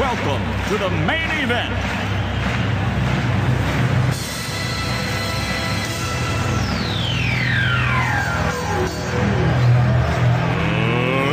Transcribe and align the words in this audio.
welcome 0.00 0.42
to 0.70 0.78
the 0.78 0.88
main 1.04 1.30
event. 1.44 1.74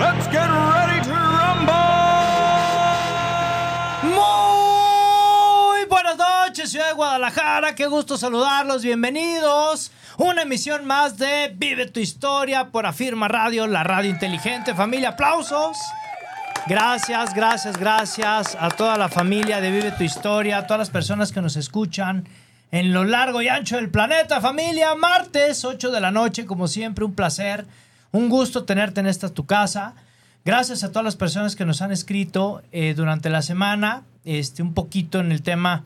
Let's 0.02 0.28
get 0.28 0.50
ready 0.50 1.00
to 1.02 1.14
rumble! 1.14 1.72
Muy 4.04 5.86
buenas 5.86 6.18
noches, 6.18 6.70
ciudad 6.70 6.90
de 6.90 6.94
Guadalajara. 6.94 7.74
Qué 7.74 7.88
gusto 7.88 8.18
saludarlos. 8.18 8.84
Bienvenidos. 8.84 9.92
Una 10.18 10.42
emisión 10.42 10.86
más 10.86 11.18
de 11.18 11.54
Vive 11.56 11.86
tu 11.86 12.02
historia 12.02 12.68
por 12.68 12.86
Afirma 12.86 13.30
Radio, 13.30 13.66
la 13.66 13.86
radio 13.86 14.10
inteligente. 14.10 14.76
Familia, 14.76 15.10
aplausos. 15.10 15.78
Gracias, 16.66 17.34
gracias, 17.34 17.78
gracias 17.78 18.58
a 18.60 18.70
toda 18.70 18.98
la 18.98 19.10
familia 19.10 19.62
de 19.62 19.72
Vive 19.72 19.92
tu 19.92 20.04
historia, 20.04 20.58
a 20.58 20.68
todas 20.68 20.80
las 20.80 20.90
personas 20.90 21.32
que 21.32 21.42
nos 21.42 21.56
escuchan 21.56 22.28
en 22.72 22.94
lo 22.94 23.04
largo 23.04 23.42
y 23.42 23.48
ancho 23.48 23.78
del 23.78 23.90
planeta. 23.90 24.42
Familia, 24.42 24.96
martes, 24.96 25.64
8 25.64 25.92
de 25.92 26.02
la 26.02 26.12
noche, 26.12 26.46
como 26.46 26.68
siempre, 26.68 27.06
un 27.06 27.14
placer. 27.14 27.66
Un 28.12 28.30
gusto 28.30 28.64
tenerte 28.64 29.00
en 29.00 29.08
esta 29.08 29.30
tu 29.30 29.46
casa. 29.46 29.94
Gracias 30.44 30.84
a 30.84 30.90
todas 30.90 31.06
las 31.06 31.16
personas 31.16 31.56
que 31.56 31.66
nos 31.66 31.82
han 31.82 31.92
escrito 31.92 32.62
eh, 32.72 32.94
durante 32.96 33.30
la 33.30 33.42
semana, 33.42 34.04
este, 34.26 34.62
un 34.64 34.74
poquito 34.74 35.20
en 35.20 35.32
el 35.32 35.42
tema 35.42 35.84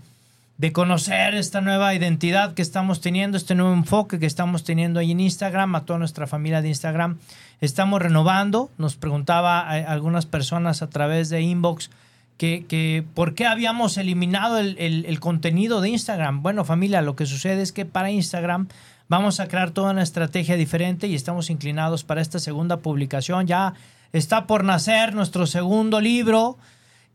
de 0.61 0.71
conocer 0.71 1.33
esta 1.33 1.59
nueva 1.59 1.95
identidad 1.95 2.53
que 2.53 2.61
estamos 2.61 3.01
teniendo, 3.01 3.35
este 3.35 3.55
nuevo 3.55 3.73
enfoque 3.73 4.19
que 4.19 4.27
estamos 4.27 4.63
teniendo 4.63 4.99
ahí 4.99 5.09
en 5.09 5.19
Instagram, 5.19 5.73
a 5.73 5.85
toda 5.85 5.97
nuestra 5.97 6.27
familia 6.27 6.61
de 6.61 6.67
Instagram. 6.67 7.17
Estamos 7.61 7.99
renovando, 7.99 8.69
nos 8.77 8.95
preguntaba 8.95 9.59
a 9.61 9.77
algunas 9.91 10.27
personas 10.27 10.83
a 10.83 10.87
través 10.91 11.29
de 11.29 11.41
inbox 11.41 11.89
que, 12.37 12.65
que 12.67 13.03
por 13.15 13.33
qué 13.33 13.47
habíamos 13.47 13.97
eliminado 13.97 14.59
el, 14.59 14.75
el- 14.77 15.05
el 15.07 15.19
contenido 15.19 15.81
de 15.81 15.89
Instagram. 15.89 16.43
Bueno, 16.43 16.63
familia, 16.63 17.01
lo 17.01 17.15
que 17.15 17.25
sucede 17.25 17.63
es 17.63 17.71
que 17.71 17.85
para 17.85 18.11
Instagram 18.11 18.67
vamos 19.09 19.39
a 19.39 19.47
crear 19.47 19.71
toda 19.71 19.89
una 19.93 20.03
estrategia 20.03 20.57
diferente 20.57 21.07
y 21.07 21.15
estamos 21.15 21.49
inclinados 21.49 22.03
para 22.03 22.21
esta 22.21 22.37
segunda 22.37 22.77
publicación. 22.77 23.47
Ya 23.47 23.73
está 24.13 24.45
por 24.45 24.63
nacer 24.63 25.15
nuestro 25.15 25.47
segundo 25.47 25.99
libro 26.01 26.59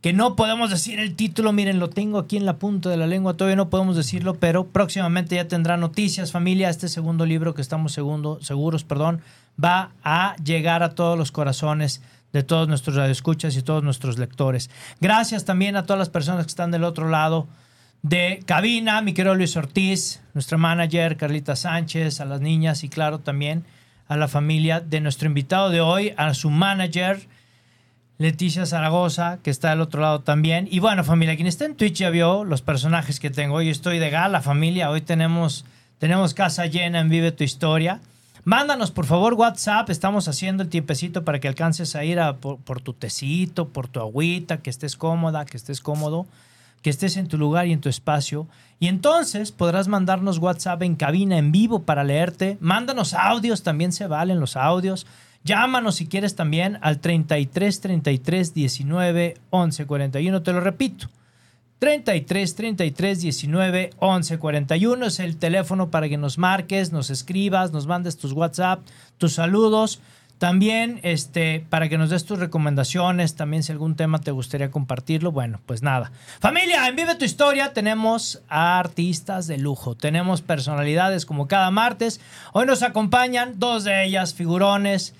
que 0.06 0.12
no 0.12 0.36
podemos 0.36 0.70
decir 0.70 1.00
el 1.00 1.16
título, 1.16 1.52
miren, 1.52 1.80
lo 1.80 1.90
tengo 1.90 2.20
aquí 2.20 2.36
en 2.36 2.46
la 2.46 2.58
punta 2.58 2.88
de 2.88 2.96
la 2.96 3.08
lengua, 3.08 3.36
todavía 3.36 3.56
no 3.56 3.70
podemos 3.70 3.96
decirlo, 3.96 4.36
pero 4.36 4.68
próximamente 4.68 5.34
ya 5.34 5.48
tendrá 5.48 5.76
noticias, 5.76 6.30
familia, 6.30 6.70
este 6.70 6.86
segundo 6.86 7.26
libro 7.26 7.54
que 7.54 7.60
estamos 7.60 7.90
segundo, 7.90 8.38
seguros, 8.40 8.84
perdón, 8.84 9.20
va 9.60 9.90
a 10.04 10.36
llegar 10.36 10.84
a 10.84 10.90
todos 10.90 11.18
los 11.18 11.32
corazones 11.32 12.02
de 12.32 12.44
todos 12.44 12.68
nuestros 12.68 12.94
radioescuchas 12.94 13.56
y 13.56 13.62
todos 13.62 13.82
nuestros 13.82 14.16
lectores. 14.16 14.70
Gracias 15.00 15.44
también 15.44 15.74
a 15.74 15.86
todas 15.86 15.98
las 15.98 16.08
personas 16.08 16.44
que 16.44 16.50
están 16.50 16.70
del 16.70 16.84
otro 16.84 17.08
lado 17.08 17.48
de 18.02 18.44
cabina, 18.46 19.02
mi 19.02 19.12
querido 19.12 19.34
Luis 19.34 19.56
Ortiz, 19.56 20.22
nuestra 20.34 20.56
manager 20.56 21.16
Carlita 21.16 21.56
Sánchez, 21.56 22.20
a 22.20 22.26
las 22.26 22.40
niñas 22.40 22.84
y 22.84 22.88
claro 22.88 23.18
también 23.18 23.64
a 24.06 24.16
la 24.16 24.28
familia 24.28 24.78
de 24.78 25.00
nuestro 25.00 25.26
invitado 25.26 25.68
de 25.68 25.80
hoy, 25.80 26.14
a 26.16 26.32
su 26.34 26.48
manager, 26.48 27.26
Leticia 28.18 28.64
Zaragoza, 28.64 29.38
que 29.42 29.50
está 29.50 29.70
del 29.70 29.82
otro 29.82 30.00
lado 30.00 30.20
también. 30.20 30.68
Y 30.70 30.78
bueno, 30.78 31.04
familia, 31.04 31.36
quien 31.36 31.46
está 31.46 31.66
en 31.66 31.76
Twitch 31.76 31.98
ya 31.98 32.08
vio 32.08 32.44
los 32.44 32.62
personajes 32.62 33.20
que 33.20 33.28
tengo. 33.28 33.56
Hoy 33.56 33.68
estoy 33.68 33.98
de 33.98 34.08
gala, 34.08 34.40
familia. 34.40 34.90
Hoy 34.90 35.02
tenemos, 35.02 35.66
tenemos 35.98 36.32
casa 36.32 36.64
llena 36.64 37.00
en 37.00 37.10
Vive 37.10 37.32
tu 37.32 37.44
Historia. 37.44 38.00
Mándanos, 38.44 38.90
por 38.90 39.04
favor, 39.04 39.34
WhatsApp. 39.34 39.90
Estamos 39.90 40.28
haciendo 40.28 40.62
el 40.62 40.70
tiempecito 40.70 41.24
para 41.24 41.40
que 41.40 41.48
alcances 41.48 41.94
a 41.94 42.04
ir 42.04 42.18
por, 42.40 42.56
por 42.58 42.80
tu 42.80 42.94
tecito, 42.94 43.68
por 43.68 43.86
tu 43.86 44.00
agüita, 44.00 44.58
que 44.58 44.70
estés 44.70 44.96
cómoda, 44.96 45.44
que 45.44 45.58
estés 45.58 45.82
cómodo, 45.82 46.26
que 46.80 46.88
estés 46.88 47.18
en 47.18 47.28
tu 47.28 47.36
lugar 47.36 47.66
y 47.66 47.72
en 47.72 47.82
tu 47.82 47.90
espacio. 47.90 48.46
Y 48.80 48.88
entonces 48.88 49.52
podrás 49.52 49.88
mandarnos 49.88 50.38
WhatsApp 50.38 50.82
en 50.82 50.94
cabina, 50.94 51.36
en 51.36 51.52
vivo, 51.52 51.82
para 51.82 52.02
leerte. 52.02 52.56
Mándanos 52.60 53.12
audios, 53.12 53.62
también 53.62 53.92
se 53.92 54.06
valen 54.06 54.40
los 54.40 54.56
audios. 54.56 55.06
Llámanos 55.46 55.94
si 55.94 56.08
quieres 56.08 56.34
también 56.34 56.78
al 56.82 56.98
33 56.98 57.80
33 57.80 58.52
19 58.52 59.36
11 59.50 59.86
41. 59.86 60.42
Te 60.42 60.52
lo 60.52 60.60
repito. 60.60 61.08
33 61.78 62.54
33 62.56 63.20
19 63.20 63.90
11 63.96 64.38
41 64.38 65.06
es 65.06 65.20
el 65.20 65.36
teléfono 65.36 65.90
para 65.90 66.08
que 66.08 66.16
nos 66.16 66.36
marques, 66.36 66.90
nos 66.90 67.10
escribas, 67.10 67.70
nos 67.70 67.86
mandes 67.86 68.16
tus 68.16 68.32
WhatsApp, 68.32 68.80
tus 69.18 69.34
saludos. 69.34 70.00
También 70.38 71.00
este, 71.02 71.64
para 71.70 71.88
que 71.88 71.96
nos 71.96 72.10
des 72.10 72.26
tus 72.26 72.38
recomendaciones, 72.38 73.36
también 73.36 73.62
si 73.62 73.72
algún 73.72 73.94
tema 73.94 74.18
te 74.18 74.32
gustaría 74.32 74.70
compartirlo, 74.70 75.32
bueno, 75.32 75.60
pues 75.64 75.82
nada. 75.82 76.12
Familia, 76.40 76.86
en 76.88 76.96
Vive 76.96 77.14
tu 77.14 77.24
Historia 77.24 77.72
tenemos 77.72 78.42
a 78.48 78.78
artistas 78.78 79.46
de 79.46 79.56
lujo, 79.56 79.94
tenemos 79.94 80.42
personalidades 80.42 81.24
como 81.24 81.48
cada 81.48 81.70
martes. 81.70 82.20
Hoy 82.52 82.66
nos 82.66 82.82
acompañan 82.82 83.58
dos 83.58 83.84
de 83.84 84.04
ellas, 84.04 84.34
figurones, 84.34 85.14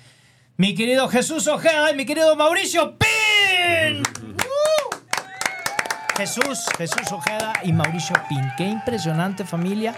mi 0.57 0.73
querido 0.73 1.07
Jesús 1.07 1.47
Ojeda 1.47 1.91
y 1.91 1.95
mi 1.95 2.05
querido 2.05 2.35
Mauricio 2.35 2.97
Pin. 2.97 4.01
¡Uh! 4.01 4.95
Jesús, 6.17 6.65
Jesús 6.77 7.11
Ojeda 7.11 7.53
y 7.63 7.71
Mauricio 7.71 8.15
Pin. 8.27 8.41
Qué 8.57 8.67
impresionante 8.67 9.45
familia. 9.45 9.95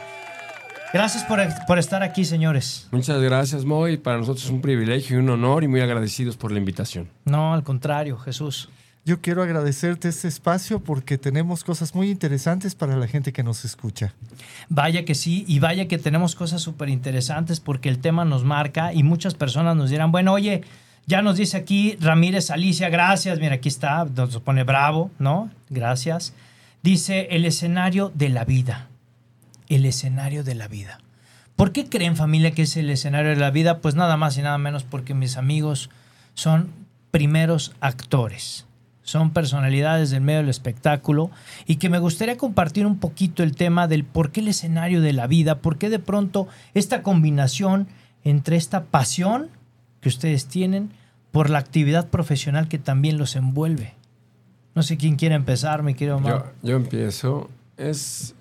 Gracias 0.91 1.23
por, 1.23 1.39
por 1.65 1.79
estar 1.79 2.03
aquí, 2.03 2.25
señores. 2.25 2.87
Muchas 2.91 3.21
gracias, 3.21 3.63
Moy. 3.63 3.97
Para 3.97 4.17
nosotros 4.17 4.43
es 4.43 4.51
un 4.51 4.59
privilegio 4.59 5.17
y 5.17 5.19
un 5.19 5.29
honor 5.29 5.63
y 5.63 5.67
muy 5.67 5.79
agradecidos 5.79 6.35
por 6.35 6.51
la 6.51 6.57
invitación. 6.57 7.09
No, 7.25 7.53
al 7.53 7.63
contrario, 7.63 8.17
Jesús. 8.17 8.69
Yo 9.05 9.21
quiero 9.21 9.41
agradecerte 9.41 10.09
este 10.09 10.27
espacio 10.27 10.81
porque 10.81 11.17
tenemos 11.17 11.63
cosas 11.63 11.95
muy 11.95 12.09
interesantes 12.09 12.75
para 12.75 12.97
la 12.97 13.07
gente 13.07 13.31
que 13.31 13.43
nos 13.43 13.65
escucha. 13.65 14.13
Vaya 14.67 15.05
que 15.05 15.15
sí, 15.15 15.45
y 15.47 15.59
vaya 15.59 15.87
que 15.87 15.97
tenemos 15.97 16.35
cosas 16.35 16.61
súper 16.61 16.89
interesantes 16.89 17.59
porque 17.59 17.89
el 17.89 17.99
tema 17.99 18.25
nos 18.25 18.43
marca 18.43 18.93
y 18.93 19.03
muchas 19.03 19.33
personas 19.35 19.75
nos 19.75 19.89
dirán, 19.89 20.11
bueno, 20.11 20.33
oye, 20.33 20.63
ya 21.07 21.21
nos 21.21 21.37
dice 21.37 21.57
aquí 21.57 21.97
Ramírez 21.99 22.51
Alicia, 22.51 22.89
gracias, 22.89 23.39
mira, 23.39 23.55
aquí 23.55 23.69
está, 23.69 24.05
nos 24.05 24.41
pone 24.41 24.63
bravo, 24.63 25.09
¿no? 25.17 25.49
Gracias. 25.69 26.33
Dice 26.83 27.29
el 27.31 27.45
escenario 27.45 28.11
de 28.13 28.29
la 28.29 28.45
vida. 28.45 28.89
El 29.69 29.85
escenario 29.85 30.43
de 30.43 30.55
la 30.55 30.67
vida. 30.67 30.99
¿Por 31.55 31.71
qué 31.71 31.89
creen 31.89 32.15
familia 32.15 32.51
que 32.51 32.63
es 32.63 32.77
el 32.77 32.89
escenario 32.89 33.31
de 33.31 33.37
la 33.37 33.51
vida? 33.51 33.79
Pues 33.79 33.95
nada 33.95 34.17
más 34.17 34.37
y 34.37 34.41
nada 34.41 34.57
menos 34.57 34.83
porque 34.83 35.13
mis 35.13 35.37
amigos 35.37 35.89
son 36.33 36.69
primeros 37.11 37.73
actores 37.79 38.65
son 39.09 39.31
personalidades 39.31 40.11
del 40.11 40.21
medio 40.21 40.39
del 40.39 40.49
espectáculo 40.49 41.31
y 41.65 41.77
que 41.77 41.89
me 41.89 41.97
gustaría 41.97 42.37
compartir 42.37 42.85
un 42.85 42.99
poquito 42.99 43.41
el 43.41 43.55
tema 43.55 43.87
del 43.87 44.03
por 44.03 44.31
qué 44.31 44.41
el 44.41 44.49
escenario 44.49 45.01
de 45.01 45.13
la 45.13 45.25
vida, 45.25 45.59
por 45.59 45.77
qué 45.77 45.89
de 45.89 45.97
pronto 45.97 46.47
esta 46.75 47.01
combinación 47.01 47.87
entre 48.23 48.55
esta 48.55 48.83
pasión 48.85 49.49
que 49.99 50.09
ustedes 50.09 50.45
tienen 50.45 50.91
por 51.31 51.49
la 51.49 51.57
actividad 51.57 52.07
profesional 52.09 52.67
que 52.67 52.77
también 52.77 53.17
los 53.17 53.35
envuelve. 53.35 53.95
No 54.75 54.83
sé 54.83 54.97
quién 54.97 55.15
quiere 55.15 55.35
empezar, 55.35 55.81
mi 55.81 55.95
querido 55.95 56.17
Omar. 56.17 56.53
Yo, 56.61 56.69
yo 56.69 56.75
empiezo. 56.75 57.49
Es, 57.77 58.35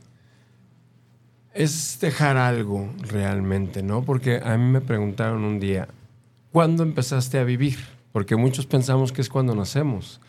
es 1.55 1.99
dejar 2.01 2.37
algo 2.37 2.93
realmente, 3.01 3.83
¿no? 3.83 4.03
Porque 4.03 4.41
a 4.45 4.57
mí 4.59 4.71
me 4.71 4.83
preguntaron 4.83 5.45
un 5.45 5.61
día, 5.61 5.89
¿cuándo 6.53 6.83
empezaste 6.83 7.39
a 7.39 7.45
vivir? 7.45 7.79
Porque 8.13 8.37
muchos 8.37 8.67
pensamos 8.67 9.13
que 9.13 9.23
es 9.23 9.31
cuando 9.31 9.55
nacemos. 9.55 10.21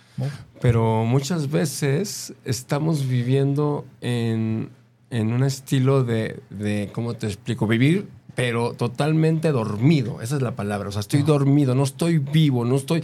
Pero 0.62 1.06
muchas 1.06 1.50
veces 1.50 2.33
estamos 2.45 3.07
viviendo 3.07 3.86
en, 4.01 4.69
en 5.10 5.33
un 5.33 5.44
estilo 5.44 6.04
de, 6.04 6.42
de, 6.50 6.89
¿cómo 6.94 7.13
te 7.13 7.27
explico? 7.27 7.68
Vivir, 7.68 8.07
pero 8.36 8.74
totalmente 8.74 9.51
dormido. 9.51 10.21
Esa 10.21 10.38
es 10.38 10.42
la 10.42 10.56
palabra. 10.56 10.89
O 10.89 10.92
sea, 10.92 11.01
estoy 11.01 11.24
dormido, 11.24 11.75
no 11.75 11.83
estoy 11.83 12.19
vivo, 12.19 12.63
no 12.63 12.75
estoy 12.75 13.04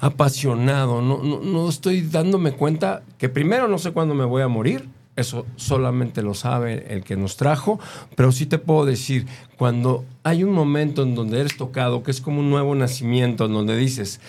apasionado, 0.00 1.00
no, 1.00 1.22
no, 1.22 1.40
no 1.40 1.68
estoy 1.68 2.02
dándome 2.02 2.52
cuenta 2.52 3.02
que 3.16 3.28
primero 3.28 3.68
no 3.68 3.78
sé 3.78 3.92
cuándo 3.92 4.14
me 4.14 4.24
voy 4.24 4.42
a 4.42 4.48
morir. 4.48 4.88
Eso 5.16 5.46
solamente 5.54 6.22
lo 6.22 6.34
sabe 6.34 6.92
el 6.92 7.04
que 7.04 7.16
nos 7.16 7.36
trajo, 7.36 7.78
pero 8.16 8.32
sí 8.32 8.46
te 8.46 8.58
puedo 8.58 8.84
decir, 8.84 9.26
cuando 9.56 10.04
hay 10.24 10.42
un 10.42 10.50
momento 10.50 11.04
en 11.04 11.14
donde 11.14 11.38
eres 11.38 11.56
tocado, 11.56 12.02
que 12.02 12.10
es 12.10 12.20
como 12.20 12.40
un 12.40 12.50
nuevo 12.50 12.74
nacimiento, 12.74 13.44
en 13.44 13.52
donde 13.52 13.76
dices, 13.76 14.20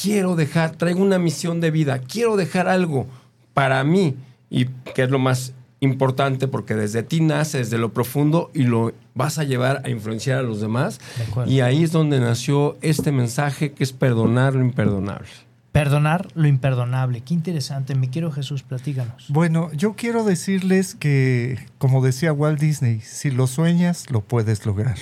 quiero 0.00 0.36
dejar, 0.36 0.72
traigo 0.76 1.02
una 1.02 1.18
misión 1.18 1.60
de 1.60 1.70
vida, 1.70 1.98
quiero 1.98 2.36
dejar 2.36 2.68
algo. 2.68 3.06
para 3.54 3.82
mí, 3.84 4.14
y 4.50 4.66
que 4.66 5.04
es 5.04 5.10
lo 5.10 5.18
más 5.18 5.54
importante 5.80 6.46
porque 6.46 6.74
desde 6.74 7.02
ti 7.02 7.20
nace, 7.20 7.58
desde 7.58 7.78
lo 7.78 7.92
profundo 7.92 8.50
y 8.54 8.64
lo 8.64 8.92
vas 9.14 9.38
a 9.38 9.44
llevar 9.44 9.82
a 9.84 9.88
influenciar 9.88 10.38
a 10.38 10.42
los 10.42 10.60
demás. 10.60 11.00
De 11.16 11.24
acuerdo. 11.24 11.50
Y 11.50 11.60
ahí 11.60 11.82
es 11.82 11.92
donde 11.92 12.20
nació 12.20 12.76
este 12.82 13.12
mensaje 13.12 13.72
que 13.72 13.82
es 13.82 13.92
perdonar 13.92 14.54
lo 14.54 14.60
imperdonable. 14.60 15.28
Perdonar 15.72 16.28
lo 16.34 16.48
imperdonable. 16.48 17.20
Qué 17.20 17.34
interesante. 17.34 17.94
Mi 17.94 18.08
quiero 18.08 18.32
Jesús, 18.32 18.62
platícanos. 18.62 19.26
Bueno, 19.28 19.70
yo 19.72 19.94
quiero 19.94 20.24
decirles 20.24 20.94
que, 20.94 21.58
como 21.78 22.02
decía 22.02 22.32
Walt 22.32 22.60
Disney, 22.60 23.00
si 23.00 23.30
lo 23.30 23.46
sueñas, 23.46 24.10
lo 24.10 24.22
puedes 24.22 24.64
lograr. 24.64 24.96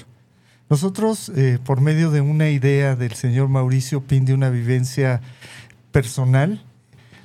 Nosotros, 0.71 1.31
eh, 1.37 1.59
por 1.65 1.81
medio 1.81 2.11
de 2.11 2.21
una 2.21 2.49
idea 2.49 2.97
del 2.97 3.13
señor 3.13 3.49
Mauricio 3.49 4.03
Pin, 4.03 4.25
de 4.25 4.35
una 4.35 4.49
vivencia 4.49 5.21
personal, 5.93 6.63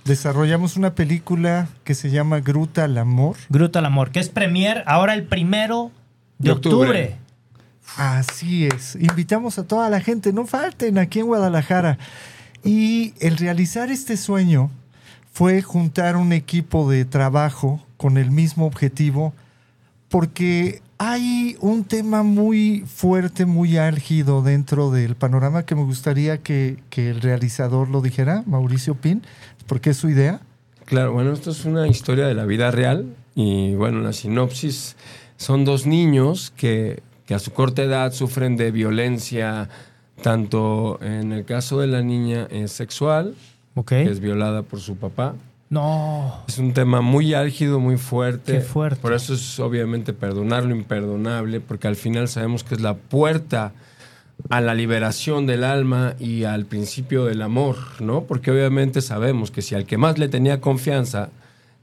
desarrollamos 0.05 0.75
una 0.75 0.93
película 0.93 1.69
que 1.83 1.95
se 1.95 2.09
llama 2.09 2.41
Gruta 2.41 2.83
al 2.83 2.97
Amor. 2.97 3.37
Gruta 3.49 3.79
al 3.79 3.85
Amor, 3.85 4.11
que 4.11 4.19
es 4.19 4.29
premier 4.29 4.83
ahora 4.87 5.13
el 5.13 5.23
primero 5.23 5.91
de, 6.37 6.49
De 6.49 6.51
octubre. 6.51 6.87
octubre. 6.87 7.17
Así 7.97 8.65
es. 8.67 8.95
Invitamos 8.95 9.57
a 9.57 9.65
toda 9.65 9.89
la 9.89 10.01
gente, 10.01 10.33
no 10.33 10.45
falten 10.45 10.97
aquí 10.97 11.19
en 11.19 11.27
Guadalajara. 11.27 11.97
Y 12.63 13.13
el 13.19 13.37
realizar 13.37 13.89
este 13.89 14.17
sueño 14.17 14.69
fue 15.31 15.61
juntar 15.61 16.17
un 16.17 16.33
equipo 16.33 16.89
de 16.89 17.05
trabajo 17.05 17.83
con 17.97 18.17
el 18.17 18.31
mismo 18.31 18.65
objetivo, 18.65 19.33
porque 20.09 20.81
hay 20.99 21.55
un 21.61 21.85
tema 21.85 22.23
muy 22.23 22.83
fuerte, 22.85 23.45
muy 23.45 23.77
álgido 23.77 24.41
dentro 24.43 24.91
del 24.91 25.15
panorama 25.15 25.65
que 25.65 25.73
me 25.73 25.83
gustaría 25.83 26.39
que, 26.39 26.77
que 26.89 27.09
el 27.09 27.21
realizador 27.21 27.87
lo 27.89 28.01
dijera, 28.01 28.43
Mauricio 28.45 28.95
Pin, 28.95 29.23
porque 29.65 29.91
es 29.91 29.97
su 29.97 30.09
idea. 30.09 30.41
Claro, 30.85 31.13
bueno, 31.13 31.31
esto 31.31 31.51
es 31.51 31.63
una 31.63 31.87
historia 31.87 32.27
de 32.27 32.33
la 32.33 32.45
vida 32.45 32.69
real 32.69 33.05
y 33.33 33.75
bueno, 33.75 34.01
la 34.01 34.11
sinopsis 34.11 34.97
son 35.37 35.63
dos 35.63 35.85
niños 35.87 36.51
que, 36.57 37.01
que 37.25 37.33
a 37.33 37.39
su 37.39 37.53
corta 37.53 37.81
edad 37.81 38.11
sufren 38.11 38.57
de 38.57 38.71
violencia, 38.71 39.69
tanto 40.21 40.99
en 41.01 41.31
el 41.31 41.45
caso 41.45 41.79
de 41.79 41.87
la 41.87 42.01
niña 42.01 42.45
eh, 42.51 42.67
sexual, 42.67 43.35
Ok. 43.75 43.87
que 43.89 44.11
es 44.11 44.19
violada 44.19 44.63
por 44.63 44.81
su 44.81 44.97
papá. 44.97 45.35
No. 45.69 46.43
Es 46.47 46.57
un 46.57 46.73
tema 46.73 47.01
muy 47.01 47.33
álgido, 47.33 47.79
muy 47.79 47.97
fuerte. 47.97 48.53
Qué 48.53 48.61
fuerte. 48.61 49.01
Por 49.01 49.13
eso 49.13 49.35
es 49.35 49.59
obviamente 49.59 50.13
perdonar 50.13 50.63
lo 50.63 50.75
imperdonable, 50.75 51.59
porque 51.59 51.87
al 51.87 51.95
final 51.95 52.27
sabemos 52.27 52.63
que 52.63 52.75
es 52.75 52.81
la 52.81 52.95
puerta 52.95 53.73
a 54.49 54.61
la 54.61 54.73
liberación 54.73 55.45
del 55.45 55.63
alma 55.63 56.15
y 56.19 56.45
al 56.45 56.65
principio 56.65 57.25
del 57.25 57.41
amor, 57.41 57.77
¿no? 57.99 58.23
Porque 58.23 58.51
obviamente 58.51 59.01
sabemos 59.01 59.51
que 59.51 59.61
si 59.61 59.75
al 59.75 59.85
que 59.85 59.97
más 59.97 60.17
le 60.17 60.29
tenía 60.29 60.61
confianza, 60.61 61.29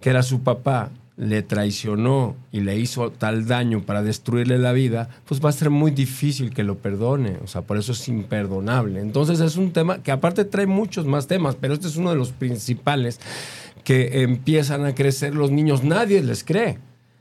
que 0.01 0.11
era 0.11 0.23
su 0.23 0.41
papá, 0.41 0.91
le 1.17 1.43
traicionó 1.43 2.37
y 2.53 2.61
le 2.61 2.77
hizo 2.79 3.11
tal 3.11 3.47
daño 3.47 3.83
para 3.83 4.03
destruirle 4.03 4.59
la 4.59 4.73
vida, 4.73 5.09
pues 5.27 5.43
va 5.43 5.49
a 5.49 5.53
ser 5.53 5.71
muy 5.71 5.91
difícil 5.91 6.53
que 6.53 6.63
lo 6.63 6.77
perdone. 6.77 7.39
O 7.43 7.47
sea, 7.47 7.63
por 7.63 7.79
eso 7.79 7.93
es 7.93 8.09
imperdonable. 8.09 9.01
Entonces 9.01 9.41
es 9.41 9.57
un 9.57 9.73
tema 9.73 10.03
que 10.03 10.13
aparte 10.13 10.45
trae 10.45 10.67
muchos 10.67 11.07
más 11.07 11.27
temas, 11.27 11.57
pero 11.59 11.75
este 11.75 11.87
es 11.87 11.97
uno 11.97 12.11
de 12.11 12.17
los 12.17 12.33
principales 12.33 13.19
que 13.87 14.23
empiezan 14.23 14.85
a 14.85 14.97
crecer 14.97 15.33
los 15.37 15.53
niños. 15.53 15.85
Nadie 15.85 16.21
les 16.21 16.43
cree. 16.43 16.79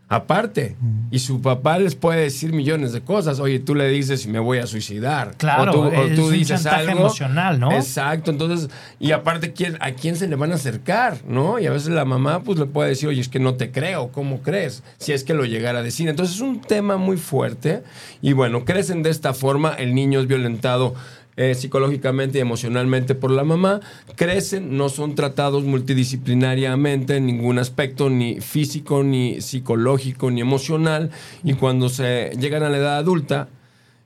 Aparte, 0.07 0.75
y 1.09 1.17
su 1.17 1.41
papá 1.41 1.79
les 1.79 1.95
puede 1.95 2.21
decir 2.21 2.53
millones 2.53 2.91
de 2.91 3.01
cosas. 3.01 3.39
Oye, 3.39 3.59
tú 3.59 3.73
le 3.73 3.87
dices 3.89 4.27
me 4.27 4.37
voy 4.37 4.59
a 4.59 4.67
suicidar. 4.67 5.35
Claro, 5.37 5.71
o 5.71 5.73
tú, 5.73 5.81
o 5.81 6.03
es 6.03 6.15
tú 6.15 6.25
un 6.27 6.31
dices 6.33 6.61
chantaje 6.63 6.89
algo. 6.91 7.01
emocional, 7.01 7.59
¿no? 7.59 7.71
Exacto. 7.71 8.29
Entonces, 8.29 8.69
y 8.99 9.11
aparte, 9.11 9.51
¿quién, 9.53 9.77
¿a 9.79 9.91
quién 9.93 10.15
se 10.15 10.27
le 10.27 10.35
van 10.35 10.51
a 10.51 10.55
acercar? 10.55 11.17
¿No? 11.27 11.59
Y 11.59 11.65
a 11.65 11.71
veces 11.71 11.89
la 11.89 12.05
mamá 12.05 12.41
pues 12.43 12.59
le 12.59 12.65
puede 12.67 12.89
decir, 12.89 13.09
oye, 13.09 13.21
es 13.21 13.29
que 13.29 13.39
no 13.39 13.55
te 13.55 13.71
creo, 13.71 14.11
¿cómo 14.11 14.41
crees? 14.41 14.83
Si 14.99 15.11
es 15.11 15.23
que 15.23 15.33
lo 15.33 15.45
llegara 15.45 15.79
a 15.79 15.83
decir. 15.83 16.07
Entonces 16.07 16.35
es 16.35 16.41
un 16.41 16.61
tema 16.61 16.97
muy 16.97 17.17
fuerte. 17.17 17.81
Y 18.21 18.33
bueno, 18.33 18.63
crecen 18.63 19.01
de 19.01 19.09
esta 19.09 19.33
forma. 19.33 19.73
El 19.73 19.95
niño 19.95 20.19
es 20.19 20.27
violentado 20.27 20.93
eh, 21.37 21.53
psicológicamente 21.55 22.37
y 22.37 22.41
emocionalmente 22.41 23.13
por 23.15 23.31
la 23.31 23.43
mamá, 23.43 23.81
crecen, 24.15 24.77
no 24.77 24.89
son 24.89 25.15
tratados 25.15 25.63
multidisciplinariamente 25.63 27.17
en 27.17 27.25
ningún 27.25 27.59
aspecto, 27.59 28.09
ni 28.09 28.39
físico, 28.41 29.03
ni 29.03 29.41
psicológico, 29.41 30.31
ni 30.31 30.41
emocional, 30.41 31.11
y 31.43 31.53
cuando 31.53 31.89
se 31.89 32.31
llegan 32.39 32.63
a 32.63 32.69
la 32.69 32.77
edad 32.77 32.97
adulta 32.97 33.49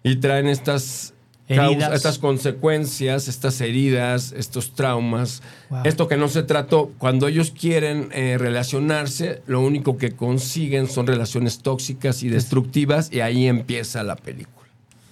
y 0.03 0.15
traen 0.17 0.47
estas 0.47 1.13
causas, 1.47 1.93
estas 1.93 2.19
consecuencias, 2.19 3.27
estas 3.27 3.59
heridas, 3.61 4.33
estos 4.37 4.73
traumas, 4.75 5.41
Wow. 5.69 5.81
esto 5.83 6.07
que 6.07 6.17
no 6.17 6.27
se 6.29 6.41
trató, 6.43 6.91
cuando 6.97 7.27
ellos 7.27 7.51
quieren 7.51 8.09
eh, 8.11 8.37
relacionarse, 8.39 9.41
lo 9.45 9.61
único 9.61 9.97
que 9.97 10.11
consiguen 10.11 10.87
son 10.87 11.05
relaciones 11.05 11.59
tóxicas 11.59 12.23
y 12.23 12.29
destructivas, 12.29 13.11
y 13.11 13.21
ahí 13.21 13.47
empieza 13.47 14.03
la 14.03 14.15
película. 14.15 14.58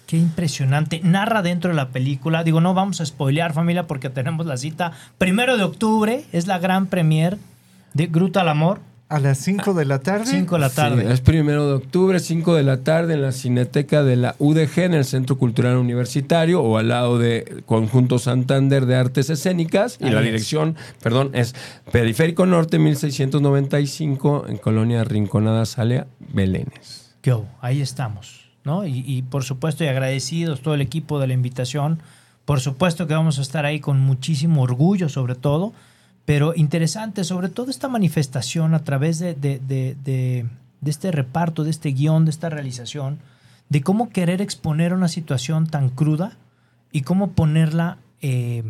Qué 0.08 0.16
impresionante. 0.16 1.02
Narra 1.04 1.42
dentro 1.42 1.68
de 1.68 1.76
la 1.76 1.90
película. 1.90 2.42
Digo, 2.42 2.62
no 2.62 2.72
vamos 2.72 3.02
a 3.02 3.04
spoilear, 3.04 3.52
familia, 3.52 3.86
porque 3.86 4.08
tenemos 4.08 4.46
la 4.46 4.56
cita. 4.56 4.92
Primero 5.18 5.58
de 5.58 5.64
octubre 5.64 6.24
es 6.32 6.46
la 6.46 6.58
gran 6.58 6.86
premier 6.86 7.36
de 7.92 8.06
Gruta 8.06 8.40
al 8.40 8.48
Amor. 8.48 8.80
A 9.10 9.18
las 9.20 9.36
5 9.38 9.74
de 9.74 9.84
la 9.84 9.98
tarde. 9.98 10.24
5 10.24 10.54
de 10.54 10.60
la 10.60 10.70
tarde. 10.70 11.02
Sí, 11.02 11.12
es 11.12 11.20
primero 11.20 11.66
de 11.66 11.74
octubre, 11.74 12.20
5 12.20 12.54
de 12.54 12.62
la 12.62 12.84
tarde, 12.84 13.14
en 13.14 13.22
la 13.22 13.32
Cineteca 13.32 14.02
de 14.02 14.16
la 14.16 14.34
UDG, 14.38 14.78
en 14.80 14.94
el 14.94 15.04
Centro 15.04 15.36
Cultural 15.36 15.76
Universitario, 15.76 16.62
o 16.62 16.78
al 16.78 16.88
lado 16.88 17.18
de 17.18 17.62
Conjunto 17.66 18.18
Santander 18.18 18.86
de 18.86 18.96
Artes 18.96 19.28
Escénicas. 19.28 19.98
Y 20.00 20.04
Ahí 20.06 20.10
la 20.12 20.20
es. 20.20 20.24
dirección, 20.26 20.76
perdón, 21.02 21.32
es 21.34 21.54
Periférico 21.92 22.46
Norte, 22.46 22.78
1695, 22.78 24.46
en 24.48 24.56
Colonia 24.58 25.04
Rinconada 25.04 25.64
Salea, 25.66 26.06
Belénes. 26.18 27.14
¿Qué 27.20 27.32
hubo? 27.32 27.46
Ahí 27.60 27.80
estamos, 27.80 28.37
y, 28.86 29.22
por 29.22 29.44
supuesto, 29.44 29.84
y 29.84 29.88
agradecidos 29.88 30.60
todo 30.62 30.74
el 30.74 30.80
equipo 30.80 31.18
de 31.18 31.26
la 31.26 31.34
invitación. 31.34 32.00
Por 32.44 32.60
supuesto 32.60 33.06
que 33.06 33.14
vamos 33.14 33.38
a 33.38 33.42
estar 33.42 33.64
ahí 33.66 33.80
con 33.80 34.00
muchísimo 34.00 34.62
orgullo, 34.62 35.08
sobre 35.08 35.34
todo, 35.34 35.72
pero 36.24 36.54
interesante, 36.54 37.24
sobre 37.24 37.48
todo 37.48 37.70
esta 37.70 37.88
manifestación 37.88 38.74
a 38.74 38.84
través 38.84 39.18
de, 39.18 39.34
de- 39.34 39.58
de- 39.58 39.96
de- 40.04 40.46
de 40.80 40.90
este 40.90 41.10
reparto, 41.10 41.64
de 41.64 41.70
este 41.70 41.90
guion, 41.90 42.24
de 42.24 42.30
esta 42.30 42.48
realización, 42.48 43.18
de 43.68 43.80
cómo 43.82 44.10
querer 44.10 44.40
exponer 44.40 44.94
una 44.94 45.08
situación 45.08 45.66
tan 45.66 45.88
cruda 45.90 46.36
y 46.92 47.02
cómo 47.02 47.32
ponerla, 47.32 47.98
eh, 48.22 48.62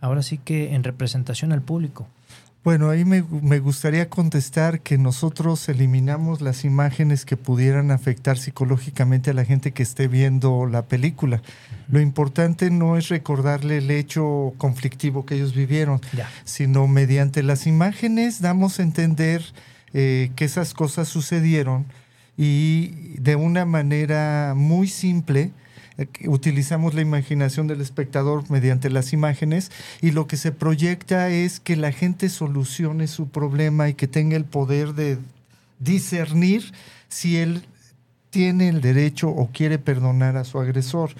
ahora 0.00 0.22
sí 0.22 0.38
que 0.38 0.74
en 0.74 0.82
representación 0.84 1.52
al 1.52 1.62
público. 1.62 2.06
Bueno, 2.64 2.88
ahí 2.88 3.04
me, 3.04 3.22
me 3.42 3.58
gustaría 3.58 4.08
contestar 4.08 4.80
que 4.80 4.96
nosotros 4.96 5.68
eliminamos 5.68 6.40
las 6.40 6.64
imágenes 6.64 7.26
que 7.26 7.36
pudieran 7.36 7.90
afectar 7.90 8.38
psicológicamente 8.38 9.30
a 9.30 9.34
la 9.34 9.44
gente 9.44 9.72
que 9.72 9.82
esté 9.82 10.08
viendo 10.08 10.64
la 10.64 10.86
película. 10.86 11.42
Lo 11.88 12.00
importante 12.00 12.70
no 12.70 12.96
es 12.96 13.08
recordarle 13.10 13.78
el 13.78 13.90
hecho 13.90 14.54
conflictivo 14.56 15.26
que 15.26 15.34
ellos 15.34 15.54
vivieron, 15.54 16.00
Ya. 16.16 16.30
sino 16.44 16.88
mediante 16.88 17.42
las 17.42 17.66
imágenes 17.66 18.40
damos 18.40 18.80
a 18.80 18.82
entender 18.82 19.42
eh, 19.92 20.30
que 20.34 20.46
esas 20.46 20.72
cosas 20.72 21.06
sucedieron 21.06 21.84
y 22.38 23.18
de 23.20 23.36
una 23.36 23.66
manera 23.66 24.54
muy 24.56 24.88
simple 24.88 25.52
utilizamos 26.26 26.94
la 26.94 27.02
imaginación 27.02 27.66
del 27.66 27.80
espectador 27.80 28.50
mediante 28.50 28.90
las 28.90 29.12
imágenes 29.12 29.70
y 30.00 30.10
lo 30.10 30.26
que 30.26 30.36
se 30.36 30.50
proyecta 30.52 31.28
es 31.30 31.60
que 31.60 31.76
la 31.76 31.92
gente 31.92 32.28
solucione 32.28 33.06
su 33.06 33.28
problema 33.28 33.88
y 33.88 33.94
que 33.94 34.08
tenga 34.08 34.36
el 34.36 34.44
poder 34.44 34.94
de 34.94 35.18
discernir 35.78 36.72
si 37.08 37.36
él 37.36 37.62
tiene 38.30 38.68
el 38.68 38.80
derecho 38.80 39.28
o 39.28 39.50
quiere 39.52 39.78
perdonar 39.78 40.36
a 40.36 40.44
su 40.44 40.58
agresor. 40.58 41.10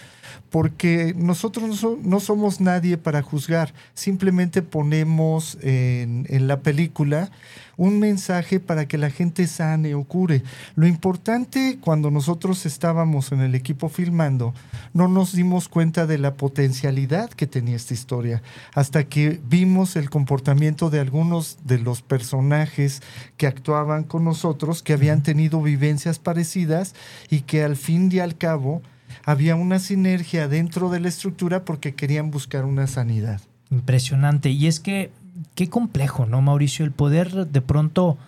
Porque 0.50 1.14
nosotros 1.16 1.69
no, 1.69 1.75
so- 1.76 1.99
no 2.02 2.19
somos 2.19 2.61
nadie 2.61 2.97
para 2.97 3.23
juzgar, 3.23 3.73
simplemente 3.95 4.62
ponemos 4.62 5.57
en, 5.62 6.26
en 6.28 6.49
la 6.49 6.61
película 6.61 7.31
un 7.76 7.99
mensaje 7.99 8.61
para 8.61 8.87
que 8.87 8.99
la 8.99 9.11
gente 9.11 9.47
sane 9.47 9.95
o 9.95 10.04
cure. 10.04 10.43
Lo 10.75 10.87
importante 10.87 11.78
cuando 11.81 12.11
nosotros 12.11 12.66
estábamos 12.66 13.33
en 13.33 13.40
el 13.40 13.54
equipo 13.54 13.88
filmando, 13.88 14.54
no 14.93 15.09
nos 15.09 15.33
dimos 15.33 15.69
cuenta 15.69 16.07
de 16.07 16.19
la 16.19 16.35
potencialidad 16.35 17.31
que 17.31 17.47
tenía 17.47 17.76
esta 17.76 17.95
historia, 17.95 18.43
hasta 18.75 19.04
que 19.04 19.40
vimos 19.49 19.97
el 19.97 20.11
comportamiento 20.11 20.90
de 20.90 21.00
algunos 21.00 21.59
de 21.64 21.78
los 21.78 22.02
personajes 22.02 23.02
que 23.37 23.47
actuaban 23.47 24.04
con 24.04 24.25
nosotros, 24.25 24.83
que 24.83 24.93
habían 24.93 25.23
tenido 25.23 25.62
vivencias 25.62 26.19
parecidas 26.19 26.95
y 27.31 27.40
que 27.40 27.62
al 27.62 27.76
fin 27.76 28.11
y 28.12 28.19
al 28.19 28.37
cabo 28.37 28.83
había 29.25 29.57
una 29.57 29.78
sinergia 29.78 30.49
dentro 30.49 30.90
de 30.90 31.00
la 31.00 31.09
estructura 31.09 31.64
porque 31.64 31.95
querían 31.95 32.31
buscar 32.31 32.64
una 32.64 32.87
sanidad. 32.87 33.40
Impresionante. 33.71 34.50
Y 34.50 34.66
es 34.66 34.81
que, 34.81 35.11
qué 35.55 35.69
complejo, 35.69 36.27
¿no, 36.27 36.41
Mauricio? 36.43 36.85
El 36.85 36.91
poder 36.93 37.47
de 37.47 37.61
pronto, 37.61 38.19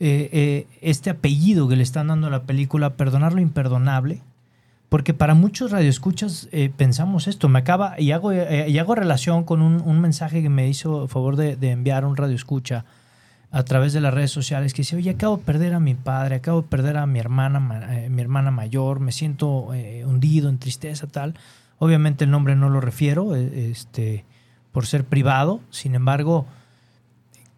eh, 0.00 0.28
eh, 0.32 0.66
este 0.80 1.10
apellido 1.10 1.68
que 1.68 1.76
le 1.76 1.82
están 1.82 2.08
dando 2.08 2.26
a 2.26 2.30
la 2.30 2.42
película, 2.42 2.94
perdonar 2.94 3.32
lo 3.32 3.40
imperdonable. 3.40 4.20
Porque 4.88 5.14
para 5.14 5.34
muchos 5.34 5.70
radioescuchas 5.70 6.48
eh, 6.52 6.70
pensamos 6.76 7.26
esto. 7.26 7.48
Me 7.48 7.58
acaba, 7.60 7.98
y 7.98 8.12
hago, 8.12 8.32
y 8.32 8.78
hago 8.78 8.94
relación 8.94 9.44
con 9.44 9.62
un, 9.62 10.00
mensaje 10.02 10.42
que 10.42 10.50
me 10.50 10.68
hizo 10.68 11.04
a 11.04 11.08
favor 11.08 11.36
de, 11.36 11.56
enviar 11.70 12.04
un 12.04 12.16
radioescucha. 12.16 12.84
a 13.50 13.62
través 13.64 13.92
de 13.94 14.00
las 14.00 14.12
redes 14.12 14.30
sociales 14.30 14.74
que 14.74 14.82
dice, 14.82 14.96
oye, 14.96 15.10
acabo 15.10 15.38
de 15.38 15.44
perder 15.44 15.72
a 15.74 15.80
mi 15.80 15.94
padre, 15.94 16.36
acabo 16.36 16.62
de 16.62 16.68
perder 16.68 16.96
a 16.98 17.06
mi 17.06 17.18
hermana, 17.18 17.58
ma- 17.60 17.86
mi 18.10 18.20
hermana 18.20 18.50
mayor, 18.50 19.00
me 19.00 19.12
siento 19.12 19.68
hundido 20.04 20.48
en 20.50 20.58
tristeza, 20.58 21.06
tal. 21.06 21.34
Obviamente 21.78 22.24
el 22.24 22.30
nombre 22.30 22.54
no 22.54 22.68
lo 22.68 22.80
refiero, 22.80 23.34
este, 23.34 24.24
por 24.72 24.86
ser 24.86 25.04
privado. 25.04 25.60
Sin 25.70 25.94
embargo, 25.94 26.46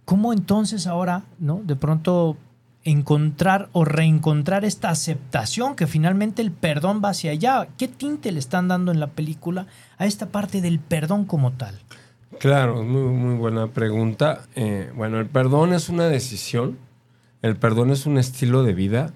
¿cómo 0.05 0.33
entonces 0.33 0.87
ahora, 0.87 1.23
no? 1.39 1.61
De 1.65 1.77
pronto 1.77 2.37
encontrar 2.85 3.71
o 3.73 3.85
reencontrar 3.85 4.65
esta 4.65 4.91
aceptación 4.91 5.75
que 5.75 5.87
finalmente 5.87 6.43
el 6.43 6.53
perdón 6.53 7.01
va 7.03 7.11
hacia 7.11 7.33
allá. 7.33 7.69
¿Qué 7.79 7.89
tinte 7.89 8.31
le 8.31 8.39
están 8.39 8.69
dando 8.69 8.93
en 8.93 9.01
la 9.01 9.09
película 9.09 9.67
a 9.97 10.07
esta 10.07 10.27
parte 10.27 10.61
del 10.61 10.79
perdón 10.79 11.25
como 11.25 11.53
tal? 11.53 11.81
Claro, 12.39 12.83
muy, 12.83 13.13
muy 13.15 13.37
buena 13.37 13.69
pregunta. 13.69 14.43
Eh, 14.55 14.93
bueno, 14.95 15.19
el 15.19 15.27
perdón 15.27 15.73
es 15.73 15.89
una 15.89 16.07
decisión, 16.09 16.79
el 17.43 17.57
perdón 17.57 17.91
es 17.91 18.07
un 18.07 18.19
estilo 18.19 18.63
de 18.63 18.75
vida 18.75 19.13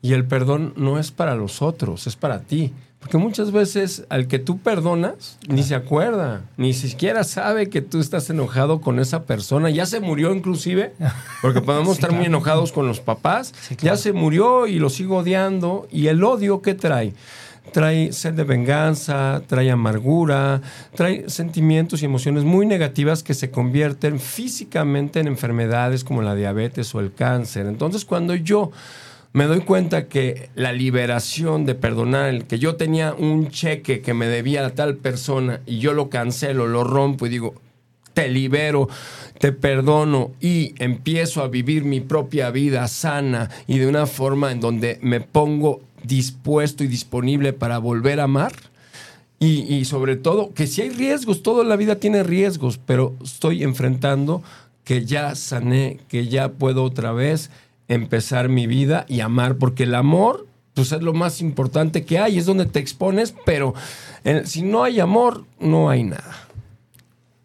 y 0.00 0.14
el 0.14 0.24
perdón 0.24 0.72
no 0.76 0.98
es 0.98 1.10
para 1.10 1.34
los 1.34 1.60
otros, 1.60 2.06
es 2.06 2.16
para 2.16 2.40
ti. 2.40 2.72
Porque 3.02 3.18
muchas 3.18 3.50
veces 3.50 4.04
al 4.08 4.28
que 4.28 4.38
tú 4.38 4.58
perdonas 4.58 5.36
ni 5.48 5.64
se 5.64 5.74
acuerda, 5.74 6.42
ni 6.56 6.72
siquiera 6.72 7.24
sabe 7.24 7.68
que 7.68 7.82
tú 7.82 8.00
estás 8.00 8.30
enojado 8.30 8.80
con 8.80 9.00
esa 9.00 9.24
persona. 9.24 9.68
Ya 9.70 9.86
se 9.86 10.00
murió 10.00 10.32
inclusive, 10.32 10.94
porque 11.42 11.60
podemos 11.66 11.88
Sí, 11.96 12.00
estar 12.02 12.12
muy 12.12 12.26
enojados 12.26 12.70
con 12.72 12.86
los 12.86 13.00
papás. 13.00 13.52
Sí, 13.60 13.74
claro. 13.76 13.96
Ya 13.96 14.00
se 14.00 14.12
murió 14.12 14.66
y 14.68 14.78
lo 14.78 14.88
sigo 14.88 15.18
odiando. 15.18 15.88
¿Y 15.90 16.06
el 16.06 16.22
odio 16.22 16.62
qué 16.62 16.74
trae? 16.74 17.12
Trae 17.72 18.12
sed 18.12 18.34
de 18.34 18.44
venganza, 18.44 19.42
trae 19.46 19.70
amargura, 19.70 20.60
trae 20.94 21.28
sentimientos 21.28 22.02
y 22.02 22.04
emociones 22.06 22.44
muy 22.44 22.66
negativas 22.66 23.22
que 23.22 23.34
se 23.34 23.50
convierten 23.50 24.20
físicamente 24.20 25.20
en 25.20 25.26
enfermedades 25.26 26.04
como 26.04 26.22
la 26.22 26.34
diabetes 26.34 26.94
o 26.94 27.00
el 27.00 27.12
cáncer. 27.12 27.66
Entonces, 27.66 28.04
cuando 28.04 28.34
yo 28.34 28.70
me 29.32 29.46
doy 29.46 29.60
cuenta 29.60 30.08
que 30.08 30.50
la 30.54 30.72
liberación 30.72 31.64
de 31.64 31.74
perdonar, 31.74 32.28
el 32.28 32.44
que 32.44 32.58
yo 32.58 32.76
tenía 32.76 33.14
un 33.14 33.48
cheque 33.48 34.02
que 34.02 34.12
me 34.12 34.26
debía 34.26 34.66
a 34.66 34.74
tal 34.74 34.96
persona 34.96 35.60
y 35.64 35.78
yo 35.78 35.94
lo 35.94 36.10
cancelo, 36.10 36.66
lo 36.66 36.84
rompo 36.84 37.26
y 37.26 37.30
digo, 37.30 37.54
te 38.12 38.28
libero, 38.28 38.88
te 39.38 39.52
perdono 39.52 40.32
y 40.38 40.74
empiezo 40.78 41.42
a 41.42 41.48
vivir 41.48 41.84
mi 41.84 42.00
propia 42.00 42.50
vida 42.50 42.86
sana 42.88 43.48
y 43.66 43.78
de 43.78 43.86
una 43.86 44.06
forma 44.06 44.52
en 44.52 44.60
donde 44.60 44.98
me 45.00 45.20
pongo 45.20 45.80
dispuesto 46.02 46.84
y 46.84 46.88
disponible 46.88 47.54
para 47.54 47.78
volver 47.78 48.20
a 48.20 48.24
amar. 48.24 48.52
Y, 49.38 49.62
y 49.74 49.86
sobre 49.86 50.16
todo, 50.16 50.52
que 50.52 50.66
si 50.66 50.82
hay 50.82 50.90
riesgos, 50.90 51.42
toda 51.42 51.64
la 51.64 51.74
vida 51.76 51.96
tiene 51.96 52.22
riesgos, 52.22 52.78
pero 52.84 53.16
estoy 53.24 53.64
enfrentando 53.64 54.42
que 54.84 55.04
ya 55.04 55.34
sané, 55.34 55.98
que 56.08 56.28
ya 56.28 56.50
puedo 56.50 56.84
otra 56.84 57.12
vez 57.12 57.50
empezar 57.94 58.48
mi 58.48 58.66
vida 58.66 59.04
y 59.08 59.20
amar, 59.20 59.56
porque 59.56 59.84
el 59.84 59.94
amor 59.94 60.46
pues 60.74 60.92
es 60.92 61.02
lo 61.02 61.12
más 61.12 61.40
importante 61.40 62.04
que 62.04 62.18
hay, 62.18 62.38
es 62.38 62.46
donde 62.46 62.66
te 62.66 62.78
expones, 62.78 63.34
pero 63.44 63.74
eh, 64.24 64.42
si 64.46 64.62
no 64.62 64.84
hay 64.84 65.00
amor, 65.00 65.44
no 65.60 65.90
hay 65.90 66.04
nada. 66.04 66.48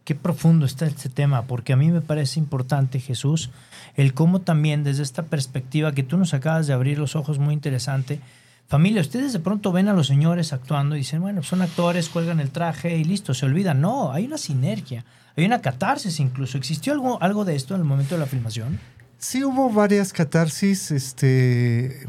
Qué 0.05 0.15
profundo 0.15 0.65
está 0.65 0.85
este 0.85 1.09
tema, 1.09 1.43
porque 1.43 1.73
a 1.73 1.75
mí 1.75 1.89
me 1.89 1.99
parece 1.99 2.39
importante, 2.39 3.01
Jesús, 3.01 3.49
el 3.95 4.13
cómo 4.13 4.39
también 4.39 4.85
desde 4.85 5.03
esta 5.03 5.23
perspectiva 5.23 5.91
que 5.91 6.03
tú 6.03 6.17
nos 6.17 6.33
acabas 6.33 6.67
de 6.67 6.73
abrir 6.73 6.97
los 6.97 7.17
ojos 7.17 7.39
muy 7.39 7.53
interesante. 7.53 8.21
Familia, 8.67 9.01
ustedes 9.01 9.33
de 9.33 9.39
pronto 9.39 9.73
ven 9.73 9.89
a 9.89 9.93
los 9.93 10.07
señores 10.07 10.53
actuando 10.53 10.95
y 10.95 10.99
dicen, 10.99 11.21
bueno, 11.21 11.43
son 11.43 11.61
actores, 11.61 12.07
cuelgan 12.07 12.39
el 12.39 12.51
traje 12.51 12.97
y 12.97 13.03
listo, 13.03 13.33
se 13.33 13.45
olvidan. 13.45 13.81
No, 13.81 14.13
hay 14.13 14.25
una 14.25 14.37
sinergia, 14.37 15.03
hay 15.35 15.43
una 15.43 15.59
catarsis 15.59 16.21
incluso. 16.21 16.57
¿Existió 16.57 16.93
algo, 16.93 17.21
algo 17.21 17.43
de 17.43 17.55
esto 17.55 17.75
en 17.75 17.81
el 17.81 17.87
momento 17.87 18.15
de 18.15 18.21
la 18.21 18.27
filmación? 18.27 18.79
Sí, 19.19 19.43
hubo 19.43 19.71
varias 19.71 20.13
catarsis. 20.13 20.91
Este, 20.91 22.05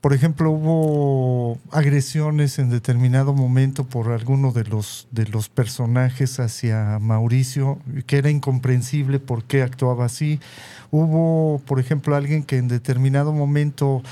por 0.00 0.12
ejemplo, 0.12 0.50
hubo 0.50 1.58
agresiones 1.72 2.58
en 2.58 2.70
determinado 2.70 3.32
momento 3.32 3.84
por 3.84 4.12
alguno 4.12 4.52
de 4.52 4.64
los, 4.64 5.08
de 5.10 5.26
los 5.26 5.48
personajes 5.48 6.38
hacia 6.38 6.98
Mauricio, 7.00 7.78
que 8.06 8.18
era 8.18 8.30
incomprensible 8.30 9.18
por 9.18 9.44
qué 9.44 9.62
actuaba 9.62 10.04
así. 10.04 10.38
Hubo, 10.90 11.60
por 11.66 11.80
ejemplo, 11.80 12.14
alguien 12.14 12.44
que 12.44 12.58
en 12.58 12.68
determinado 12.68 13.32
momento, 13.32 14.02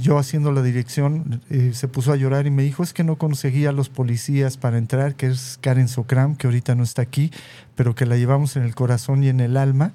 yo 0.00 0.18
haciendo 0.18 0.52
la 0.52 0.62
dirección, 0.62 1.40
eh, 1.50 1.72
se 1.74 1.88
puso 1.88 2.12
a 2.12 2.16
llorar 2.16 2.46
y 2.46 2.50
me 2.50 2.62
dijo, 2.62 2.82
es 2.82 2.92
que 2.92 3.04
no 3.04 3.16
conseguía 3.16 3.70
a 3.70 3.72
los 3.72 3.88
policías 3.88 4.56
para 4.56 4.78
entrar, 4.78 5.14
que 5.14 5.26
es 5.26 5.58
Karen 5.60 5.88
Sokram, 5.88 6.36
que 6.36 6.46
ahorita 6.46 6.74
no 6.74 6.82
está 6.82 7.02
aquí, 7.02 7.30
pero 7.74 7.94
que 7.94 8.06
la 8.06 8.16
llevamos 8.16 8.56
en 8.56 8.62
el 8.62 8.74
corazón 8.74 9.24
y 9.24 9.28
en 9.28 9.40
el 9.40 9.56
alma. 9.56 9.92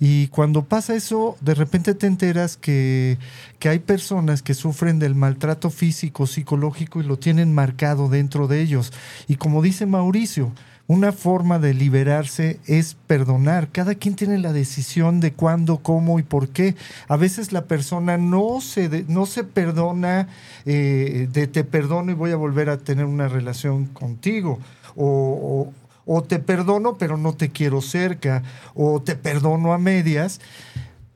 Y 0.00 0.28
cuando 0.28 0.64
pasa 0.64 0.94
eso, 0.94 1.36
de 1.40 1.54
repente 1.54 1.94
te 1.94 2.06
enteras 2.06 2.56
que, 2.56 3.18
que 3.58 3.68
hay 3.68 3.78
personas 3.78 4.42
que 4.42 4.54
sufren 4.54 4.98
del 4.98 5.14
maltrato 5.14 5.70
físico, 5.70 6.26
psicológico 6.26 7.00
y 7.00 7.04
lo 7.04 7.18
tienen 7.18 7.54
marcado 7.54 8.08
dentro 8.08 8.48
de 8.48 8.60
ellos. 8.60 8.92
Y 9.28 9.36
como 9.36 9.62
dice 9.62 9.86
Mauricio, 9.86 10.52
una 10.88 11.10
forma 11.12 11.58
de 11.58 11.74
liberarse 11.74 12.60
es 12.66 12.96
perdonar. 13.08 13.68
Cada 13.72 13.96
quien 13.96 14.14
tiene 14.14 14.38
la 14.38 14.52
decisión 14.52 15.18
de 15.20 15.32
cuándo, 15.32 15.78
cómo 15.78 16.18
y 16.20 16.22
por 16.22 16.48
qué. 16.50 16.76
A 17.08 17.16
veces 17.16 17.52
la 17.52 17.64
persona 17.64 18.18
no 18.18 18.60
se, 18.60 19.04
no 19.08 19.26
se 19.26 19.42
perdona 19.42 20.28
eh, 20.64 21.28
de 21.32 21.46
te 21.48 21.64
perdono 21.64 22.12
y 22.12 22.14
voy 22.14 22.30
a 22.30 22.36
volver 22.36 22.70
a 22.70 22.78
tener 22.78 23.04
una 23.04 23.26
relación 23.26 23.86
contigo. 23.86 24.60
O, 24.94 25.72
o- 26.06 26.22
te 26.22 26.38
perdono 26.38 26.96
pero 26.98 27.16
no 27.16 27.32
te 27.34 27.50
quiero 27.50 27.80
cerca. 27.82 28.44
O 28.74 29.02
te 29.02 29.16
perdono 29.16 29.72
a 29.72 29.78
medias. 29.78 30.40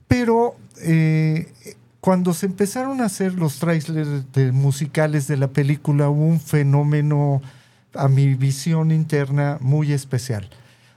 Pero 0.09 0.57
eh, 0.81 1.47
cuando 2.01 2.33
se 2.33 2.47
empezaron 2.47 2.99
a 2.99 3.05
hacer 3.05 3.35
los 3.35 3.59
trailers 3.59 4.25
musicales 4.51 5.27
de 5.27 5.37
la 5.37 5.47
película, 5.47 6.09
hubo 6.09 6.25
un 6.25 6.41
fenómeno 6.41 7.41
a 7.93 8.07
mi 8.07 8.33
visión 8.35 8.91
interna 8.91 9.57
muy 9.61 9.93
especial. 9.93 10.49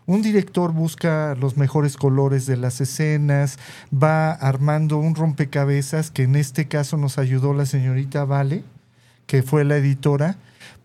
Un 0.06 0.20
director 0.20 0.72
busca 0.72 1.34
los 1.34 1.56
mejores 1.56 1.96
colores 1.96 2.44
de 2.44 2.58
las 2.58 2.80
escenas, 2.80 3.58
va 3.90 4.32
armando 4.32 4.98
un 4.98 5.14
rompecabezas 5.14 6.10
que 6.10 6.24
en 6.24 6.36
este 6.36 6.68
caso 6.68 6.98
nos 6.98 7.16
ayudó 7.16 7.54
la 7.54 7.64
señorita 7.64 8.24
Vale, 8.24 8.64
que 9.26 9.42
fue 9.42 9.64
la 9.64 9.78
editora, 9.78 10.36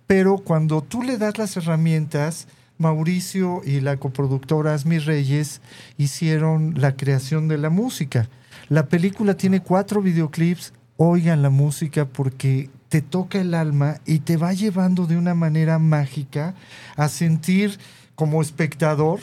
pero 0.08 0.38
cuando 0.38 0.82
tú 0.82 1.04
le 1.04 1.18
das 1.18 1.38
las 1.38 1.58
herramientas, 1.58 2.48
Mauricio 2.78 3.62
y 3.66 3.82
la 3.82 3.98
coproductora 3.98 4.74
Asmi 4.74 5.00
Reyes 5.00 5.60
hicieron 5.98 6.76
la 6.78 6.96
creación 6.96 7.50
de 7.50 7.58
la 7.58 7.70
música. 7.70 8.30
La 8.70 8.88
película 8.88 9.36
tiene 9.36 9.62
cuatro 9.62 10.02
videoclips. 10.02 10.74
Oigan 10.96 11.42
la 11.42 11.50
música 11.50 12.06
porque 12.06 12.70
te 12.90 13.02
toca 13.02 13.40
el 13.40 13.54
alma 13.54 14.02
y 14.06 14.20
te 14.20 14.36
va 14.36 14.54
llevando 14.54 15.06
de 15.06 15.16
una 15.16 15.36
manera 15.36 15.80
mágica 15.80 16.56
a 16.96 17.08
sentir 17.08 17.80
como 18.16 18.42
espectador. 18.42 19.20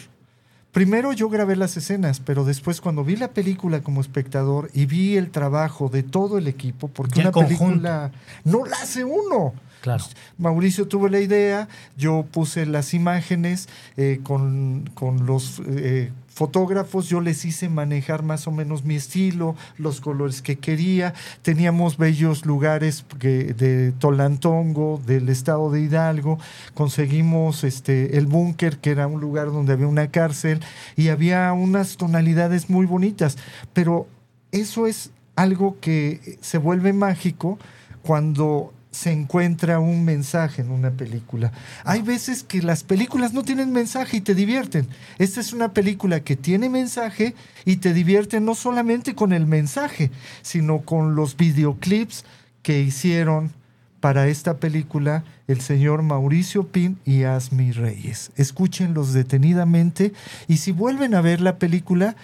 Primero 0.73 1.13
yo 1.13 1.29
grabé 1.29 1.57
las 1.57 1.77
escenas, 1.77 2.21
pero 2.21 2.45
después 2.45 2.81
cuando 2.81 3.03
vi 3.03 3.17
la 3.17 3.29
película 3.29 3.81
como 3.81 4.01
espectador 4.01 4.71
y 4.73 4.87
vi 4.87 5.17
el 5.17 5.31
trabajo 5.31 5.89
de 5.89 6.03
todo 6.03 6.39
el 6.39 6.49
equipo, 6.49 6.89
porque 6.89 7.21
una 7.21 7.33
conjunto. 7.33 7.65
película 7.65 8.13
no 8.45 8.65
la 8.65 8.77
hace 8.77 9.05
uno. 9.05 9.55
Claro. 9.81 10.05
Mauricio 10.39 10.87
tuvo 10.87 11.09
la 11.09 11.21
idea, 11.21 11.69
yo 11.97 12.27
puse 12.31 12.67
las 12.67 12.93
imágenes 12.93 13.69
eh, 13.97 14.21
con, 14.23 14.91
con 14.95 15.27
los 15.27 15.63
eh, 15.67 16.11
fotógrafos, 16.37 17.09
yo 17.09 17.23
les 17.23 17.47
hice 17.47 17.71
manejar 17.71 18.23
más 18.23 18.47
o 18.47 18.51
menos 18.51 18.85
mi 18.85 18.95
estilo, 18.95 19.57
los 19.79 20.03
colores 20.03 20.43
que 20.43 20.57
quería. 20.57 21.15
Teníamos 21.41 21.97
bellos 21.97 22.45
lugares 22.45 23.07
de 23.19 23.93
Tolantongo, 23.99 25.01
del 25.07 25.31
estado 25.31 25.71
de 25.71 25.81
Hidalgo. 25.81 26.39
Conseguimos 26.75 27.65
este, 27.65 28.19
el 28.19 28.27
búnker, 28.27 28.77
que 28.77 28.91
era 28.91 29.07
un 29.07 29.19
lugar 29.19 29.47
donde 29.47 29.73
había 29.73 29.87
una 29.87 30.11
cárcel, 30.11 30.61
y 30.95 31.09
había 31.09 31.51
unas 31.55 31.97
tonalidades 31.97 32.69
muy 32.69 32.85
bonitas. 32.85 33.39
Pero 33.73 34.07
eso 34.53 34.87
es 34.87 35.13
algo 35.37 35.79
que 35.81 36.37
se 36.43 36.59
vuelve 36.59 36.93
mágico 36.93 37.59
cuando 38.03 38.75
se 38.97 39.13
encuentra 39.13 39.79
un 39.79 40.07
mensaje 40.07 40.63
en 40.63 40.71
una 40.71 40.91
película. 40.91 41.53
Hay 41.85 42.01
veces 42.01 42.43
que 42.43 42.63
las 42.63 42.83
películas 42.83 43.35
no 43.35 43.43
tienen 43.43 43.71
mensaje 43.71 44.17
y 44.17 44.21
te 44.23 44.35
divierten. 44.35 44.89
Esta 45.19 45.41
es 45.41 45.53
una 45.53 45.75
película 45.75 46.21
que 46.21 46.35
tiene 46.35 46.71
mensaje 46.71 47.35
y 47.67 47.77
te 47.77 47.93
divierte 47.93 48.41
no 48.41 48.55
solamente 48.55 49.15
con 49.15 49.35
el 49.35 49.47
mensaje, 49.47 50.11
sino 50.41 50.81
con 50.81 51.15
los 51.15 51.37
videoclips 51.37 52.25
que 52.63 52.81
hicieron 52.81 53.53
para 54.01 54.29
esta 54.29 54.57
película 54.57 55.25
el 55.47 55.61
señor 55.61 56.03
Mauricio 56.03 56.67
Pin 56.69 56.99
y 57.05 57.25
Asmi 57.25 57.73
Reyes. 57.73 58.33
Escúchenlos 58.37 59.13
detenidamente 59.13 60.15
y 60.49 60.57
si 60.57 60.73
vuelven 60.73 61.15
a 61.15 61.21
ver 61.21 61.43
la 61.43 61.59
película, 61.59 62.17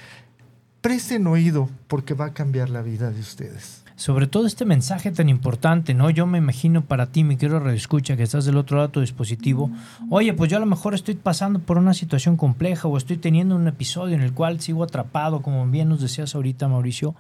presten 0.81 1.27
oído 1.27 1.69
porque 1.87 2.15
va 2.15 2.27
a 2.27 2.33
cambiar 2.33 2.71
la 2.71 2.81
vida 2.81 3.11
de 3.11 3.21
ustedes. 3.21 3.82
Sobre 3.97 4.27
todo 4.27 4.47
este 4.47 4.65
mensaje 4.65 5.11
tan 5.11 5.29
importante, 5.29 5.95
¿no? 5.95 6.11
Yo 6.11 6.27
me 6.27 6.39
imagino 6.39 6.83
para 6.83 7.07
ti, 7.07 7.25
mi 7.25 7.37
querido 7.37 7.69
escucha 7.71 8.17
que 8.17 8.23
estás 8.23 8.45
del 8.45 8.57
otro 8.57 8.77
lado 8.77 8.89
de 8.89 8.93
tu 8.93 9.01
dispositivo, 9.01 9.71
oye, 10.11 10.33
pues 10.33 10.51
yo 10.51 10.57
a 10.57 10.61
lo 10.61 10.67
mejor 10.67 10.95
estoy 10.95 11.15
pasando 11.15 11.59
por 11.59 11.79
una 11.79 11.95
situación 11.95 12.37
compleja 12.37 12.89
o 12.89 12.97
estoy 12.97 13.17
teniendo 13.17 13.57
un 13.57 13.69
episodio 13.69 14.15
en 14.15 14.23
el 14.23 14.33
cual 14.33 14.61
sigo 14.61 14.83
atrapado, 14.85 15.43
como 15.43 15.67
bien 15.67 15.89
nos 15.89 16.01
decías 16.01 16.35
ahorita, 16.35 16.69
Mauricio. 16.69 17.15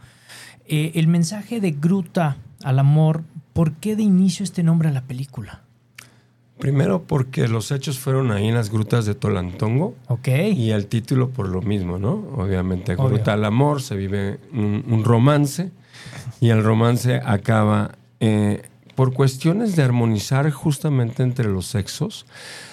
Eh, 0.66 0.92
el 0.94 1.08
mensaje 1.08 1.60
de 1.60 1.72
Gruta 1.72 2.36
al 2.62 2.78
amor, 2.78 3.22
¿por 3.52 3.72
qué 3.74 3.96
de 3.96 4.02
inicio 4.02 4.44
este 4.44 4.62
nombre 4.62 4.88
a 4.88 4.92
la 4.92 5.02
película? 5.02 5.62
Primero 6.62 7.02
porque 7.02 7.48
los 7.48 7.72
hechos 7.72 7.98
fueron 7.98 8.30
ahí 8.30 8.46
en 8.46 8.54
las 8.54 8.70
grutas 8.70 9.04
de 9.04 9.16
Tolantongo. 9.16 9.96
Ok. 10.06 10.28
Y 10.54 10.70
el 10.70 10.86
título 10.86 11.30
por 11.30 11.48
lo 11.48 11.60
mismo, 11.60 11.98
¿no? 11.98 12.12
Obviamente, 12.36 12.94
Gruta 12.94 13.32
al 13.32 13.44
Amor, 13.44 13.82
se 13.82 13.96
vive 13.96 14.38
un, 14.52 15.02
romance 15.02 15.72
y 16.40 16.50
el 16.50 16.62
romance 16.62 17.21
acaba 17.25 17.92
eh, 18.21 18.62
por 18.94 19.12
cuestiones 19.12 19.76
de 19.76 19.82
armonizar 19.82 20.50
justamente 20.50 21.23
entre 21.23 21.49
los 21.49 21.66
sexos. 21.66 22.26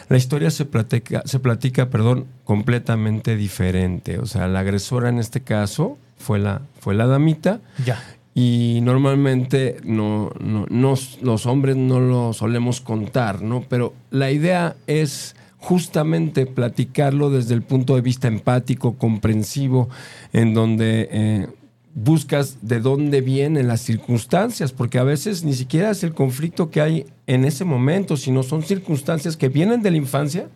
La 0.09 0.17
historia 0.17 0.49
se 0.51 0.65
platica, 0.65 1.21
se 1.25 1.39
platica, 1.39 1.89
perdón, 1.89 2.25
completamente 2.43 3.35
diferente. 3.35 4.17
O 4.17 4.25
sea, 4.25 4.47
la 4.47 4.59
agresora 4.59 5.09
en 5.09 5.19
este 5.19 5.41
caso 5.41 5.97
fue 6.17 6.39
la, 6.39 6.61
fue 6.79 6.95
la 6.95 7.05
damita. 7.05 7.61
Ya 7.85 8.01
y 8.41 8.79
normalmente 8.81 9.77
no, 9.83 10.31
los 10.39 11.45
hombres 11.45 11.75
no 11.75 11.99
lo 11.99 12.31
solemos 12.31 12.79
contar, 12.79 13.41
¿no? 13.41 13.65
Pero 13.67 13.93
la 14.11 14.31
idea 14.31 14.77
es 14.87 15.35
justamente 15.57 16.45
platicarlo 16.45 17.29
desde 17.29 17.53
el 17.53 17.63
punto 17.63 17.95
de 17.95 18.01
vista 18.01 18.29
empático, 18.29 18.93
comprensivo, 18.93 19.89
en 20.31 20.53
donde 20.53 21.09
eh, 21.11 21.47
buscas 21.95 22.57
de 22.61 22.79
dónde 22.79 23.21
vienen 23.21 23.67
las 23.67 23.81
circunstancias, 23.81 24.71
porque 24.71 24.99
a 24.99 25.03
veces 25.03 25.43
ni 25.43 25.53
siquiera 25.53 25.91
es 25.91 26.03
el 26.03 26.13
conflicto 26.13 26.69
que 26.69 26.81
hay 26.81 27.05
en 27.27 27.45
ese 27.45 27.65
momento, 27.65 28.17
sino 28.17 28.43
son 28.43 28.63
circunstancias 28.63 29.37
que 29.37 29.49
vienen 29.49 29.81
de 29.81 29.91
la 29.91 29.97
infancia 29.97 30.47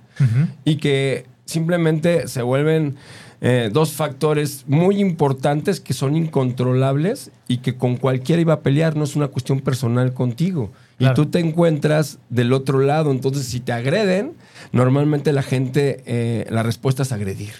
y 0.63 0.78
que 0.78 1.25
simplemente 1.46 2.28
se 2.28 2.42
vuelven 2.42 2.96
eh, 3.42 3.70
dos 3.74 3.92
factores 3.92 4.63
muy 4.68 5.02
importantes 5.02 5.82
que 5.82 5.94
son 5.94 6.16
incontrolables 6.16 7.32
y 7.48 7.58
que 7.58 7.75
con 7.75 7.98
cualquiera 7.98 8.42
iba 8.42 8.54
a 8.54 8.62
pelear, 8.62 8.96
no 8.96 9.04
es 9.04 9.18
una 9.18 9.28
cuestión 9.28 9.60
personal 9.60 10.13
contigo. 10.13 10.72
Y 10.98 11.13
tú 11.13 11.25
te 11.25 11.40
encuentras 11.40 12.20
del 12.30 12.54
otro 12.54 12.80
lado, 12.80 13.12
entonces 13.12 13.46
si 13.46 13.60
te 13.60 13.74
agreden, 13.74 14.34
normalmente 14.72 15.34
la 15.34 15.44
gente, 15.44 16.02
eh, 16.06 16.46
la 16.50 16.63
respuesta 16.63 17.04
es 17.04 17.12
agredir. 17.12 17.52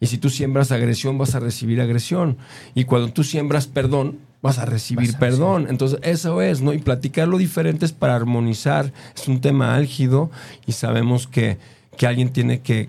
Y 0.00 0.06
si 0.06 0.18
tú 0.18 0.30
siembras 0.30 0.72
agresión, 0.72 1.18
vas 1.18 1.34
a 1.34 1.40
recibir 1.40 1.80
agresión. 1.80 2.36
Y 2.74 2.84
cuando 2.84 3.12
tú 3.12 3.24
siembras 3.24 3.66
perdón, 3.66 4.18
vas 4.42 4.58
a 4.58 4.64
recibir 4.64 5.14
perdón. 5.18 5.66
Entonces, 5.68 5.98
eso 6.02 6.42
es, 6.42 6.60
¿no? 6.60 6.72
Y 6.72 6.78
platicar 6.78 7.28
lo 7.28 7.38
diferente 7.38 7.84
es 7.84 7.92
para 7.92 8.14
armonizar. 8.14 8.92
Es 9.16 9.28
un 9.28 9.40
tema 9.40 9.74
álgido 9.74 10.30
y 10.66 10.72
sabemos 10.72 11.26
que 11.26 11.58
que 11.98 12.06
alguien 12.06 12.30
tiene 12.30 12.60
que, 12.60 12.88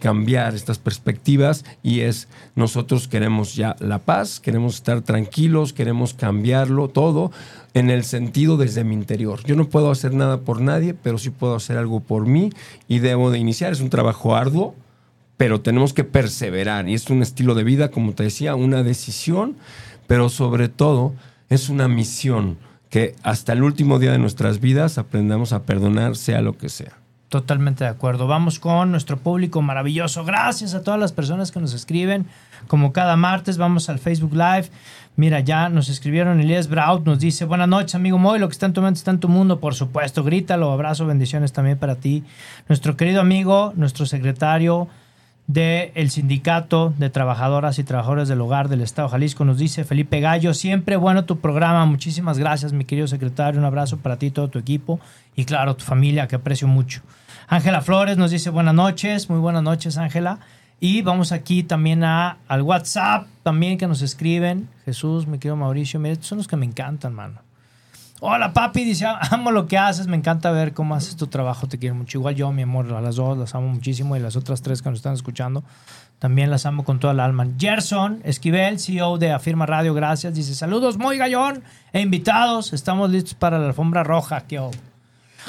cambiar 0.00 0.54
estas 0.54 0.78
perspectivas 0.78 1.64
y 1.82 2.00
es 2.00 2.28
nosotros 2.54 3.08
queremos 3.08 3.56
ya 3.56 3.76
la 3.80 3.98
paz, 3.98 4.38
queremos 4.38 4.76
estar 4.76 5.02
tranquilos, 5.02 5.72
queremos 5.72 6.14
cambiarlo 6.14 6.88
todo 6.88 7.32
en 7.74 7.90
el 7.90 8.04
sentido 8.04 8.56
desde 8.56 8.84
mi 8.84 8.94
interior. 8.94 9.42
Yo 9.44 9.56
no 9.56 9.68
puedo 9.68 9.90
hacer 9.90 10.14
nada 10.14 10.40
por 10.40 10.60
nadie, 10.60 10.94
pero 10.94 11.18
sí 11.18 11.30
puedo 11.30 11.56
hacer 11.56 11.76
algo 11.76 11.98
por 11.98 12.26
mí 12.26 12.50
y 12.86 13.00
debo 13.00 13.32
de 13.32 13.38
iniciar. 13.38 13.72
Es 13.72 13.80
un 13.80 13.90
trabajo 13.90 14.36
arduo, 14.36 14.76
pero 15.36 15.60
tenemos 15.60 15.92
que 15.92 16.04
perseverar 16.04 16.88
y 16.88 16.94
es 16.94 17.10
un 17.10 17.22
estilo 17.22 17.54
de 17.54 17.64
vida, 17.64 17.90
como 17.90 18.12
te 18.12 18.24
decía, 18.24 18.54
una 18.54 18.82
decisión, 18.82 19.56
pero 20.06 20.28
sobre 20.28 20.68
todo 20.68 21.14
es 21.48 21.68
una 21.68 21.88
misión 21.88 22.58
que 22.90 23.16
hasta 23.22 23.52
el 23.52 23.62
último 23.62 23.98
día 23.98 24.12
de 24.12 24.18
nuestras 24.18 24.60
vidas 24.60 24.98
aprendamos 24.98 25.52
a 25.52 25.62
perdonar, 25.64 26.16
sea 26.16 26.40
lo 26.42 26.56
que 26.56 26.68
sea. 26.68 26.98
Totalmente 27.28 27.82
de 27.82 27.90
acuerdo. 27.90 28.28
Vamos 28.28 28.60
con 28.60 28.92
nuestro 28.92 29.16
público 29.16 29.60
maravilloso. 29.60 30.24
Gracias 30.24 30.72
a 30.74 30.84
todas 30.84 31.00
las 31.00 31.10
personas 31.10 31.50
que 31.50 31.58
nos 31.58 31.74
escriben. 31.74 32.26
Como 32.68 32.92
cada 32.92 33.16
martes, 33.16 33.58
vamos 33.58 33.88
al 33.88 33.98
Facebook 33.98 34.34
Live. 34.34 34.70
Mira, 35.16 35.40
ya 35.40 35.68
nos 35.68 35.88
escribieron 35.88 36.40
Elías 36.40 36.68
Braut, 36.68 37.04
nos 37.04 37.18
dice, 37.18 37.44
buenas 37.44 37.68
noches, 37.68 37.96
amigo 37.96 38.18
Moy, 38.18 38.38
lo 38.38 38.48
que 38.48 38.52
está 38.52 38.66
en 38.66 38.72
tu 38.72 38.82
mente 38.82 38.98
está 38.98 39.10
en 39.10 39.20
tu 39.20 39.28
mundo, 39.28 39.60
por 39.60 39.74
supuesto, 39.74 40.24
grítalo, 40.24 40.72
abrazo, 40.72 41.06
bendiciones 41.06 41.52
también 41.52 41.78
para 41.78 41.96
ti. 41.96 42.24
Nuestro 42.68 42.96
querido 42.96 43.20
amigo, 43.20 43.72
nuestro 43.76 44.06
secretario 44.06 44.88
del 45.46 46.10
Sindicato 46.10 46.94
de 46.96 47.10
Trabajadoras 47.10 47.78
y 47.78 47.84
Trabajadores 47.84 48.28
del 48.28 48.40
Hogar 48.40 48.68
del 48.68 48.80
Estado 48.80 49.08
de 49.08 49.12
Jalisco, 49.12 49.44
nos 49.44 49.58
dice 49.58 49.84
Felipe 49.84 50.20
Gallo, 50.20 50.54
siempre 50.54 50.96
bueno 50.96 51.24
tu 51.24 51.38
programa, 51.38 51.84
muchísimas 51.86 52.38
gracias, 52.38 52.72
mi 52.72 52.84
querido 52.84 53.06
secretario, 53.06 53.60
un 53.60 53.66
abrazo 53.66 53.98
para 53.98 54.18
ti 54.18 54.30
todo 54.30 54.48
tu 54.48 54.58
equipo, 54.58 55.00
y 55.36 55.44
claro, 55.44 55.76
tu 55.76 55.84
familia, 55.84 56.28
que 56.28 56.36
aprecio 56.36 56.66
mucho. 56.66 57.02
Ángela 57.46 57.82
Flores 57.82 58.16
nos 58.16 58.30
dice 58.30 58.50
buenas 58.50 58.74
noches, 58.74 59.28
muy 59.28 59.38
buenas 59.38 59.62
noches 59.62 59.98
Ángela. 59.98 60.38
Y 60.80 61.02
vamos 61.02 61.32
aquí 61.32 61.62
también 61.62 62.04
a, 62.04 62.38
al 62.48 62.62
WhatsApp, 62.62 63.26
también 63.42 63.78
que 63.78 63.86
nos 63.86 64.02
escriben. 64.02 64.68
Jesús, 64.84 65.26
mi 65.26 65.38
querido 65.38 65.56
Mauricio, 65.56 66.00
son 66.20 66.38
los 66.38 66.48
que 66.48 66.56
me 66.56 66.66
encantan, 66.66 67.14
mano. 67.14 67.43
Hola 68.20 68.52
papi, 68.52 68.84
dice, 68.84 69.06
amo 69.30 69.50
lo 69.50 69.66
que 69.66 69.76
haces, 69.76 70.06
me 70.06 70.16
encanta 70.16 70.50
ver 70.50 70.72
cómo 70.72 70.94
haces 70.94 71.16
tu 71.16 71.26
trabajo, 71.26 71.66
te 71.66 71.78
quiero 71.78 71.94
mucho. 71.94 72.18
Igual 72.18 72.34
yo, 72.36 72.52
mi 72.52 72.62
amor, 72.62 72.92
a 72.92 73.00
las 73.00 73.16
dos 73.16 73.36
las 73.36 73.54
amo 73.54 73.68
muchísimo 73.68 74.16
y 74.16 74.20
las 74.20 74.36
otras 74.36 74.62
tres 74.62 74.82
que 74.82 74.88
nos 74.88 75.00
están 75.00 75.14
escuchando, 75.14 75.64
también 76.20 76.50
las 76.50 76.64
amo 76.64 76.84
con 76.84 77.00
toda 77.00 77.12
el 77.12 77.20
alma. 77.20 77.46
Gerson 77.58 78.20
Esquivel, 78.24 78.78
CEO 78.78 79.18
de 79.18 79.32
Afirma 79.32 79.66
Radio, 79.66 79.94
gracias. 79.94 80.34
Dice, 80.34 80.54
saludos, 80.54 80.96
muy 80.96 81.18
gallón 81.18 81.64
e 81.92 82.00
invitados, 82.00 82.72
estamos 82.72 83.10
listos 83.10 83.34
para 83.34 83.58
la 83.58 83.66
alfombra 83.66 84.04
roja. 84.04 84.42
¿Qué 84.42 84.60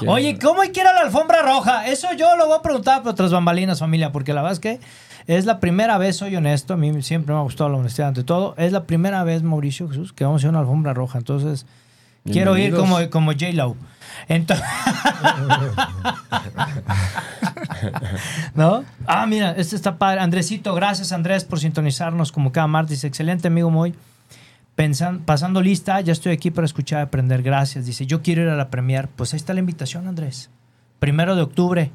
Oye, 0.05 0.37
¿cómo 0.39 0.61
hay 0.61 0.71
que 0.71 0.81
ir 0.81 0.87
a 0.87 0.93
la 0.93 1.01
alfombra 1.01 1.41
roja? 1.41 1.87
Eso 1.87 2.11
yo 2.13 2.35
lo 2.35 2.47
voy 2.47 2.57
a 2.57 2.61
preguntar 2.61 3.03
por 3.03 3.11
otras 3.11 3.31
bambalinas, 3.31 3.79
familia, 3.79 4.11
porque 4.11 4.33
la 4.33 4.41
verdad 4.41 4.53
es 4.53 4.59
que 4.59 4.79
es 5.27 5.45
la 5.45 5.59
primera 5.59 5.97
vez, 5.97 6.17
soy 6.17 6.35
honesto, 6.35 6.73
a 6.73 6.77
mí 6.77 7.01
siempre 7.01 7.33
me 7.33 7.39
ha 7.39 7.43
gustado 7.43 7.69
la 7.69 7.77
honestidad 7.77 8.09
ante 8.09 8.23
todo. 8.23 8.53
Es 8.57 8.73
la 8.73 8.83
primera 8.83 9.23
vez, 9.23 9.43
Mauricio 9.43 9.87
Jesús, 9.87 10.11
que 10.11 10.25
vamos 10.25 10.43
a 10.43 10.45
ir 10.45 10.47
a 10.47 10.49
una 10.49 10.59
alfombra 10.59 10.93
roja. 10.93 11.17
Entonces, 11.17 11.65
quiero 12.25 12.57
ir 12.57 12.73
como, 12.75 12.97
como 13.09 13.31
J-Lo. 13.31 13.75
Entonces. 14.27 14.65
¿No? 18.55 18.83
Ah, 19.05 19.25
mira, 19.25 19.51
este 19.51 19.75
está 19.75 19.97
padre. 19.97 20.21
Andresito, 20.21 20.73
gracias 20.73 21.11
Andrés 21.11 21.43
por 21.43 21.59
sintonizarnos 21.59 22.31
como 22.31 22.51
cada 22.51 22.67
martes. 22.67 23.03
Excelente, 23.03 23.47
amigo 23.47 23.69
Moy 23.69 23.93
pasando 25.25 25.61
lista, 25.61 26.01
ya 26.01 26.11
estoy 26.11 26.33
aquí 26.33 26.51
para 26.51 26.65
escuchar 26.65 26.99
y 26.99 27.03
aprender. 27.03 27.41
Gracias. 27.41 27.85
Dice, 27.85 28.05
yo 28.05 28.21
quiero 28.21 28.43
ir 28.43 28.49
a 28.49 28.55
la 28.55 28.69
premier. 28.69 29.07
Pues 29.07 29.33
ahí 29.33 29.37
está 29.37 29.53
la 29.53 29.59
invitación, 29.61 30.07
Andrés. 30.07 30.49
Primero 30.99 31.35
de 31.35 31.41
octubre. 31.41 31.91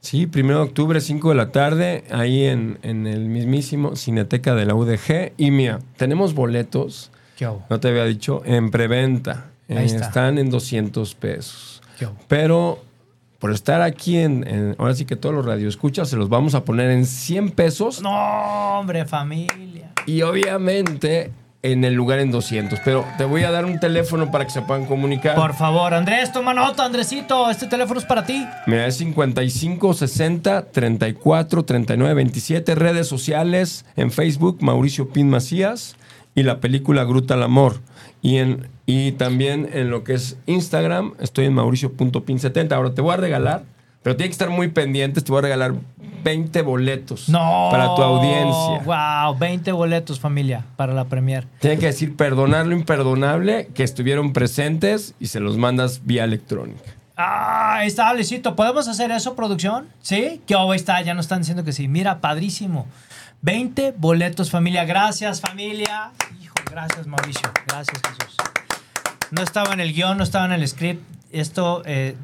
Sí, 0.00 0.26
primero 0.26 0.60
de 0.60 0.64
octubre, 0.64 1.00
5 1.00 1.28
de 1.28 1.34
la 1.34 1.52
tarde, 1.52 2.04
ahí 2.10 2.44
en, 2.44 2.78
el 2.82 3.28
mismísimo 3.28 3.96
Cineteca 3.96 4.54
de 4.54 4.64
la 4.64 4.74
UDG. 4.74 5.32
Y 5.36 5.50
mira, 5.50 5.80
tenemos 5.96 6.34
boletos. 6.34 7.10
¿Qué 7.40 7.48
No 7.70 7.80
te 7.80 7.88
había 7.88 8.04
dicho, 8.04 8.42
en 8.44 8.70
preventa. 8.70 9.46
Eh, 9.66 9.82
están 9.82 10.36
en 10.36 10.50
200 10.50 11.14
pesos. 11.14 11.80
Pero 12.28 12.84
por 13.38 13.50
estar 13.50 13.80
aquí 13.80 14.18
en, 14.18 14.76
ahora 14.78 14.94
sí 14.94 15.06
que 15.06 15.16
todos 15.16 15.34
los 15.34 15.46
radioescuchas 15.46 16.10
se 16.10 16.16
los 16.16 16.28
vamos 16.28 16.54
a 16.54 16.66
poner 16.66 16.90
en 16.90 17.06
100 17.06 17.52
pesos. 17.52 18.02
No, 18.02 18.78
hombre, 18.78 19.06
familia. 19.06 19.92
Y 20.04 20.20
obviamente 20.20 21.30
en 21.62 21.84
el 21.84 21.94
lugar 21.94 22.18
en 22.18 22.30
200. 22.30 22.78
Pero 22.84 23.06
te 23.16 23.24
voy 23.24 23.44
a 23.44 23.50
dar 23.50 23.64
un 23.64 23.80
teléfono 23.80 24.30
para 24.30 24.44
que 24.44 24.50
se 24.50 24.60
puedan 24.60 24.84
comunicar. 24.84 25.34
Por 25.34 25.54
favor, 25.54 25.94
Andrés, 25.94 26.32
toma 26.32 26.52
nota, 26.52 26.84
Andresito. 26.84 27.50
Este 27.50 27.66
teléfono 27.66 28.00
es 28.00 28.06
para 28.06 28.26
ti. 28.26 28.46
Mira, 28.66 28.86
es 28.86 28.96
55 28.96 29.94
60 29.94 30.66
34 30.72 31.64
39 31.64 32.14
27. 32.14 32.74
Redes 32.74 33.06
sociales 33.08 33.86
en 33.96 34.10
Facebook, 34.10 34.58
Mauricio 34.60 35.08
Pin 35.08 35.30
Macías. 35.30 35.96
Y 36.34 36.42
la 36.42 36.60
película 36.60 37.04
Gruta 37.04 37.34
al 37.34 37.42
Amor. 37.42 37.80
Y, 38.22 38.36
en, 38.36 38.68
y 38.86 39.12
también 39.12 39.68
en 39.72 39.90
lo 39.90 40.04
que 40.04 40.14
es 40.14 40.36
Instagram, 40.46 41.14
estoy 41.20 41.46
en 41.46 41.54
mauricio.pin70. 41.54 42.72
Ahora 42.72 42.94
te 42.94 43.02
voy 43.02 43.14
a 43.14 43.16
regalar 43.16 43.64
pero 44.02 44.16
tiene 44.16 44.28
que 44.28 44.32
estar 44.32 44.50
muy 44.50 44.68
pendientes. 44.68 45.24
Te 45.24 45.32
voy 45.32 45.40
a 45.40 45.42
regalar 45.42 45.74
20 46.24 46.62
boletos 46.62 47.26
para 47.30 47.94
tu 47.94 48.02
audiencia. 48.02 48.80
Wow, 48.84 49.38
20 49.38 49.72
boletos, 49.72 50.18
familia, 50.18 50.64
para 50.76 50.94
la 50.94 51.04
premier. 51.04 51.46
Tienen 51.60 51.78
que 51.78 51.86
decir 51.86 52.16
perdonar 52.16 52.66
lo 52.66 52.74
imperdonable, 52.74 53.68
que 53.74 53.82
estuvieron 53.82 54.32
presentes 54.32 55.14
y 55.20 55.26
se 55.26 55.40
los 55.40 55.58
mandas 55.58 56.00
vía 56.04 56.24
electrónica. 56.24 56.94
Ah, 57.16 57.82
está, 57.84 58.14
Luisito. 58.14 58.56
¿Podemos 58.56 58.88
hacer 58.88 59.10
eso, 59.10 59.36
producción? 59.36 59.88
¿Sí? 60.00 60.40
Que 60.46 60.54
oh, 60.54 60.72
está, 60.72 61.02
ya 61.02 61.12
nos 61.12 61.26
están 61.26 61.40
diciendo 61.40 61.64
que 61.64 61.72
sí. 61.72 61.86
Mira, 61.86 62.20
padrísimo. 62.20 62.86
20 63.42 63.94
boletos, 63.96 64.50
familia. 64.50 64.84
Gracias, 64.84 65.40
familia. 65.40 66.12
Hijo, 66.42 66.54
gracias, 66.70 67.06
Mauricio. 67.06 67.50
Gracias, 67.66 68.00
Jesús. 68.06 68.36
No 69.30 69.42
estaba 69.42 69.72
en 69.72 69.80
el 69.80 69.94
guion, 69.94 70.18
no 70.18 70.24
estaba 70.24 70.44
en 70.44 70.52
el 70.52 70.66
script. 70.68 71.02
Esto 71.30 71.82
eh, 71.86 72.16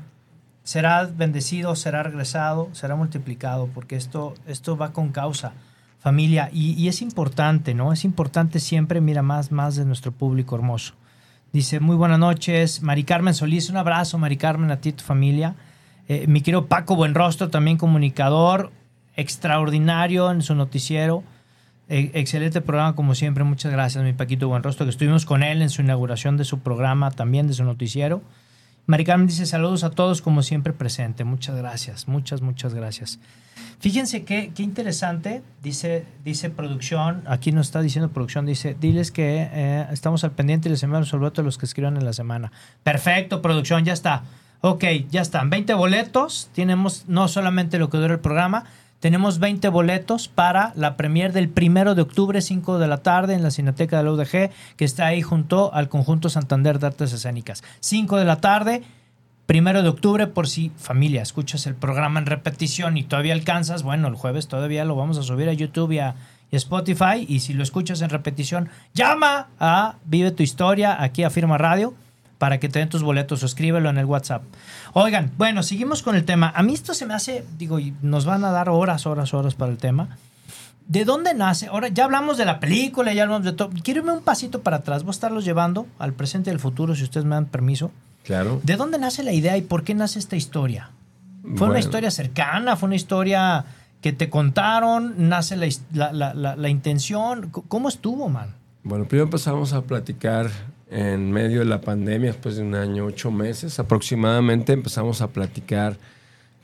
será 0.63 1.05
bendecido, 1.05 1.75
será 1.77 2.03
regresado, 2.03 2.69
será 2.73 2.97
multiplicado, 2.97 3.69
porque 3.73 3.97
esto, 3.97 4.35
esto 4.47 4.77
va 4.77 4.93
con 4.93 5.11
causa, 5.11 5.53
familia. 6.01 6.51
Y, 6.53 6.87
es 6.89 7.01
importante, 7.01 7.73
¿no? 7.73 7.93
Es 7.93 8.05
importante 8.05 8.61
siempre, 8.61 9.01
mira, 9.01 9.23
más, 9.23 9.53
más 9.53 9.77
de 9.77 9.85
nuestro 9.85 10.13
público 10.13 10.57
hermoso. 10.57 10.95
Dice, 11.53 11.81
muy 11.81 11.97
buenas 11.97 12.19
noches. 12.19 12.83
Mari 12.83 13.05
Carmen 13.05 13.33
Solís, 13.33 13.71
un 13.71 13.79
abrazo, 13.79 14.19
Mari 14.19 14.37
Carmen, 14.37 14.71
a 14.71 14.81
ti 14.81 14.91
y 14.91 14.93
tu 14.93 15.05
familia. 15.05 15.55
Eh, 16.09 16.27
mi 16.27 16.43
querido 16.43 16.67
Paco 16.67 16.95
Buenrostro, 16.95 17.49
también 17.49 17.79
comunicador, 17.79 18.71
extraordinario 19.17 20.31
en 20.31 20.43
su 20.43 20.55
noticiero. 20.55 21.25
Eh, 21.89 22.11
excelente 22.15 22.61
programa, 22.61 22.95
como 22.95 23.15
siempre. 23.15 23.45
Muchas 23.45 23.73
gracias, 23.73 24.03
mi 24.05 24.13
Paquito 24.13 24.49
Buenrostro, 24.49 24.87
que 24.87 24.91
estuvimos 24.91 25.25
con 25.25 25.43
él 25.43 25.63
en 25.63 25.71
su 25.71 25.83
inauguración 25.83 26.37
de 26.37 26.45
su 26.45 26.61
programa, 26.61 27.11
también 27.11 27.47
de 27.47 27.55
su 27.55 27.65
noticiero. 27.65 28.23
Mari 28.87 29.05
Carmen 29.05 29.27
dice 29.27 29.47
saludos 29.47 29.83
a 29.83 29.91
todos, 29.91 30.23
como 30.23 30.43
siempre 30.43 30.73
presente. 30.73 31.25
Muchas 31.25 31.57
gracias, 31.57 32.07
muchas, 32.07 32.41
muchas 32.41 32.73
gracias. 32.73 33.19
Fíjense 33.81 34.25
qué, 34.25 34.53
qué 34.55 34.63
interesante, 34.63 35.43
dice, 35.63 36.05
dice 36.25 36.51
producción, 36.51 37.23
aquí 37.27 37.53
nos 37.53 37.67
está 37.67 37.83
diciendo 37.83 38.11
producción, 38.11 38.47
dice, 38.47 38.77
diles 38.79 39.11
que 39.11 39.49
eh, 39.53 39.87
estamos 39.91 40.25
al 40.25 40.33
pendiente 40.33 40.69
y 40.69 40.73
les 40.73 40.83
enviamos 40.83 41.13
el 41.13 41.19
boleto 41.19 41.41
a 41.41 41.45
los 41.45 41.59
que 41.59 41.67
escriban 41.67 41.97
en 41.97 42.05
la 42.05 42.13
semana. 42.13 42.53
Perfecto, 42.85 43.43
producción, 43.43 43.85
ya 43.85 43.93
está. 43.93 44.23
Ok, 44.61 44.85
ya 45.11 45.21
están. 45.21 45.51
20 45.51 45.75
boletos. 45.75 46.49
Tenemos 46.55 47.05
no 47.09 47.29
solamente 47.29 47.79
lo 47.79 47.91
que 47.91 47.99
dura 47.99 48.15
el 48.15 48.21
programa, 48.21 48.65
tenemos 49.01 49.39
20 49.39 49.69
boletos 49.69 50.29
para 50.29 50.73
la 50.75 50.97
premier 50.97 51.33
del 51.33 51.49
primero 51.49 51.95
de 51.95 52.03
octubre, 52.03 52.41
5 52.41 52.79
de 52.79 52.89
la 52.89 52.99
tarde, 52.99 53.35
en 53.35 53.43
la 53.43 53.51
Cineteca 53.51 53.99
de 53.99 54.05
la 54.05 54.13
UDG, 54.13 54.51
que 54.77 54.85
está 54.85 55.07
ahí 55.07 55.23
junto 55.23 55.73
al 55.75 55.89
Conjunto 55.89 56.29
Santander 56.31 56.79
de 56.79 56.87
Artes 56.87 57.13
Escénicas. 57.13 57.63
5 57.81 58.17
de 58.17 58.25
la 58.25 58.41
tarde, 58.41 58.83
primero 59.45 59.83
de 59.83 59.89
octubre, 59.89 60.27
por 60.27 60.49
si 60.49 60.73
familia, 60.77 61.23
escuchas 61.23 61.67
el 61.67 61.75
programa 61.75 62.21
en 62.21 62.27
repetición 62.27 62.97
y 62.97 63.05
todavía 63.05 63.35
alcanzas, 63.35 63.83
bueno, 63.83 64.09
el 64.09 64.15
jueves 64.15 64.49
todavía 64.49 64.85
lo 64.85 64.97
vamos 64.97 65.19
a 65.19 65.23
subir 65.23 65.49
a 65.49 65.53
YouTube 65.53 65.93
y 65.93 65.99
a, 65.99 66.15
Spotify. 66.53 67.27
Y 67.29 67.41
si 67.41 67.53
lo 67.53 67.65
escuchas 67.65 68.01
en 68.03 68.09
repetición, 68.09 68.71
llama 68.95 69.49
a 69.59 69.97
Vive 70.05 70.31
tu 70.31 70.45
Historia 70.45 71.03
aquí 71.03 71.25
a 71.25 71.29
Firma 71.29 71.59
Radio 71.59 71.93
para 72.39 72.59
que 72.61 72.69
te 72.69 72.79
den 72.79 72.89
tus 72.89 73.03
boletos 73.03 73.43
o 73.43 73.47
escríbelo 73.47 73.89
en 73.91 73.99
el 73.99 74.05
WhatsApp. 74.05 74.43
Oigan, 74.93 75.31
bueno, 75.39 75.63
seguimos 75.63 76.03
con 76.03 76.17
el 76.17 76.25
tema. 76.25 76.53
A 76.55 76.63
mí 76.63 76.75
esto 76.75 76.95
se 76.95 77.07
me 77.07 77.15
hace, 77.15 77.45
digo, 77.59 77.79
nos 78.03 78.25
van 78.25 78.45
a 78.45 78.51
dar 78.51 78.69
horas, 78.69 79.07
horas, 79.07 79.33
horas 79.35 79.55
para 79.55 79.73
el 79.73 79.79
tema. 79.79 80.17
¿De 80.89 81.05
dónde 81.05 81.35
nace? 81.35 81.67
Ahora 81.67 81.89
ya 81.89 82.05
hablamos 82.05 82.37
de 82.39 82.45
la 82.45 82.61
película, 82.61 83.13
ya 83.13 83.25
hablamos 83.25 83.45
de 83.45 83.53
todo. 83.53 83.71
Quiero 83.83 84.01
irme 84.01 84.13
un 84.13 84.23
pasito 84.23 84.61
para 84.63 84.77
atrás. 84.79 85.03
Voy 85.03 85.11
a 85.11 85.13
estarlos 85.13 85.45
llevando 85.45 85.87
al 85.99 86.13
presente 86.13 86.51
y 86.51 86.53
al 86.53 86.61
futuro, 86.61 86.95
si 86.95 87.03
ustedes 87.03 87.27
me 87.27 87.35
dan 87.35 87.47
permiso. 87.47 87.91
Claro. 88.25 88.61
¿De 88.63 88.77
dónde 88.77 88.99
nace 88.99 89.23
la 89.25 89.33
idea 89.33 89.57
y 89.57 89.63
por 89.63 89.83
qué 89.83 89.95
nace 89.95 90.19
esta 90.21 90.37
historia? 90.37 90.91
¿Fue 91.43 91.51
Bueno. 91.53 91.71
una 91.73 91.79
historia 91.81 92.11
cercana? 92.11 92.77
¿Fue 92.77 92.87
una 92.89 92.97
historia 92.97 93.65
que 94.01 94.13
te 94.13 94.31
contaron? 94.31 95.29
¿Nace 95.29 95.57
la, 95.57 95.67
la- 96.13 96.35
la- 96.35 96.55
la- 96.57 96.69
intención? 96.69 97.51
¿Cómo 97.51 97.89
estuvo, 97.89 98.29
man? 98.29 98.55
Bueno, 98.85 99.07
primero 99.07 99.25
empezamos 99.25 99.73
a 99.73 99.83
platicar 99.83 100.51
en 100.91 101.33
medio 101.33 101.61
de 101.61 101.65
la 101.65 101.81
pandemia, 101.81 102.33
después 102.33 102.57
de 102.57 102.63
un 102.63 102.75
año, 102.75 103.07
ocho 103.07 103.31
meses 103.31 103.79
aproximadamente, 103.79 104.73
empezamos 104.73 105.21
a 105.21 105.29
platicar 105.29 105.97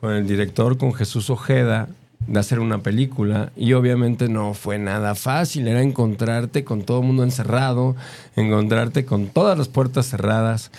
con 0.01 0.13
el 0.13 0.27
director, 0.27 0.79
con 0.79 0.95
Jesús 0.95 1.31
Ojeda, 1.31 1.89
de 2.27 2.39
hacer 2.39 2.61
una 2.61 2.79
película. 2.79 3.53
Y 3.57 3.73
obviamente 3.73 4.29
no 4.29 4.55
fue 4.55 4.79
nada 4.79 5.15
fácil, 5.15 5.67
era 5.67 5.83
encontrarte 5.83 6.65
con 6.65 6.83
todo 6.83 7.01
el 7.01 7.07
mundo 7.07 7.25
encerrado, 7.25 7.97
encontrarte 8.37 9.05
con 9.05 9.27
todas 9.27 9.59
las 9.59 9.69
puertas 9.69 10.09
cerradas. 10.09 10.71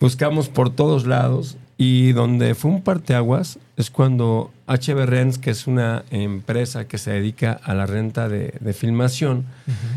Buscamos 0.00 0.48
por 0.48 0.70
todos 0.70 1.06
lados 1.06 1.56
y 1.78 2.12
donde 2.12 2.54
fue 2.54 2.70
un 2.70 2.82
parteaguas 2.82 3.58
es 3.76 3.90
cuando 3.90 4.50
HB 4.66 5.06
Rents, 5.06 5.38
que 5.38 5.50
es 5.50 5.66
una 5.66 6.04
empresa 6.10 6.86
que 6.86 6.98
se 6.98 7.10
dedica 7.10 7.58
a 7.64 7.72
la 7.74 7.86
renta 7.86 8.28
de, 8.28 8.52
de 8.60 8.72
filmación 8.74 9.46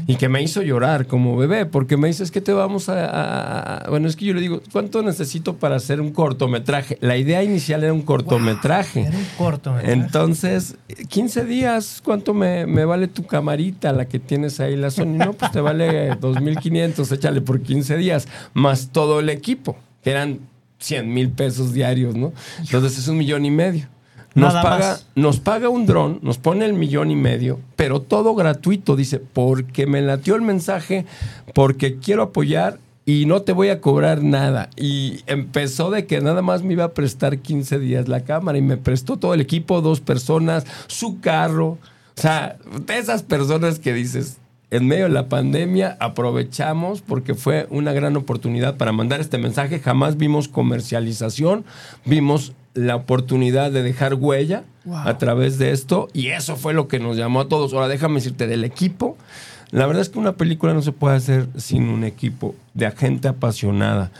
y 0.07 0.15
que 0.15 0.29
me 0.29 0.41
hizo 0.41 0.61
llorar 0.61 1.07
como 1.07 1.35
bebé, 1.35 1.65
porque 1.65 1.97
me 1.97 2.07
dice, 2.07 2.23
es 2.23 2.31
que 2.31 2.39
te 2.39 2.53
vamos 2.53 2.87
a, 2.87 3.05
a- 3.05 3.77
a-". 3.85 3.89
Bueno, 3.89 4.07
es 4.07 4.15
que 4.15 4.23
yo 4.25 4.33
le 4.33 4.39
digo, 4.41 4.61
¿cuánto 4.71 5.01
necesito 5.03 5.57
para 5.57 5.75
hacer 5.75 5.99
un 5.99 6.11
cortometraje? 6.11 6.97
La 7.01 7.17
idea 7.17 7.43
inicial 7.43 7.83
era 7.83 7.91
un 7.93 8.01
cortometraje. 8.03 9.01
Era 9.01 9.17
un 9.17 9.25
corto. 9.37 9.73
¿verdad? 9.73 9.91
Entonces, 9.91 10.77
15 11.09 11.43
días, 11.43 12.01
¿cuánto 12.03 12.33
me, 12.33 12.65
me 12.65 12.85
vale 12.85 13.07
tu 13.09 13.25
camarita, 13.25 13.91
la 13.91 14.05
que 14.07 14.19
tienes 14.19 14.59
ahí, 14.61 14.77
la 14.77 14.89
Sony? 14.89 15.17
No, 15.17 15.33
pues 15.33 15.51
te 15.51 15.59
vale 15.59 16.11
2.500, 16.19 17.11
échale 17.13 17.41
por 17.41 17.61
15 17.61 17.97
días, 17.97 18.27
más 18.53 18.89
todo 18.93 19.19
el 19.19 19.29
equipo, 19.29 19.75
que 20.01 20.11
eran 20.11 20.39
100 20.79 21.13
mil 21.13 21.29
pesos 21.29 21.73
diarios, 21.73 22.15
¿no? 22.15 22.33
Entonces 22.59 22.97
es 22.97 23.07
un 23.07 23.17
millón 23.17 23.45
y 23.45 23.51
medio. 23.51 23.87
Nos 24.33 24.53
Nada 24.53 24.63
paga, 24.63 24.89
más. 24.89 25.07
nos 25.15 25.39
paga 25.39 25.69
un 25.69 25.85
dron, 25.85 26.19
nos 26.21 26.37
pone 26.37 26.65
el 26.65 26.73
millón 26.73 27.09
y 27.09 27.15
medio, 27.15 27.59
pero 27.77 28.01
todo 28.01 28.35
gratuito, 28.35 28.97
dice, 28.97 29.19
porque 29.19 29.87
me 29.87 30.01
latió 30.01 30.35
el 30.35 30.41
mensaje, 30.41 31.05
porque 31.53 31.99
quiero 31.99 32.23
apoyar 32.23 32.79
y 33.05 33.27
no 33.27 33.43
te 33.43 33.53
voy 33.53 33.69
a 33.69 33.79
cobrar 33.79 34.23
nada. 34.23 34.69
Y 34.75 35.21
empezó 35.27 35.89
de 35.89 36.05
que 36.05 36.19
nada 36.19 36.41
más 36.41 36.63
me 36.63 36.73
iba 36.73 36.83
a 36.83 36.93
prestar 36.93 37.37
15 37.39 37.79
días 37.79 38.09
la 38.09 38.25
cámara 38.25 38.57
y 38.57 38.61
me 38.61 38.75
prestó 38.75 39.15
todo 39.15 39.33
el 39.33 39.39
equipo, 39.41 39.79
dos 39.81 40.01
personas, 40.01 40.65
su 40.87 41.21
carro. 41.21 41.77
O 42.17 42.21
sea, 42.21 42.57
de 42.85 42.97
esas 42.97 43.23
personas 43.23 43.79
que 43.79 43.93
dices, 43.93 44.37
en 44.71 44.87
medio 44.87 45.05
de 45.05 45.11
la 45.11 45.29
pandemia 45.29 45.97
aprovechamos 45.99 47.01
porque 47.01 47.33
fue 47.33 47.67
una 47.69 47.93
gran 47.93 48.15
oportunidad 48.15 48.77
para 48.77 48.91
mandar 48.91 49.21
este 49.21 49.37
mensaje. 49.37 49.79
Jamás 49.79 50.17
vimos 50.17 50.47
comercialización, 50.47 51.65
vimos 52.05 52.53
la 52.73 52.95
oportunidad 52.95 53.71
de 53.71 53.83
dejar 53.83 54.15
huella 54.15 54.63
a 54.93 55.17
través 55.17 55.57
de 55.57 55.71
esto 55.71 56.09
y 56.13 56.27
eso 56.27 56.57
fue 56.57 56.73
lo 56.73 56.87
que 56.87 56.99
nos 56.99 57.17
llamó 57.17 57.41
a 57.41 57.47
todos. 57.47 57.73
Ahora 57.73 57.87
déjame 57.87 58.15
decirte 58.15 58.47
del 58.47 58.63
equipo. 58.63 59.17
La 59.71 59.87
verdad 59.87 60.01
es 60.01 60.09
que 60.09 60.19
una 60.19 60.33
película 60.33 60.73
no 60.73 60.81
se 60.81 60.91
puede 60.91 61.15
hacer 61.15 61.47
sin 61.57 61.89
un 61.89 62.03
equipo 62.03 62.55
de 62.73 62.89
gente 62.91 63.27
apasionada. 63.27 64.11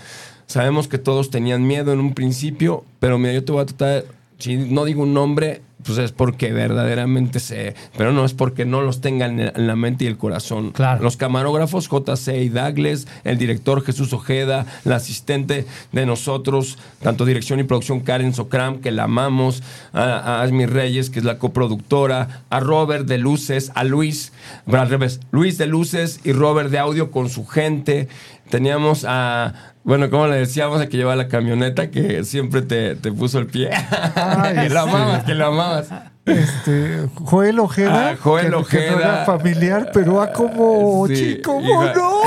Sabemos 0.47 0.88
que 0.88 0.97
todos 0.97 1.29
tenían 1.29 1.65
miedo 1.65 1.91
en 1.91 1.99
un 1.99 2.13
principio, 2.13 2.84
pero 2.99 3.17
mira, 3.17 3.34
yo 3.34 3.43
te 3.43 3.51
voy 3.51 3.62
a 3.62 3.65
tratar, 3.65 4.05
si 4.37 4.57
no 4.57 4.85
digo 4.85 5.03
un 5.03 5.13
nombre, 5.13 5.61
pues 5.85 5.99
es 5.99 6.11
porque 6.11 6.51
verdaderamente 6.51 7.39
sé, 7.39 7.75
pero 7.95 8.11
no 8.11 8.25
es 8.25 8.33
porque 8.33 8.65
no 8.65 8.81
los 8.81 9.01
tengan 9.01 9.39
en 9.39 9.67
la 9.67 9.75
mente 9.75 10.05
y 10.05 10.07
el 10.07 10.17
corazón. 10.17 10.71
Claro. 10.71 11.03
Los 11.03 11.15
camarógrafos 11.15 11.87
JC 11.89 12.41
y 12.41 12.49
Douglas, 12.49 13.07
el 13.23 13.37
director 13.37 13.83
Jesús 13.83 14.11
Ojeda, 14.11 14.65
la 14.83 14.95
asistente 14.95 15.65
de 15.91 16.05
nosotros, 16.07 16.79
tanto 17.01 17.23
dirección 17.23 17.59
y 17.59 17.63
producción 17.63 17.99
Karen 17.99 18.33
Socram, 18.33 18.79
que 18.79 18.91
la 18.91 19.03
amamos, 19.03 19.61
a, 19.93 20.01
a 20.01 20.41
Asmi 20.41 20.65
Reyes, 20.65 21.11
que 21.11 21.19
es 21.19 21.25
la 21.25 21.37
coproductora, 21.37 22.43
a 22.49 22.59
Robert 22.59 23.05
de 23.05 23.19
Luces, 23.19 23.71
a 23.75 23.83
Luis, 23.83 24.33
al 24.65 24.89
revés, 24.89 25.19
Luis 25.31 25.59
de 25.59 25.67
Luces 25.67 26.19
y 26.23 26.31
Robert 26.31 26.71
de 26.71 26.79
Audio 26.79 27.11
con 27.11 27.29
su 27.29 27.45
gente. 27.45 28.07
Teníamos 28.49 29.05
a, 29.07 29.74
bueno, 29.85 30.09
como 30.09 30.27
le 30.27 30.37
decíamos, 30.37 30.81
a 30.81 30.87
que 30.87 30.97
lleva 30.97 31.15
la 31.15 31.27
camioneta, 31.27 31.91
que 31.91 32.23
siempre 32.23 32.63
te, 32.63 32.95
te 32.95 33.11
puso 33.11 33.37
el 33.37 33.45
pie. 33.45 33.69
que 34.55 34.69
lo 34.69 34.79
amabas, 34.79 35.23
que 35.23 35.35
lo 35.35 35.45
amabas. 35.45 35.89
Este, 36.25 37.07
Joel 37.23 37.59
Ojeda. 37.59 38.09
Ah, 38.11 38.15
Joel 38.19 38.45
que- 38.45 38.49
que 38.49 38.51
no 38.55 38.59
Ojeda. 38.61 38.93
era 38.95 39.25
familiar, 39.25 39.91
pero 39.93 40.21
ah, 40.21 40.31
como 40.33 41.05
Sí, 41.07 41.35
chico, 41.35 41.61
hijo, 41.61 41.69
¿cómo 41.71 41.83
no? 41.93 42.21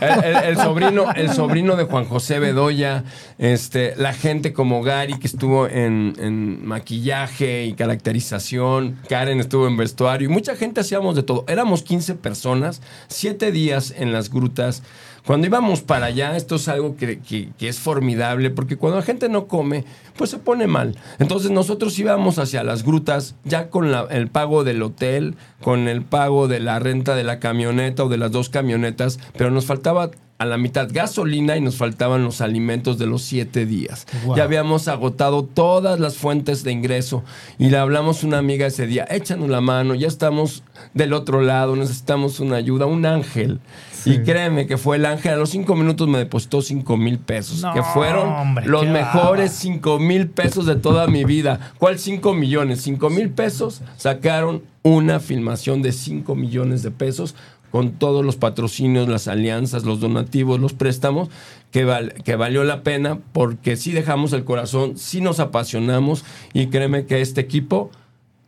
El, 0.00 0.24
el- 0.24 0.44
el 0.44 0.56
sobrino, 0.56 1.12
el 1.16 1.32
sobrino 1.32 1.74
de 1.76 1.84
Juan 1.84 2.04
José 2.04 2.38
Bedoya, 2.38 3.02
este, 3.38 3.94
la 3.96 4.12
gente 4.12 4.52
como 4.52 4.82
Gary 4.82 5.18
que 5.18 5.26
estuvo 5.26 5.66
en, 5.66 6.14
en 6.18 6.64
maquillaje 6.64 7.64
y 7.64 7.72
caracterización, 7.74 8.98
Karen 9.08 9.40
estuvo 9.40 9.66
en 9.66 9.76
vestuario 9.76 10.28
y 10.28 10.32
mucha 10.32 10.54
gente 10.54 10.80
hacíamos 10.80 11.16
de 11.16 11.22
todo. 11.24 11.44
Éramos 11.48 11.82
15 11.82 12.14
personas, 12.14 12.80
7 13.08 13.50
días 13.50 13.92
en 13.96 14.12
las 14.12 14.30
grutas. 14.30 14.82
Cuando 15.26 15.46
íbamos 15.46 15.82
para 15.82 16.06
allá, 16.06 16.34
esto 16.36 16.56
es 16.56 16.66
algo 16.68 16.96
que, 16.96 17.18
que- 17.18 17.50
que 17.58 17.68
es 17.68 17.78
formidable, 17.78 18.48
porque 18.50 18.76
cuando 18.76 18.98
la 18.98 19.04
gente 19.04 19.28
no 19.28 19.48
come, 19.48 19.84
pues 20.16 20.30
se 20.30 20.38
pone 20.38 20.66
mal. 20.66 20.96
Entonces 21.18 21.50
nosotros 21.50 21.98
íbamos 21.98 22.38
hacia 22.38 22.64
las 22.64 22.82
grutas 22.84 23.34
ya 23.44 23.70
con 23.70 23.90
la- 23.92 24.06
el 24.10 24.28
pago 24.28 24.64
del 24.64 24.82
hotel, 24.82 25.34
con 25.62 25.88
el 25.88 26.02
pago 26.02 26.48
de 26.48 26.60
la 26.60 26.78
renta 26.78 27.14
de 27.14 27.24
la 27.24 27.38
camioneta 27.38 28.04
o 28.04 28.08
de 28.08 28.16
las 28.18 28.32
dos 28.32 28.48
camionetas, 28.48 29.18
pero 29.36 29.50
nos 29.50 29.66
faltaba 29.66 30.10
a 30.40 30.46
la 30.46 30.56
mitad 30.56 30.88
gasolina 30.90 31.58
y 31.58 31.60
nos 31.60 31.76
faltaban 31.76 32.24
los 32.24 32.40
alimentos 32.40 32.96
de 32.96 33.06
los 33.06 33.20
siete 33.20 33.66
días. 33.66 34.06
Wow. 34.24 34.36
Ya 34.36 34.44
habíamos 34.44 34.88
agotado 34.88 35.44
todas 35.44 36.00
las 36.00 36.16
fuentes 36.16 36.64
de 36.64 36.72
ingreso 36.72 37.22
y 37.58 37.68
le 37.68 37.76
hablamos 37.76 38.24
a 38.24 38.26
una 38.26 38.38
amiga 38.38 38.66
ese 38.66 38.86
día, 38.86 39.06
échanos 39.10 39.50
la 39.50 39.60
mano, 39.60 39.94
ya 39.94 40.08
estamos 40.08 40.62
del 40.94 41.12
otro 41.12 41.42
lado, 41.42 41.76
necesitamos 41.76 42.40
una 42.40 42.56
ayuda, 42.56 42.86
un 42.86 43.04
ángel. 43.04 43.60
Sí. 43.92 44.12
Y 44.12 44.22
créeme 44.22 44.66
que 44.66 44.78
fue 44.78 44.96
el 44.96 45.04
ángel, 45.04 45.34
a 45.34 45.36
los 45.36 45.50
cinco 45.50 45.76
minutos 45.76 46.08
me 46.08 46.16
depositó 46.16 46.62
cinco 46.62 46.96
mil 46.96 47.18
pesos, 47.18 47.60
No, 47.60 47.74
que 47.74 47.82
fueron 47.82 48.30
hombre, 48.30 48.64
los 48.64 48.86
mejores 48.86 49.52
cinco 49.52 49.98
mil 49.98 50.26
pesos 50.30 50.64
de 50.64 50.76
toda 50.76 51.06
mi 51.06 51.24
vida. 51.24 51.72
¿Cuál 51.76 51.98
cinco 51.98 52.32
millones? 52.32 52.80
Cinco 52.80 53.10
mil 53.10 53.28
pesos 53.28 53.82
sacaron 53.98 54.62
una 54.82 55.20
filmación 55.20 55.82
de 55.82 55.92
cinco 55.92 56.34
millones 56.34 56.82
de 56.82 56.90
pesos 56.90 57.34
con 57.70 57.92
todos 57.92 58.24
los 58.24 58.36
patrocinios, 58.36 59.08
las 59.08 59.28
alianzas, 59.28 59.84
los 59.84 60.00
donativos, 60.00 60.58
los 60.60 60.72
préstamos, 60.72 61.28
que, 61.70 61.84
val- 61.84 62.14
que 62.24 62.36
valió 62.36 62.64
la 62.64 62.82
pena 62.82 63.18
porque 63.32 63.76
sí 63.76 63.92
dejamos 63.92 64.32
el 64.32 64.44
corazón, 64.44 64.96
sí 64.98 65.20
nos 65.20 65.38
apasionamos 65.40 66.24
y 66.52 66.66
créeme 66.66 67.06
que 67.06 67.20
este 67.20 67.40
equipo, 67.40 67.90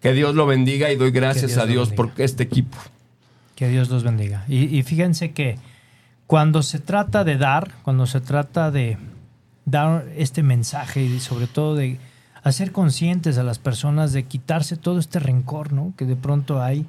que 0.01 0.13
Dios 0.13 0.35
lo 0.35 0.47
bendiga 0.47 0.91
y 0.91 0.97
doy 0.97 1.11
gracias 1.13 1.53
Dios 1.53 1.59
a 1.63 1.67
Dios 1.67 1.91
por 1.91 2.11
este 2.19 2.43
equipo. 2.43 2.77
Que 3.55 3.69
Dios 3.69 3.89
los 3.91 4.03
bendiga. 4.03 4.45
Y, 4.49 4.65
y 4.77 4.83
fíjense 4.83 5.31
que 5.31 5.57
cuando 6.27 6.63
se 6.63 6.81
trata 6.81 7.23
de 7.23 7.37
dar, 7.37 7.73
cuando 7.83 8.07
se 8.07 8.21
trata 8.21 8.71
de 8.71 8.97
dar 9.65 10.07
este 10.17 10.43
mensaje 10.43 11.05
y 11.05 11.21
sobre 11.21 11.47
todo 11.47 11.77
de 11.77 11.99
hacer 12.43 12.73
conscientes 12.73 13.39
a 13.39 13.45
las 13.45 13.61
personas 13.61 14.13
de 14.13 14.25
quitarse 14.25 14.77
todo 14.77 14.99
este 14.99 15.21
rencor, 15.21 15.73
¿no? 15.73 15.93
Que 15.97 16.05
de 16.07 16.17
pronto 16.17 16.61
hay. 16.61 16.87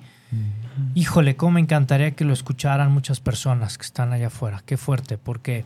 Híjole, 0.96 1.36
cómo 1.36 1.54
me 1.54 1.62
encantaría 1.62 2.12
que 2.12 2.26
lo 2.26 2.34
escucharan 2.34 2.91
muchas 2.91 3.19
personas 3.19 3.78
que 3.78 3.86
están 3.86 4.13
allá 4.13 4.28
afuera. 4.28 4.63
Qué 4.65 4.78
fuerte, 4.78 5.17
porque 5.17 5.65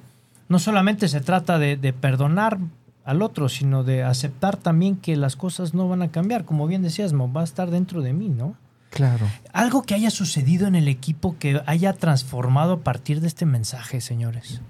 no 0.49 0.59
solamente 0.59 1.07
se 1.07 1.21
trata 1.21 1.57
de, 1.59 1.77
de 1.77 1.93
perdonar 1.93 2.57
al 3.05 3.21
otro, 3.21 3.47
sino 3.47 3.83
de 3.83 4.03
aceptar 4.03 4.57
también 4.57 4.97
que 4.97 5.15
las 5.15 5.35
cosas 5.35 5.73
no 5.73 5.87
van 5.87 6.01
a 6.01 6.11
cambiar. 6.11 6.43
Como 6.43 6.67
bien 6.67 6.81
decías, 6.81 7.13
Mo, 7.13 7.31
va 7.31 7.41
a 7.41 7.45
estar 7.45 7.71
dentro 7.71 8.01
de 8.01 8.13
mí, 8.13 8.27
¿no? 8.27 8.55
Claro. 8.89 9.27
Algo 9.53 9.83
que 9.83 9.93
haya 9.93 10.09
sucedido 10.09 10.67
en 10.67 10.75
el 10.75 10.87
equipo 10.87 11.37
que 11.37 11.61
haya 11.65 11.93
transformado 11.93 12.73
a 12.73 12.79
partir 12.79 13.21
de 13.21 13.27
este 13.27 13.45
mensaje, 13.45 14.01
señores. 14.01 14.61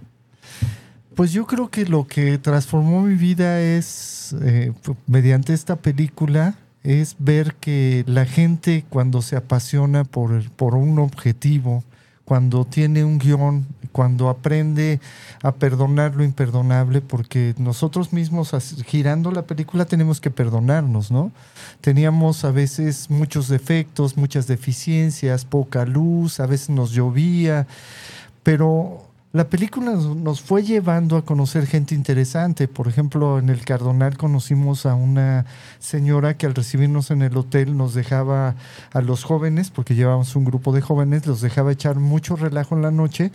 Pues 1.15 1.33
yo 1.33 1.47
creo 1.47 1.69
que 1.69 1.85
lo 1.85 2.05
que 2.05 2.37
transformó 2.37 3.01
mi 3.01 3.15
vida 3.15 3.59
es, 3.59 4.35
eh, 4.41 4.71
mediante 5.07 5.53
esta 5.53 5.75
película, 5.75 6.55
es 6.87 7.17
ver 7.19 7.55
que 7.55 8.05
la 8.07 8.25
gente 8.25 8.85
cuando 8.89 9.21
se 9.21 9.35
apasiona 9.35 10.05
por, 10.05 10.49
por 10.51 10.73
un 10.73 10.99
objetivo, 10.99 11.83
cuando 12.23 12.63
tiene 12.63 13.03
un 13.03 13.19
guion, 13.19 13.65
cuando 13.91 14.29
aprende 14.29 15.01
a 15.43 15.51
perdonar 15.51 16.15
lo 16.15 16.23
imperdonable, 16.23 17.01
porque 17.01 17.53
nosotros 17.57 18.13
mismos 18.13 18.55
girando 18.85 19.31
la 19.31 19.41
película 19.41 19.83
tenemos 19.83 20.21
que 20.21 20.31
perdonarnos, 20.31 21.11
¿no? 21.11 21.33
Teníamos 21.81 22.45
a 22.45 22.51
veces 22.51 23.09
muchos 23.09 23.49
defectos, 23.49 24.15
muchas 24.15 24.47
deficiencias, 24.47 25.43
poca 25.43 25.85
luz, 25.85 26.39
a 26.39 26.45
veces 26.45 26.69
nos 26.69 26.91
llovía, 26.91 27.67
pero 28.43 29.06
la 29.37 29.47
película 29.49 29.91
nos- 29.91 30.41
fue 30.41 30.63
llevando 30.63 31.15
a 31.15 31.23
conocer 31.23 31.67
gente 31.67 31.93
interesante. 31.93 32.67
Por 32.67 32.87
ejemplo, 32.87 33.37
en 33.37 33.49
el 33.49 33.63
Cardonal 33.63 34.17
conocimos 34.17 34.87
a 34.87 34.95
una 34.95 35.45
señora 35.77 36.35
que 36.35 36.47
al 36.47 36.55
recibirnos 36.55 37.11
en 37.11 37.21
el 37.21 37.37
hotel 37.37 37.77
nos 37.77 37.93
dejaba 37.93 38.55
a 38.91 39.01
los 39.01 39.23
jóvenes, 39.23 39.69
porque 39.69 39.93
llevábamos 39.93 40.35
un 40.35 40.43
grupo 40.43 40.71
de 40.73 40.81
jóvenes, 40.81 41.27
los 41.27 41.41
dejaba 41.41 41.71
echar 41.71 41.97
mucho 41.97 42.35
relajo 42.35 42.75
en 42.75 42.81
la 42.81 42.89
noche 42.89 43.31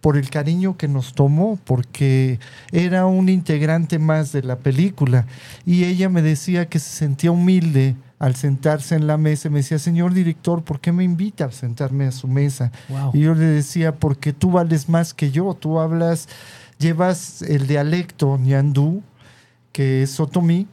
por 0.00 0.16
el 0.16 0.28
cariño 0.28 0.76
que 0.76 0.88
nos 0.88 1.14
tomó, 1.14 1.56
porque 1.64 2.40
era 2.72 3.06
un 3.06 3.28
integrante 3.28 4.00
más 4.00 4.32
de 4.32 4.42
la 4.42 4.56
película. 4.58 5.26
Y 5.64 5.84
ella 5.84 6.08
me 6.08 6.20
decía 6.22 6.68
que 6.68 6.80
se 6.80 6.90
sentía 6.90 7.30
humilde 7.30 7.94
al 8.18 8.34
sentarse 8.34 8.94
en 8.94 9.06
la 9.06 9.16
mesa. 9.16 9.50
Me 9.50 9.58
decía, 9.58 9.78
señor 9.78 10.12
director, 10.12 10.62
¿por 10.62 10.80
qué 10.80 10.92
me 10.92 11.04
invita 11.04 11.46
a 11.46 11.52
sentarme 11.52 12.06
a 12.06 12.12
su 12.12 12.28
mesa? 12.28 12.72
Wow. 12.88 13.10
Y 13.14 13.20
yo 13.20 13.34
le 13.34 13.44
decía, 13.44 13.96
porque 13.96 14.32
tú 14.32 14.50
vales 14.50 14.88
más 14.88 15.14
que 15.14 15.30
yo, 15.30 15.54
tú 15.54 15.78
hablas, 15.78 16.28
llevas 16.78 17.42
el 17.42 17.66
dialecto 17.66 18.38
ñandú, 18.38 19.02
que 19.72 20.02
es 20.02 20.18
otomí, 20.18 20.66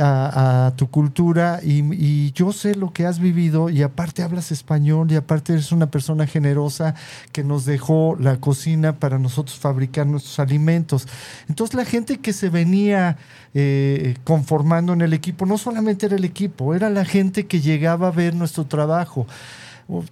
A, 0.00 0.72
tu 0.76 0.90
cultura 0.90 1.60
y, 1.62 1.84
y 1.94 2.32
yo 2.32 2.52
sé 2.52 2.74
lo 2.74 2.92
que 2.92 3.06
has 3.06 3.20
vivido 3.20 3.70
y 3.70 3.82
aparte 3.82 4.24
hablas 4.24 4.50
español 4.50 5.12
y 5.12 5.14
aparte 5.14 5.52
eres 5.52 5.70
una 5.70 5.90
persona 5.90 6.26
generosa 6.26 6.96
que 7.30 7.44
nos 7.44 7.64
dejó 7.64 8.16
la 8.18 8.38
cocina 8.38 8.98
para 8.98 9.18
nosotros 9.18 9.56
fabricar 9.56 10.08
nuestros 10.08 10.40
alimentos. 10.40 11.06
Entonces 11.48 11.76
la 11.76 11.84
gente 11.84 12.18
que 12.18 12.32
se 12.32 12.48
venía 12.48 13.16
eh, 13.54 14.16
conformando 14.24 14.92
en 14.92 15.02
el 15.02 15.12
equipo, 15.12 15.46
no 15.46 15.58
solamente 15.58 16.06
era 16.06 16.16
el 16.16 16.24
equipo, 16.24 16.74
era 16.74 16.90
la 16.90 17.04
gente 17.04 17.46
que 17.46 17.60
llegaba 17.60 18.08
a 18.08 18.10
ver 18.10 18.34
nuestro 18.34 18.64
trabajo. 18.64 19.26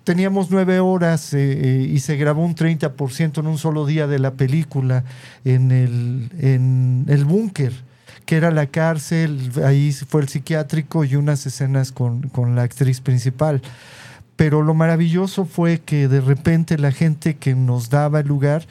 Teníamos 0.05 0.51
nueve 0.51 0.79
horas 0.79 1.33
eh, 1.35 1.39
eh, 1.41 1.89
y 1.91 1.99
se 2.01 2.17
grabó 2.17 2.45
un 2.45 2.55
30% 2.55 3.39
en 3.39 3.47
un 3.47 3.59
solo 3.59 3.87
día 3.87 4.07
de 4.07 4.19
la 4.19 4.35
película 4.35 5.03
en 5.45 5.73
el, 5.73 6.31
en 6.39 7.07
el 7.09 7.25
búnker 7.25 7.73
que 8.25 8.37
era 8.37 8.51
la 8.51 8.67
cárcel, 8.67 9.51
ahí 9.65 9.93
fue 9.93 10.23
el 10.23 10.29
psiquiátrico 10.29 11.05
y 11.05 11.17
unas 11.17 11.47
escenas 11.47 11.93
con, 11.93 12.29
con 12.29 12.55
la 12.55 12.63
actriz 12.63 13.01
principal. 13.01 13.63
Pero 14.37 14.63
lo 14.63 14.75
maravilloso 14.75 15.45
fue 15.45 15.81
que 15.81 16.09
de 16.09 16.21
repente 16.21 16.79
la 16.79 16.93
gente 16.93 17.37
que 17.37 17.55
nos 17.55 17.91
daba 17.91 18.21
el 18.21 18.29
lugar 18.29 18.67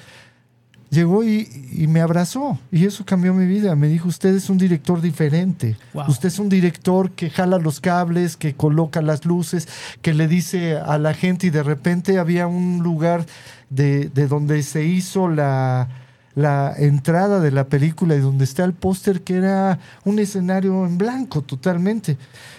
llegó 0.90 1.24
y, 1.24 1.48
y 1.72 1.88
me 1.88 2.02
abrazó 2.02 2.60
y 2.72 2.86
eso 2.86 3.06
cambió 3.06 3.34
mi 3.34 3.46
vida. 3.46 3.76
Me 3.76 3.88
dijo, 3.88 4.10
usted 4.10 4.36
es 4.36 4.50
un 4.50 4.58
director 4.58 5.02
diferente. 5.02 5.78
Wow. 5.94 6.10
Usted 6.10 6.28
es 6.28 6.40
un 6.40 6.50
director 6.50 7.12
que 7.12 7.30
jala 7.30 7.58
los 7.58 7.80
cables, 7.80 8.36
que 8.38 8.56
coloca 8.56 9.02
las 9.02 9.26
luces, 9.26 9.68
que 10.02 10.14
le 10.14 10.28
dice 10.28 10.78
a 10.78 10.98
la 10.98 11.14
gente 11.14 11.48
y 11.48 11.50
de 11.52 11.64
repente 11.64 12.20
había 12.20 12.48
un 12.48 12.80
lugar 12.84 13.26
de, 13.70 14.10
de 14.10 14.28
donde 14.28 14.64
se 14.64 14.84
hizo 14.84 15.30
la, 15.30 15.88
la 16.36 16.74
entrada 16.78 17.40
de 17.40 17.52
la 17.52 17.66
película 17.66 18.16
y 18.16 18.20
donde 18.20 18.46
está 18.46 18.64
el 18.64 18.74
póster 18.74 19.22
que 19.22 19.36
era 19.36 19.80
un 20.06 20.20
escenario 20.20 20.86
en 20.86 20.98
blanco 20.98 21.42
totalmente. 21.42 22.18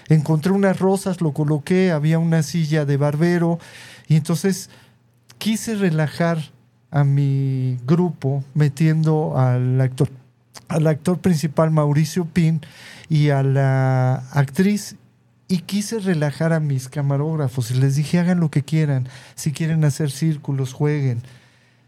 Encontré 0.09 0.53
unas 0.53 0.79
rosas, 0.79 1.21
lo 1.21 1.33
coloqué, 1.33 1.91
había 1.91 2.19
una 2.19 2.43
silla 2.43 2.85
de 2.85 2.97
barbero 2.97 3.59
y 4.09 4.17
entonces 4.17 4.71
quise 5.39 5.75
relajar 5.75 6.39
a 6.91 7.05
mi 7.05 7.79
grupo 7.87 8.45
metiendo 8.55 9.39
al 9.39 9.81
actor. 9.81 10.11
Al 10.69 10.87
actor 10.87 11.19
principal 11.19 11.71
Mauricio 11.71 12.27
Pin 12.27 12.61
y 13.09 13.31
a 13.31 13.43
la 13.43 14.17
actriz 14.33 14.97
y 15.49 15.59
quise 15.59 15.99
relajar 15.99 16.53
a 16.53 16.61
mis 16.61 16.89
camarógrafos. 16.89 17.71
Y 17.71 17.75
les 17.75 17.97
dije 17.97 18.19
hagan 18.19 18.41
lo 18.41 18.51
que 18.51 18.63
quieran, 18.63 19.09
si 19.35 19.53
quieren 19.53 19.85
hacer 19.85 20.11
círculos, 20.11 20.73
jueguen 20.73 21.23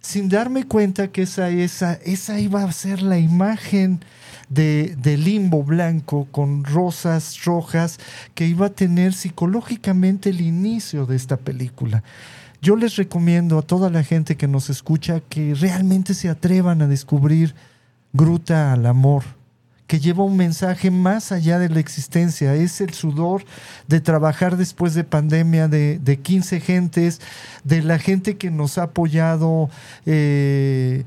sin 0.05 0.29
darme 0.29 0.65
cuenta 0.65 1.09
que 1.09 1.23
esa, 1.23 1.49
esa, 1.49 1.95
esa 1.95 2.39
iba 2.39 2.63
a 2.63 2.73
ser 2.73 3.01
la 3.01 3.19
imagen 3.19 4.05
de, 4.51 4.97
de 4.97 5.17
limbo 5.17 5.63
blanco 5.63 6.29
con 6.31 6.63
rosas 6.63 7.43
rojas 7.45 7.99
que 8.35 8.47
iba 8.47 8.67
a 8.67 8.71
tener 8.71 9.15
psicológicamente 9.15 10.29
el 10.29 10.43
inicio 10.43 11.07
de 11.07 11.17
esta 11.17 11.39
película. 11.39 12.03
Yo 12.61 12.77
les 12.77 12.97
recomiendo 12.97 13.59
a 13.59 13.63
toda 13.63 13.89
la 13.89 14.05
gente 14.05 14.37
que 14.37 14.47
nos 14.47 14.69
escucha 14.69 15.21
que 15.21 15.55
realmente 15.55 16.13
se 16.13 16.29
atrevan 16.29 16.83
a 16.83 16.87
descubrir 16.87 17.55
Gruta 18.13 18.75
al 18.75 18.85
Amor, 18.85 19.25
que 19.87 20.01
lleva 20.01 20.25
un 20.25 20.37
mensaje 20.37 20.91
más 20.91 21.33
allá 21.33 21.59
de 21.59 21.69
la 21.69 21.81
existencia. 21.81 22.55
Es 22.55 22.81
el 22.81 22.95
sudor 22.95 23.45
de 23.87 24.01
trabajar 24.01 24.57
después 24.57 24.95
de 24.95 25.05
pandemia, 25.05 25.69
de, 25.69 25.99
de 25.99 26.21
15 26.21 26.61
gentes, 26.61 27.21
de 27.65 27.83
la 27.83 27.99
gente 27.99 28.37
que 28.37 28.51
nos 28.51 28.79
ha 28.79 28.85
apoyado 28.85 29.69
eh, 30.07 31.05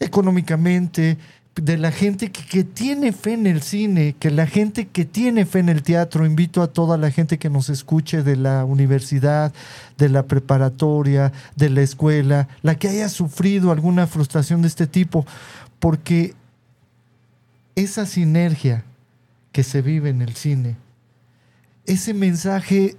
económicamente, 0.00 1.16
de 1.54 1.78
la 1.78 1.90
gente 1.90 2.30
que, 2.30 2.44
que 2.44 2.64
tiene 2.64 3.12
fe 3.12 3.32
en 3.32 3.46
el 3.46 3.62
cine, 3.62 4.14
que 4.18 4.30
la 4.30 4.46
gente 4.46 4.88
que 4.88 5.06
tiene 5.06 5.46
fe 5.46 5.60
en 5.60 5.70
el 5.70 5.82
teatro. 5.82 6.26
Invito 6.26 6.60
a 6.60 6.70
toda 6.70 6.98
la 6.98 7.10
gente 7.10 7.38
que 7.38 7.48
nos 7.48 7.70
escuche 7.70 8.22
de 8.22 8.36
la 8.36 8.66
universidad, 8.66 9.54
de 9.96 10.10
la 10.10 10.24
preparatoria, 10.26 11.32
de 11.54 11.70
la 11.70 11.80
escuela, 11.80 12.48
la 12.60 12.74
que 12.74 12.88
haya 12.88 13.08
sufrido 13.08 13.72
alguna 13.72 14.06
frustración 14.06 14.60
de 14.60 14.68
este 14.68 14.86
tipo, 14.86 15.24
porque 15.78 16.34
esa 17.76 18.06
sinergia 18.06 18.84
que 19.52 19.62
se 19.62 19.82
vive 19.82 20.08
en 20.08 20.22
el 20.22 20.34
cine, 20.34 20.76
ese 21.84 22.14
mensaje 22.14 22.96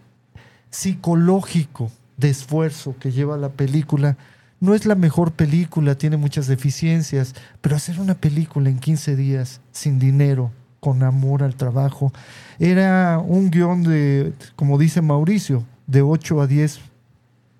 psicológico 0.70 1.92
de 2.16 2.30
esfuerzo 2.30 2.96
que 3.00 3.12
lleva 3.12 3.38
la 3.38 3.50
película, 3.50 4.18
no 4.60 4.74
es 4.74 4.86
la 4.86 4.96
mejor 4.96 5.34
película, 5.34 5.98
tiene 5.98 6.18
muchas 6.18 6.48
deficiencias, 6.48 7.36
pero 7.60 7.76
hacer 7.76 8.00
una 8.00 8.16
película 8.16 8.70
en 8.70 8.80
15 8.80 9.16
días, 9.16 9.62
sin 9.72 10.00
dinero, 10.00 10.52
con 10.80 11.04
amor 11.04 11.44
al 11.44 11.56
trabajo, 11.56 12.13
era 12.60 13.20
un 13.20 13.50
guion 13.50 13.84
de, 13.84 14.34
como 14.56 14.78
dice 14.78 15.02
Mauricio, 15.02 15.66
de 15.88 16.02
8 16.02 16.42
a 16.42 16.48
10 16.48 16.80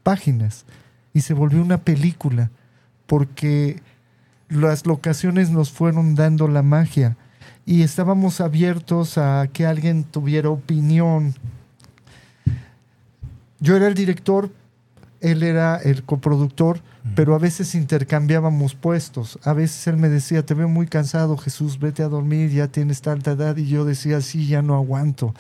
páginas 0.04 0.66
y 1.14 1.22
se 1.22 1.34
volvió 1.34 1.62
una 1.62 1.80
película 1.80 2.52
porque 3.08 3.82
las 4.50 4.86
locaciones 4.86 5.50
nos 5.50 5.72
fueron 5.72 6.16
dando 6.16 6.48
la 6.48 6.62
magia 6.62 7.18
y 7.66 7.84
estábamos 7.84 8.40
abiertos 8.40 9.18
a 9.18 9.48
que 9.52 9.66
alguien 9.66 10.06
tuviera 10.06 10.50
opinión. 10.50 11.36
Yo 13.60 13.76
era 13.76 13.88
el 13.88 13.94
director, 13.94 14.50
él 15.20 15.44
era 15.44 15.78
el 15.78 16.04
coproductor, 16.04 16.80
pero 17.16 17.36
a 17.36 17.40
veces 17.40 17.76
intercambiábamos 17.76 18.76
puestos. 18.76 19.40
A 19.44 19.54
veces 19.54 19.86
él 19.88 19.98
me 19.98 20.10
decía, 20.10 20.46
te 20.46 20.54
veo 20.54 20.70
muy 20.70 20.88
cansado, 20.88 21.38
Jesús, 21.38 21.80
vete 21.80 22.04
a 22.04 22.08
dormir, 22.08 22.52
ya 22.52 22.68
tienes 22.68 23.02
tanta 23.02 23.32
edad. 23.32 23.58
Y 23.58 23.68
yo 23.68 23.84
decía, 23.84 24.22
sí, 24.22 24.48
ya 24.48 24.62
no 24.62 24.76
aguanto. 24.76 25.34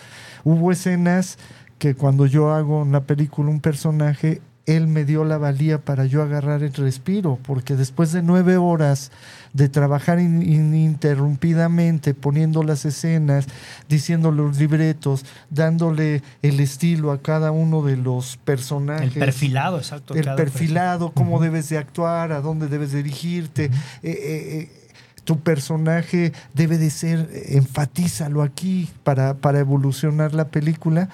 Hubo 0.44 0.72
escenas 0.72 1.38
que 1.78 1.96
cuando 1.96 2.26
yo 2.26 2.52
hago 2.52 2.84
en 2.84 2.92
la 2.92 3.04
película 3.04 3.50
un 3.50 3.62
personaje, 3.62 4.42
Él 4.68 4.88
me 4.88 5.06
dio 5.06 5.24
la 5.24 5.38
valía 5.38 5.80
para 5.80 6.06
yo 6.06 6.22
agarrar 6.22 6.62
el 6.62 6.74
respiro, 6.74 7.40
porque 7.42 7.76
después 7.76 8.12
de 8.12 8.22
nueve 8.22 8.58
horas 8.58 9.12
de 9.54 9.70
trabajar 9.70 10.20
in- 10.20 10.42
ininterrumpidamente, 10.44 12.14
poniendo 12.14 12.64
las 12.64 12.84
escenas, 12.86 13.48
diciendo 13.88 14.32
los 14.32 14.58
libretos, 14.60 15.26
dándole 15.50 16.22
el 16.42 16.60
estilo 16.60 17.12
a 17.12 17.22
cada 17.22 17.52
uno 17.52 17.82
de 17.82 17.96
los 17.98 18.38
personajes. 18.38 19.14
El 19.16 19.20
perfilado, 19.20 19.78
exacto. 19.78 20.14
El 20.14 20.26
perfilado, 20.36 21.12
cómo 21.14 21.40
debes 21.40 21.70
de 21.70 21.78
actuar, 21.78 22.34
a 22.34 22.42
dónde 22.42 22.68
debes 22.68 22.92
dirigirte. 22.92 23.66
Eh, 23.66 23.72
eh, 24.04 24.12
eh, 24.60 24.72
tu 25.24 25.40
personaje 25.40 26.34
debe 26.54 26.78
de 26.78 26.90
ser, 26.90 27.30
enfatízalo 27.48 28.42
aquí 28.44 28.90
para, 29.04 29.36
para 29.36 29.60
evolucionar 29.60 30.34
la 30.34 30.50
película, 30.50 31.10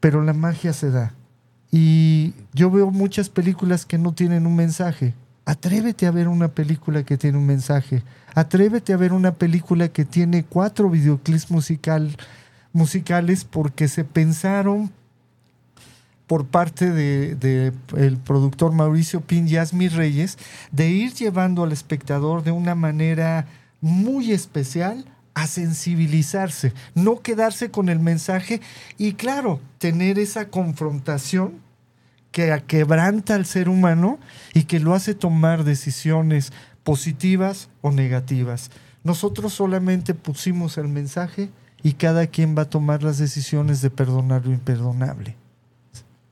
pero 0.00 0.22
la 0.22 0.32
magia 0.32 0.72
se 0.72 0.90
da. 0.90 1.14
Y 1.70 2.34
yo 2.52 2.70
veo 2.70 2.90
muchas 2.90 3.28
películas 3.28 3.86
que 3.86 3.98
no 3.98 4.12
tienen 4.12 4.46
un 4.46 4.56
mensaje. 4.56 5.14
Atrévete 5.44 6.06
a 6.06 6.10
ver 6.10 6.28
una 6.28 6.48
película 6.48 7.04
que 7.04 7.16
tiene 7.16 7.38
un 7.38 7.46
mensaje. 7.46 8.02
Atrévete 8.34 8.92
a 8.92 8.96
ver 8.96 9.12
una 9.12 9.34
película 9.34 9.88
que 9.88 10.04
tiene 10.04 10.44
cuatro 10.44 10.90
videoclips 10.90 11.50
musical, 11.50 12.16
musicales 12.72 13.44
porque 13.44 13.88
se 13.88 14.04
pensaron 14.04 14.90
por 16.26 16.46
parte 16.46 16.90
de, 16.90 17.34
de 17.34 17.72
el 17.96 18.16
productor 18.16 18.72
Mauricio 18.72 19.20
Pin 19.20 19.48
y 19.48 19.56
Asmi 19.56 19.88
Reyes 19.88 20.38
de 20.70 20.88
ir 20.88 21.12
llevando 21.12 21.64
al 21.64 21.72
espectador 21.72 22.44
de 22.44 22.52
una 22.52 22.76
manera 22.76 23.46
muy 23.80 24.30
especial 24.30 25.04
a 25.34 25.46
sensibilizarse, 25.46 26.72
no 26.94 27.20
quedarse 27.20 27.70
con 27.70 27.88
el 27.88 28.00
mensaje 28.00 28.60
y 28.98 29.14
claro, 29.14 29.60
tener 29.78 30.18
esa 30.18 30.48
confrontación 30.48 31.60
que 32.32 32.62
quebranta 32.66 33.34
al 33.34 33.46
ser 33.46 33.68
humano 33.68 34.18
y 34.54 34.64
que 34.64 34.80
lo 34.80 34.94
hace 34.94 35.14
tomar 35.14 35.64
decisiones 35.64 36.52
positivas 36.84 37.68
o 37.80 37.90
negativas. 37.90 38.70
Nosotros 39.02 39.52
solamente 39.52 40.14
pusimos 40.14 40.78
el 40.78 40.88
mensaje 40.88 41.50
y 41.82 41.94
cada 41.94 42.26
quien 42.26 42.56
va 42.56 42.62
a 42.62 42.70
tomar 42.70 43.02
las 43.02 43.18
decisiones 43.18 43.80
de 43.80 43.90
perdonar 43.90 44.46
lo 44.46 44.52
imperdonable. 44.52 45.36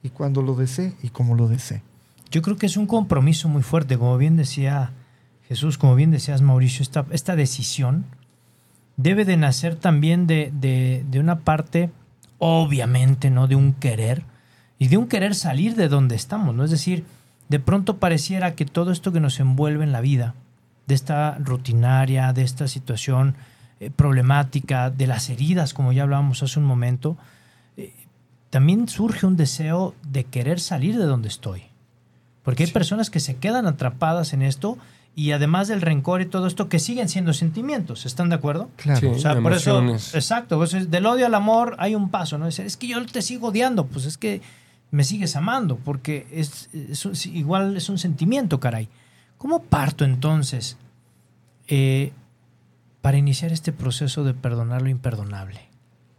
Y 0.02 0.10
cuando 0.10 0.42
lo 0.42 0.54
desee 0.54 0.94
y 1.02 1.08
como 1.08 1.34
lo 1.34 1.48
desee. 1.48 1.82
Yo 2.30 2.42
creo 2.42 2.56
que 2.56 2.66
es 2.66 2.76
un 2.76 2.86
compromiso 2.86 3.48
muy 3.48 3.62
fuerte, 3.62 3.96
como 3.96 4.16
bien 4.18 4.36
decía 4.36 4.92
Jesús, 5.48 5.78
como 5.78 5.94
bien 5.94 6.10
decías 6.10 6.42
Mauricio, 6.42 6.82
esta, 6.82 7.06
esta 7.10 7.34
decisión 7.34 8.04
debe 8.98 9.24
de 9.24 9.38
nacer 9.38 9.76
también 9.76 10.26
de, 10.26 10.52
de- 10.52 11.06
de 11.08 11.20
una 11.20 11.38
parte, 11.38 11.88
obviamente, 12.38 13.30
¿no? 13.30 13.46
De 13.46 13.54
un 13.56 13.72
querer 13.72 14.24
y 14.78 14.88
de 14.88 14.96
un 14.98 15.08
querer 15.08 15.34
salir 15.34 15.74
de 15.74 15.88
donde 15.88 16.14
estamos, 16.16 16.54
¿no? 16.54 16.64
Es 16.64 16.70
decir, 16.70 17.04
de 17.48 17.60
pronto 17.60 17.96
pareciera 17.96 18.54
que 18.54 18.66
todo 18.66 18.92
esto 18.92 19.10
que 19.12 19.20
nos 19.20 19.40
envuelve 19.40 19.82
en 19.84 19.92
la 19.92 20.00
vida, 20.02 20.34
de 20.86 20.94
esta 20.94 21.36
rutinaria, 21.38 22.32
de 22.32 22.42
esta 22.42 22.66
situación 22.68 23.34
eh, 23.80 23.90
problemática, 23.90 24.90
de 24.90 25.06
las 25.06 25.30
heridas, 25.30 25.74
como 25.74 25.92
ya 25.92 26.02
hablábamos 26.02 26.42
hace 26.42 26.58
un 26.58 26.64
momento, 26.66 27.16
eh, 27.76 27.92
también 28.50 28.88
surge 28.88 29.26
un 29.26 29.36
deseo 29.36 29.94
de 30.10 30.24
querer 30.24 30.60
salir 30.60 30.98
de 30.98 31.04
donde 31.04 31.28
estoy. 31.28 31.62
Porque 32.42 32.64
hay 32.64 32.70
personas 32.70 33.10
que 33.10 33.20
se 33.20 33.36
quedan 33.36 33.66
atrapadas 33.66 34.32
en 34.32 34.42
esto 34.42 34.78
y 35.18 35.32
además 35.32 35.66
del 35.66 35.80
rencor 35.80 36.20
y 36.20 36.26
todo 36.26 36.46
esto, 36.46 36.68
que 36.68 36.78
siguen 36.78 37.08
siendo 37.08 37.32
sentimientos. 37.32 38.06
¿Están 38.06 38.28
de 38.28 38.36
acuerdo? 38.36 38.70
Claro. 38.76 39.00
Sí. 39.00 39.06
O 39.06 39.18
sea, 39.18 39.40
por 39.40 39.52
eso, 39.52 39.70
Emociones. 39.78 40.14
exacto, 40.14 40.58
pues, 40.58 40.74
es- 40.74 40.90
del 40.92 41.06
odio 41.06 41.26
al 41.26 41.34
amor 41.34 41.74
hay 41.80 41.96
un 41.96 42.08
paso, 42.10 42.38
¿no? 42.38 42.46
Es, 42.46 42.60
es 42.60 42.76
que 42.76 42.86
yo 42.86 43.04
te 43.04 43.20
sigo 43.20 43.48
odiando, 43.48 43.86
pues 43.86 44.04
es 44.04 44.16
que 44.16 44.42
me 44.92 45.02
sigues 45.02 45.34
amando, 45.34 45.76
porque 45.76 46.28
es, 46.30 46.70
igual 47.32 47.76
es 47.76 47.88
un 47.88 47.98
sentimiento, 47.98 48.60
caray. 48.60 48.88
¿Cómo 49.38 49.62
parto 49.64 50.04
entonces 50.04 50.76
eh, 51.66 52.12
para 53.00 53.18
iniciar 53.18 53.50
este 53.52 53.72
proceso 53.72 54.22
de 54.22 54.34
perdonar 54.34 54.82
lo 54.82 54.88
imperdonable? 54.88 55.60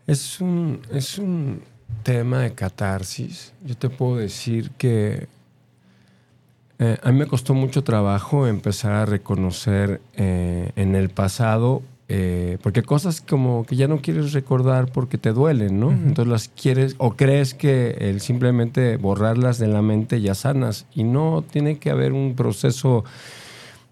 Es 0.07 0.41
un, 0.41 0.81
es 0.91 1.17
un 1.17 1.61
tema 2.03 2.39
de 2.39 2.53
catarsis. 2.53 3.53
Yo 3.63 3.77
te 3.77 3.89
puedo 3.89 4.17
decir 4.17 4.71
que 4.71 5.27
eh, 6.79 6.97
a 7.03 7.11
mí 7.11 7.19
me 7.19 7.27
costó 7.27 7.53
mucho 7.53 7.83
trabajo 7.83 8.47
empezar 8.47 8.93
a 8.93 9.05
reconocer 9.05 10.01
eh, 10.15 10.71
en 10.75 10.95
el 10.95 11.09
pasado, 11.09 11.81
eh, 12.07 12.57
porque 12.63 12.81
cosas 12.81 13.21
como 13.21 13.65
que 13.65 13.75
ya 13.75 13.87
no 13.87 14.01
quieres 14.01 14.33
recordar 14.33 14.91
porque 14.91 15.17
te 15.17 15.31
duelen, 15.31 15.79
¿no? 15.79 15.91
Entonces 15.91 16.27
las 16.27 16.47
quieres 16.47 16.95
o 16.97 17.15
crees 17.15 17.53
que 17.53 17.91
el 17.99 18.19
simplemente 18.19 18.97
borrarlas 18.97 19.59
de 19.59 19.67
la 19.67 19.83
mente 19.83 20.19
ya 20.19 20.33
sanas 20.33 20.87
y 20.95 21.03
no 21.03 21.43
tiene 21.47 21.77
que 21.77 21.91
haber 21.91 22.13
un 22.13 22.33
proceso 22.35 23.03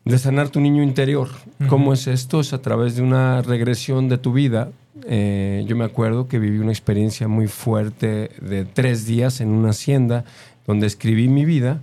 de 0.04 0.17
sanar 0.17 0.50
tu 0.50 0.62
niño 0.62 0.82
interior. 0.82 1.28
¿Cómo 1.67 1.93
es 1.93 2.08
esto? 2.08 2.39
Es 2.39 2.54
a 2.54 2.62
través 2.62 2.95
de 2.95 3.02
una 3.02 3.41
regresión 3.41 4.08
de 4.10 4.17
tu 4.17 4.34
vida. 4.34 4.71
Eh, 5.06 5.63
yo 5.67 5.76
me 5.76 5.86
acuerdo 5.86 6.28
que 6.28 6.39
viví 6.39 6.60
una 6.60 6.71
experiencia 6.71 7.28
muy 7.28 7.47
fuerte 7.47 8.32
de 8.41 8.65
tres 8.65 9.06
días 9.06 9.41
en 9.41 9.50
una 9.50 9.71
hacienda 9.71 10.23
donde 10.65 10.88
escribí 10.88 11.28
mi 11.28 11.45
vida. 11.45 11.82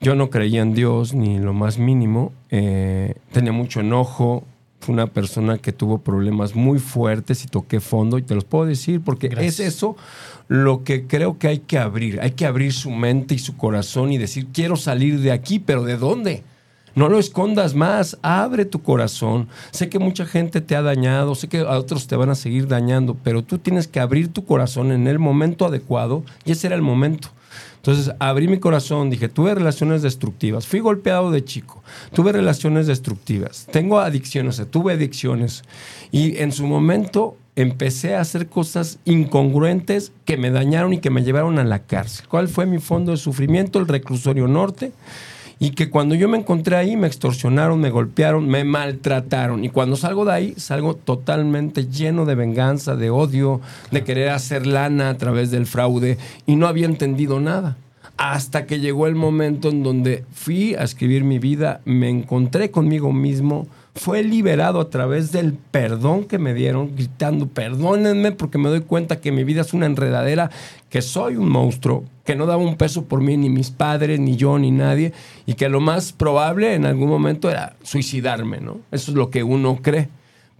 Yo 0.00 0.14
no 0.14 0.30
creía 0.30 0.62
en 0.62 0.72
Dios 0.72 1.14
ni 1.14 1.38
lo 1.38 1.52
más 1.52 1.78
mínimo. 1.78 2.32
Eh, 2.50 3.14
tenía 3.32 3.52
mucho 3.52 3.80
enojo. 3.80 4.44
Fue 4.80 4.94
una 4.94 5.08
persona 5.08 5.58
que 5.58 5.72
tuvo 5.72 5.98
problemas 5.98 6.54
muy 6.54 6.78
fuertes 6.78 7.44
y 7.44 7.48
toqué 7.48 7.80
fondo 7.80 8.16
y 8.16 8.22
te 8.22 8.34
los 8.34 8.44
puedo 8.44 8.64
decir 8.64 9.02
porque 9.02 9.28
Gracias. 9.28 9.60
es 9.60 9.74
eso 9.74 9.96
lo 10.48 10.84
que 10.84 11.06
creo 11.06 11.38
que 11.38 11.48
hay 11.48 11.58
que 11.58 11.78
abrir. 11.78 12.18
Hay 12.22 12.30
que 12.30 12.46
abrir 12.46 12.72
su 12.72 12.90
mente 12.90 13.34
y 13.34 13.38
su 13.38 13.58
corazón 13.58 14.10
y 14.10 14.16
decir, 14.16 14.46
quiero 14.54 14.76
salir 14.76 15.20
de 15.20 15.32
aquí, 15.32 15.58
pero 15.58 15.84
¿de 15.84 15.98
dónde? 15.98 16.44
No 16.94 17.08
lo 17.08 17.18
escondas 17.18 17.74
más, 17.74 18.18
abre 18.22 18.64
tu 18.64 18.82
corazón. 18.82 19.48
Sé 19.70 19.88
que 19.90 19.98
mucha 19.98 20.24
gente 20.24 20.60
te 20.60 20.74
ha 20.74 20.82
dañado, 20.82 21.34
sé 21.34 21.48
que 21.48 21.60
a 21.60 21.78
otros 21.78 22.06
te 22.06 22.16
van 22.16 22.30
a 22.30 22.34
seguir 22.34 22.66
dañando, 22.66 23.16
pero 23.22 23.44
tú 23.44 23.58
tienes 23.58 23.86
que 23.86 24.00
abrir 24.00 24.32
tu 24.32 24.44
corazón 24.44 24.92
en 24.92 25.06
el 25.06 25.18
momento 25.18 25.66
adecuado 25.66 26.24
y 26.44 26.52
ese 26.52 26.68
era 26.68 26.76
el 26.76 26.82
momento. 26.82 27.28
Entonces 27.80 28.14
abrí 28.18 28.46
mi 28.46 28.58
corazón, 28.58 29.08
dije, 29.08 29.30
tuve 29.30 29.54
relaciones 29.54 30.02
destructivas, 30.02 30.66
fui 30.66 30.80
golpeado 30.80 31.30
de 31.30 31.42
chico, 31.42 31.82
tuve 32.12 32.30
relaciones 32.30 32.86
destructivas, 32.86 33.66
tengo 33.72 34.00
adicciones, 34.00 34.62
tuve 34.70 34.92
adicciones 34.92 35.62
y 36.12 36.36
en 36.36 36.52
su 36.52 36.66
momento 36.66 37.38
empecé 37.56 38.16
a 38.16 38.20
hacer 38.20 38.48
cosas 38.48 38.98
incongruentes 39.06 40.12
que 40.26 40.36
me 40.36 40.50
dañaron 40.50 40.92
y 40.92 40.98
que 40.98 41.08
me 41.08 41.22
llevaron 41.24 41.58
a 41.58 41.64
la 41.64 41.80
cárcel. 41.80 42.28
¿Cuál 42.28 42.48
fue 42.48 42.66
mi 42.66 42.78
fondo 42.78 43.12
de 43.12 43.16
sufrimiento? 43.16 43.78
El 43.78 43.88
reclusorio 43.88 44.46
norte 44.46 44.92
y 45.62 45.72
que 45.72 45.90
cuando 45.90 46.14
yo 46.14 46.26
me 46.26 46.38
encontré 46.38 46.74
ahí 46.74 46.96
me 46.96 47.06
extorsionaron, 47.06 47.78
me 47.78 47.90
golpearon, 47.90 48.48
me 48.48 48.64
maltrataron. 48.64 49.62
Y 49.62 49.68
cuando 49.68 49.94
salgo 49.94 50.24
de 50.24 50.32
ahí, 50.32 50.54
salgo 50.56 50.94
totalmente 50.94 51.86
lleno 51.86 52.24
de 52.24 52.34
venganza, 52.34 52.96
de 52.96 53.10
odio, 53.10 53.60
de 53.90 54.02
querer 54.02 54.30
hacer 54.30 54.66
lana 54.66 55.10
a 55.10 55.18
través 55.18 55.50
del 55.50 55.66
fraude 55.66 56.16
y 56.46 56.56
no 56.56 56.66
había 56.66 56.86
entendido 56.86 57.40
nada. 57.40 57.76
Hasta 58.16 58.64
que 58.64 58.80
llegó 58.80 59.06
el 59.06 59.16
momento 59.16 59.68
en 59.68 59.82
donde 59.82 60.24
fui 60.32 60.74
a 60.74 60.82
escribir 60.82 61.24
mi 61.24 61.38
vida, 61.38 61.82
me 61.84 62.08
encontré 62.08 62.70
conmigo 62.70 63.12
mismo, 63.12 63.66
fue 63.94 64.22
liberado 64.22 64.80
a 64.80 64.88
través 64.88 65.30
del 65.30 65.52
perdón 65.52 66.24
que 66.24 66.38
me 66.38 66.54
dieron, 66.54 66.96
gritando, 66.96 67.48
perdónenme 67.48 68.32
porque 68.32 68.56
me 68.56 68.70
doy 68.70 68.80
cuenta 68.80 69.20
que 69.20 69.30
mi 69.30 69.44
vida 69.44 69.60
es 69.60 69.74
una 69.74 69.86
enredadera, 69.86 70.50
que 70.88 71.02
soy 71.02 71.36
un 71.36 71.50
monstruo, 71.50 72.04
que 72.30 72.36
no 72.36 72.46
daba 72.46 72.62
un 72.62 72.76
peso 72.76 73.06
por 73.06 73.20
mí, 73.20 73.36
ni 73.36 73.50
mis 73.50 73.72
padres, 73.72 74.20
ni 74.20 74.36
yo, 74.36 74.56
ni 74.56 74.70
nadie, 74.70 75.12
y 75.46 75.54
que 75.54 75.68
lo 75.68 75.80
más 75.80 76.12
probable 76.12 76.74
en 76.76 76.86
algún 76.86 77.08
momento 77.08 77.50
era 77.50 77.74
suicidarme, 77.82 78.60
¿no? 78.60 78.78
Eso 78.92 79.10
es 79.10 79.16
lo 79.16 79.30
que 79.30 79.42
uno 79.42 79.80
cree. 79.82 80.10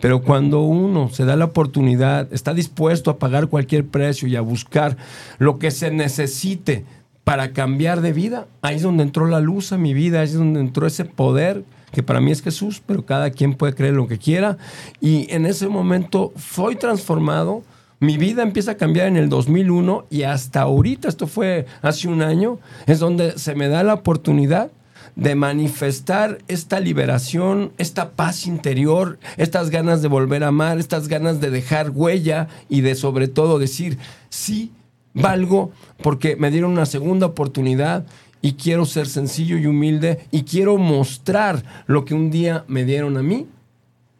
Pero 0.00 0.20
cuando 0.20 0.62
uno 0.62 1.11
se 1.11 1.24
da 1.24 1.37
la 1.37 1.44
oportunidad, 1.44 2.26
está 2.33 2.54
dispuesto 2.54 3.09
a 3.09 3.20
pagar 3.20 3.46
cualquier 3.46 3.87
precio 3.87 4.26
y 4.26 4.35
a 4.35 4.40
buscar 4.40 4.96
lo 5.38 5.61
que 5.61 5.70
se 5.70 5.92
necesite 5.92 6.85
para 7.22 7.52
cambiar 7.52 8.00
de 8.00 8.12
vida, 8.12 8.48
ahí 8.62 8.74
es 8.74 8.83
donde 8.83 9.04
entró 9.04 9.28
la 9.28 9.38
luz 9.38 9.70
a 9.70 9.78
mi 9.78 9.94
vida, 9.94 10.22
ahí 10.22 10.26
es 10.26 10.35
donde 10.35 10.59
entró 10.59 10.88
ese 10.88 11.04
poder 11.04 11.62
que 11.92 12.02
para 12.02 12.20
mí 12.20 12.33
es 12.33 12.42
Jesús, 12.42 12.83
pero 12.85 13.06
cada 13.06 13.30
quien 13.30 13.54
puede 13.54 13.76
creer 13.76 13.94
lo 13.94 14.09
que 14.09 14.18
quiera. 14.18 14.59
Y 15.00 15.33
en 15.33 15.46
ese 15.46 15.68
momento 15.68 16.33
soy 16.37 16.74
transformado, 16.74 17.62
mi 18.00 18.16
vida 18.16 18.42
empieza 18.42 18.72
a 18.72 18.76
cambiar 18.76 19.08
en 19.08 19.18
el 19.18 19.28
2001 19.28 20.06
y 20.08 20.22
hasta 20.22 20.62
ahorita, 20.62 21.06
esto 21.06 21.26
fue 21.26 21.66
hace 21.82 22.08
un 22.08 22.22
año, 22.22 22.58
es 22.86 22.98
donde 22.98 23.38
se 23.38 23.54
me 23.54 23.68
da 23.68 23.82
la 23.82 23.94
oportunidad 23.94 24.72
de 25.16 25.34
manifestar 25.34 26.38
esta 26.48 26.80
liberación, 26.80 27.72
esta 27.76 28.12
paz 28.12 28.46
interior, 28.46 29.18
estas 29.36 29.68
ganas 29.68 30.01
de 30.01 30.09
volver 30.09 30.44
a 30.44 30.48
amar, 30.48 30.78
estas 30.78 31.09
ganas 31.09 31.42
de 31.42 31.51
dejar 31.51 31.90
huella 31.90 32.48
y 32.70 32.80
de 32.80 32.94
sobre 32.94 33.28
todo 33.28 33.59
decir, 33.59 33.98
sí, 34.30 34.72
valgo 35.12 35.70
porque 36.03 36.36
me 36.36 36.51
dieron 36.51 36.72
una 36.72 36.86
segunda 36.86 37.26
oportunidad 37.26 38.07
y 38.40 38.55
quiero 38.55 38.86
ser 38.86 39.09
sencillo 39.09 39.59
y 39.59 39.66
humilde 39.66 40.20
y 40.30 40.44
quiero 40.44 40.78
mostrar 40.78 41.64
lo 41.86 42.07
que 42.07 42.14
un 42.14 42.30
día 42.30 42.64
me 42.66 42.86
dieron 42.86 43.18
a 43.18 43.22
mí 43.22 43.46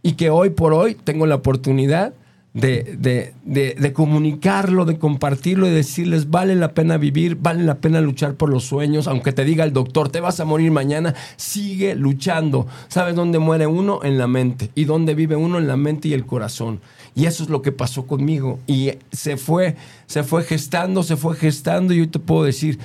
y 0.03 0.13
que 0.13 0.29
hoy 0.29 0.51
por 0.51 0.75
hoy 0.75 0.97
tengo 0.97 1.25
la 1.25 1.37
oportunidad 1.37 2.13
de, 2.53 2.97
de, 2.99 3.35
de, 3.45 3.77
de, 3.79 3.93
comunicarlo, 3.93 4.85
de 4.85 4.99
compartirlo 4.99 5.69
y 5.69 5.71
decirles, 5.71 6.31
vale 6.31 6.57
la 6.57 6.75
pena 6.75 6.97
vivir, 6.99 7.37
vale 7.37 7.63
la 7.63 7.77
pena 7.77 8.01
luchar 8.01 8.35
por 8.35 8.49
los 8.49 8.65
sueños, 8.65 9.07
aunque 9.07 9.33
te 9.33 9.45
diga 9.45 9.65
el 9.65 9.73
doctor, 9.73 10.09
te 10.09 10.21
vas 10.21 10.41
a 10.41 10.45
morir 10.45 10.73
mañana, 10.73 11.15
sigue 11.37 11.95
luchando. 11.95 12.67
¿Sabes 12.89 13.15
dónde 13.15 13.39
muere 13.39 13.67
uno? 13.67 14.01
En 14.03 14.19
la 14.19 14.27
mente. 14.27 14.71
¿Y 14.75 14.85
dónde 14.85 15.15
vive 15.15 15.37
uno? 15.37 15.59
En 15.59 15.69
la 15.69 15.77
mente 15.77 16.09
y 16.09 16.13
el 16.13 16.27
corazón. 16.27 16.81
Y 17.15 17.27
eso 17.27 17.45
es 17.45 17.51
lo 17.51 17.63
que 17.63 17.73
pasó 17.73 18.07
conmigo. 18.07 18.59
Y 18.67 18.93
se 19.13 19.37
fue, 19.37 19.77
se 20.07 20.25
fue 20.25 20.43
gestando, 20.43 21.03
se 21.03 21.17
fue 21.17 21.37
gestando 21.37 21.95
y 21.95 22.01
hoy 22.01 22.07
te 22.09 22.19
puedo 22.19 22.45
decir, 22.45 22.79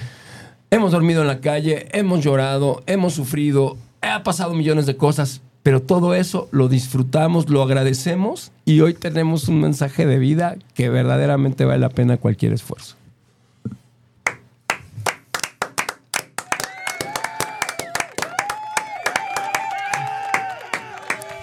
hemos 0.69 0.91
dormido 0.91 1.21
en 1.21 1.27
la 1.27 1.41
calle, 1.41 1.87
hemos 1.91 2.23
llorado, 2.23 2.83
hemos 2.85 3.13
sufrido, 3.13 3.77
ha 4.01 4.23
pasado 4.23 4.53
millones 4.53 4.85
de 4.85 4.95
cosas, 4.95 5.41
pero 5.65 5.81
todo 5.81 6.13
eso 6.13 6.47
lo 6.51 6.67
disfrutamos, 6.67 7.49
lo 7.49 7.63
agradecemos 7.63 8.51
y 8.65 8.81
hoy 8.81 8.93
tenemos 8.93 9.47
un 9.47 9.61
mensaje 9.61 10.05
de 10.05 10.19
vida 10.19 10.57
que 10.75 10.89
verdaderamente 10.89 11.65
vale 11.65 11.79
la 11.79 11.89
pena 11.89 12.17
cualquier 12.17 12.53
esfuerzo. 12.53 12.95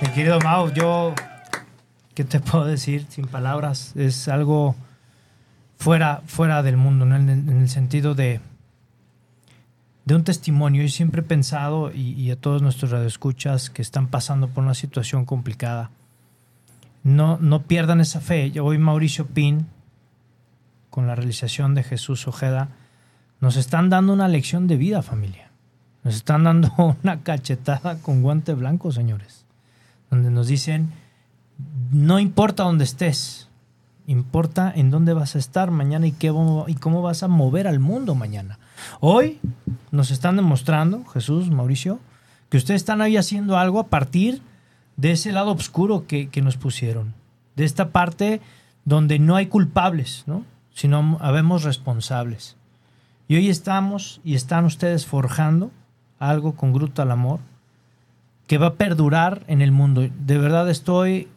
Mi 0.00 0.08
querido 0.14 0.38
Mau, 0.38 0.72
yo, 0.72 1.16
¿qué 2.14 2.22
te 2.22 2.38
puedo 2.38 2.64
decir 2.64 3.06
sin 3.08 3.26
palabras? 3.26 3.92
Es 3.96 4.28
algo 4.28 4.76
fuera, 5.78 6.22
fuera 6.26 6.62
del 6.62 6.76
mundo, 6.76 7.06
¿no? 7.06 7.16
en, 7.16 7.28
el, 7.28 7.38
en 7.48 7.60
el 7.62 7.68
sentido 7.68 8.14
de, 8.14 8.40
de 10.04 10.14
un 10.14 10.24
testimonio. 10.24 10.82
Yo 10.82 10.88
siempre 10.88 11.20
he 11.20 11.24
pensado, 11.24 11.92
y, 11.92 12.30
a 12.30 12.36
todos 12.36 12.62
nuestros 12.62 12.90
radioescuchas 12.90 13.70
que 13.70 13.82
están 13.82 14.08
pasando 14.08 14.48
por 14.48 14.64
una 14.64 14.74
situación 14.74 15.24
complicada, 15.24 15.90
no, 17.02 17.38
no 17.40 17.62
pierdan 17.62 18.00
esa 18.00 18.20
fe. 18.20 18.52
Hoy 18.60 18.78
Mauricio 18.78 19.26
Pin, 19.26 19.66
con 20.90 21.06
la 21.06 21.14
realización 21.14 21.74
de 21.74 21.82
Jesús 21.82 22.28
Ojeda, 22.28 22.68
nos 23.40 23.56
están 23.56 23.90
dando 23.90 24.12
una 24.12 24.28
lección 24.28 24.66
de 24.68 24.76
vida, 24.76 25.02
familia. 25.02 25.50
Nos 26.04 26.14
están 26.14 26.44
dando 26.44 26.72
una 27.02 27.20
cachetada 27.22 27.98
con 27.98 28.22
guante 28.22 28.54
blanco, 28.54 28.92
señores. 28.92 29.44
Donde 30.10 30.30
nos 30.30 30.46
dicen, 30.46 30.92
no 31.90 32.18
importa 32.18 32.64
dónde 32.64 32.84
estés, 32.84 33.48
importa 34.06 34.72
en 34.74 34.90
dónde 34.90 35.14
vas 35.14 35.36
a 35.36 35.38
estar 35.38 35.70
mañana 35.70 36.06
y, 36.06 36.12
qué, 36.12 36.32
y 36.66 36.74
cómo 36.74 37.02
vas 37.02 37.22
a 37.22 37.28
mover 37.28 37.66
al 37.66 37.80
mundo 37.80 38.14
mañana. 38.14 38.58
Hoy 39.00 39.40
nos 39.90 40.10
están 40.10 40.36
demostrando, 40.36 41.04
Jesús, 41.06 41.50
Mauricio, 41.50 42.00
que 42.48 42.56
ustedes 42.56 42.82
están 42.82 43.00
ahí 43.00 43.16
haciendo 43.16 43.56
algo 43.56 43.80
a 43.80 43.86
partir 43.86 44.42
de 44.96 45.12
ese 45.12 45.32
lado 45.32 45.52
oscuro 45.52 46.06
que, 46.06 46.28
que 46.28 46.42
nos 46.42 46.56
pusieron, 46.56 47.14
de 47.56 47.64
esta 47.64 47.90
parte 47.90 48.40
donde 48.84 49.18
no 49.18 49.36
hay 49.36 49.46
culpables, 49.46 50.24
¿no? 50.26 50.44
sino 50.74 51.18
habemos 51.20 51.62
responsables. 51.64 52.56
Y 53.28 53.36
hoy 53.36 53.48
estamos 53.48 54.20
y 54.24 54.34
están 54.34 54.64
ustedes 54.64 55.06
forjando 55.06 55.70
algo 56.18 56.54
con 56.54 56.72
gruto 56.72 57.02
al 57.02 57.10
amor 57.10 57.40
que 58.46 58.58
va 58.58 58.68
a 58.68 58.74
perdurar 58.74 59.42
en 59.46 59.62
el 59.62 59.72
mundo. 59.72 60.06
De 60.26 60.38
verdad 60.38 60.68
estoy 60.68 61.28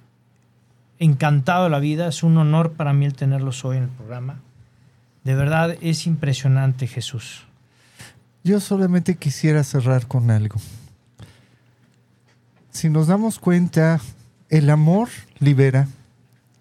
encantado 1.00 1.66
de 1.66 1.70
la 1.70 1.80
vida, 1.80 2.08
es 2.08 2.24
un 2.24 2.38
honor 2.38 2.74
para 2.74 2.94
mí 2.94 3.06
el 3.06 3.14
tenerlos 3.14 3.64
hoy 3.66 3.78
en 3.78 3.84
el 3.84 3.90
programa. 3.90 4.40
De 5.26 5.34
verdad 5.34 5.76
es 5.82 6.05
impresionante, 6.05 6.86
Jesús. 6.86 7.45
Yo 8.43 8.59
solamente 8.59 9.15
quisiera 9.15 9.63
cerrar 9.63 10.05
con 10.07 10.30
algo. 10.30 10.57
Si 12.69 12.89
nos 12.89 13.07
damos 13.07 13.39
cuenta, 13.39 13.99
el 14.49 14.69
amor 14.69 15.09
libera, 15.39 15.88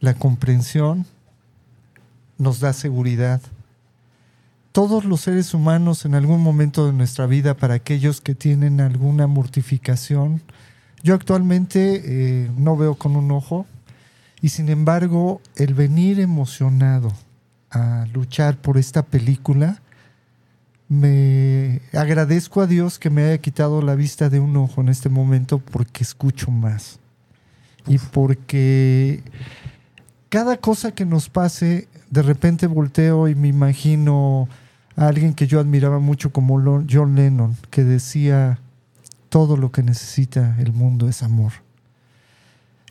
la 0.00 0.14
comprensión 0.14 1.04
nos 2.38 2.60
da 2.60 2.72
seguridad. 2.72 3.42
Todos 4.72 5.04
los 5.04 5.20
seres 5.20 5.52
humanos 5.52 6.06
en 6.06 6.14
algún 6.14 6.42
momento 6.42 6.86
de 6.86 6.94
nuestra 6.94 7.26
vida, 7.26 7.54
para 7.54 7.74
aquellos 7.74 8.22
que 8.22 8.34
tienen 8.34 8.80
alguna 8.80 9.26
mortificación, 9.26 10.40
yo 11.02 11.14
actualmente 11.14 12.00
eh, 12.02 12.50
no 12.56 12.78
veo 12.78 12.94
con 12.94 13.14
un 13.14 13.30
ojo 13.30 13.66
y 14.40 14.48
sin 14.48 14.70
embargo 14.70 15.42
el 15.56 15.74
venir 15.74 16.18
emocionado 16.18 17.12
a 17.74 18.06
luchar 18.12 18.56
por 18.56 18.78
esta 18.78 19.02
película, 19.02 19.82
me 20.88 21.80
agradezco 21.92 22.60
a 22.60 22.66
Dios 22.66 22.98
que 22.98 23.10
me 23.10 23.24
haya 23.24 23.38
quitado 23.38 23.82
la 23.82 23.94
vista 23.94 24.28
de 24.28 24.40
un 24.40 24.56
ojo 24.56 24.80
en 24.80 24.88
este 24.88 25.08
momento 25.08 25.58
porque 25.58 26.04
escucho 26.04 26.50
más. 26.50 26.98
Y 27.86 27.98
porque 27.98 29.22
cada 30.28 30.56
cosa 30.56 30.92
que 30.92 31.04
nos 31.04 31.28
pase, 31.28 31.88
de 32.10 32.22
repente 32.22 32.66
volteo 32.66 33.28
y 33.28 33.34
me 33.34 33.48
imagino 33.48 34.48
a 34.96 35.08
alguien 35.08 35.34
que 35.34 35.46
yo 35.46 35.60
admiraba 35.60 35.98
mucho 35.98 36.32
como 36.32 36.84
John 36.88 37.14
Lennon, 37.14 37.56
que 37.70 37.84
decía, 37.84 38.58
todo 39.28 39.56
lo 39.56 39.72
que 39.72 39.82
necesita 39.82 40.56
el 40.60 40.72
mundo 40.72 41.08
es 41.08 41.22
amor. 41.22 41.52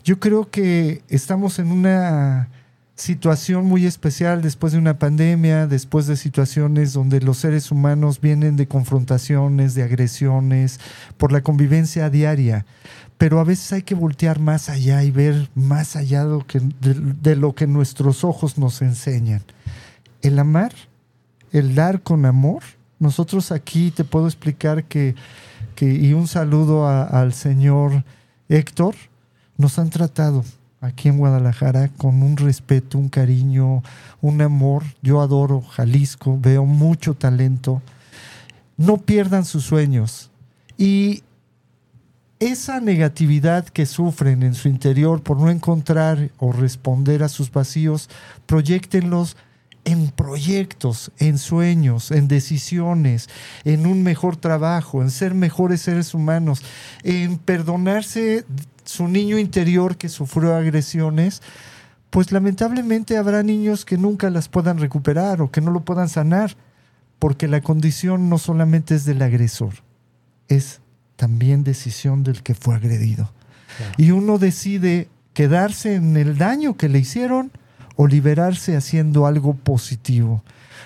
Yo 0.04 0.20
creo 0.20 0.50
que 0.50 1.02
estamos 1.08 1.58
en 1.58 1.72
una 1.72 2.50
situación 2.96 3.66
muy 3.66 3.86
especial 3.86 4.40
después 4.40 4.72
de 4.72 4.78
una 4.78 4.98
pandemia, 4.98 5.66
después 5.66 6.06
de 6.06 6.16
situaciones 6.16 6.92
donde 6.92 7.20
los 7.20 7.38
seres 7.38 7.70
humanos 7.70 8.20
vienen 8.20 8.56
de 8.56 8.68
confrontaciones, 8.68 9.74
de 9.74 9.82
agresiones, 9.82 10.78
por 11.16 11.32
la 11.32 11.42
convivencia 11.42 12.08
diaria. 12.08 12.66
Pero 13.18 13.40
a 13.40 13.44
veces 13.44 13.72
hay 13.72 13.82
que 13.82 13.94
voltear 13.94 14.38
más 14.38 14.68
allá 14.68 15.02
y 15.02 15.10
ver 15.10 15.48
más 15.54 15.96
allá 15.96 16.24
de 16.24 17.36
lo 17.36 17.54
que, 17.54 17.66
nuestros 17.66 18.24
ojos 18.24 18.58
nos 18.58 18.82
enseñan. 18.82 19.42
El 20.22 20.38
amar, 20.38 20.72
el 21.52 21.74
dar 21.74 22.02
con 22.02 22.26
amor. 22.26 22.62
Nosotros 22.98 23.52
aquí 23.52 23.90
te 23.90 24.04
puedo 24.04 24.26
explicar 24.26 24.84
que, 24.84 25.14
y 25.80 26.12
un 26.12 26.28
saludo 26.28 26.88
al 26.88 27.34
señor 27.34 28.04
Héctor, 28.48 28.94
nos 29.56 29.78
han 29.78 29.90
tratado 29.90 30.44
aquí 30.84 31.08
en 31.08 31.18
Guadalajara 31.18 31.88
con 31.88 32.22
un 32.22 32.36
respeto, 32.36 32.98
un 32.98 33.08
cariño, 33.08 33.82
un 34.20 34.40
amor. 34.40 34.84
Yo 35.02 35.20
adoro 35.20 35.62
Jalisco, 35.62 36.38
veo 36.38 36.64
mucho 36.64 37.14
talento. 37.14 37.82
No 38.76 38.98
pierdan 38.98 39.44
sus 39.44 39.64
sueños. 39.64 40.30
Y 40.76 41.22
esa 42.40 42.80
negatividad 42.80 43.66
que 43.66 43.86
sufren 43.86 44.42
en 44.42 44.54
su 44.54 44.68
interior 44.68 45.22
por 45.22 45.38
no 45.38 45.50
encontrar 45.50 46.30
o 46.38 46.52
responder 46.52 47.22
a 47.22 47.28
sus 47.28 47.50
vacíos, 47.50 48.10
proyectenlos 48.46 49.36
en 49.84 50.10
proyectos, 50.10 51.12
en 51.18 51.38
sueños, 51.38 52.10
en 52.10 52.26
decisiones, 52.26 53.28
en 53.64 53.86
un 53.86 54.02
mejor 54.02 54.36
trabajo, 54.36 55.02
en 55.02 55.10
ser 55.10 55.34
mejores 55.34 55.82
seres 55.82 56.14
humanos, 56.14 56.62
en 57.02 57.38
perdonarse 57.38 58.44
su 58.84 59.08
niño 59.08 59.38
interior 59.38 59.96
que 59.96 60.08
sufrió 60.08 60.54
agresiones, 60.54 61.42
pues 62.10 62.32
lamentablemente 62.32 63.16
habrá 63.16 63.42
niños 63.42 63.84
que 63.84 63.98
nunca 63.98 64.30
las 64.30 64.48
puedan 64.48 64.78
recuperar 64.78 65.42
o 65.42 65.50
que 65.50 65.60
no 65.60 65.70
lo 65.70 65.84
puedan 65.84 66.08
sanar, 66.08 66.56
porque 67.18 67.48
la 67.48 67.60
condición 67.60 68.28
no 68.28 68.38
solamente 68.38 68.94
es 68.94 69.04
del 69.04 69.22
agresor, 69.22 69.74
es 70.48 70.80
también 71.16 71.64
decisión 71.64 72.22
del 72.22 72.42
que 72.42 72.54
fue 72.54 72.74
agredido. 72.74 73.32
Claro. 73.76 73.92
Y 73.96 74.10
uno 74.10 74.38
decide 74.38 75.08
quedarse 75.32 75.96
en 75.96 76.16
el 76.16 76.38
daño 76.38 76.76
que 76.76 76.88
le 76.88 77.00
hicieron 77.00 77.50
o 77.96 78.06
liberarse 78.06 78.76
haciendo 78.76 79.26
algo 79.26 79.54
positivo. 79.54 80.42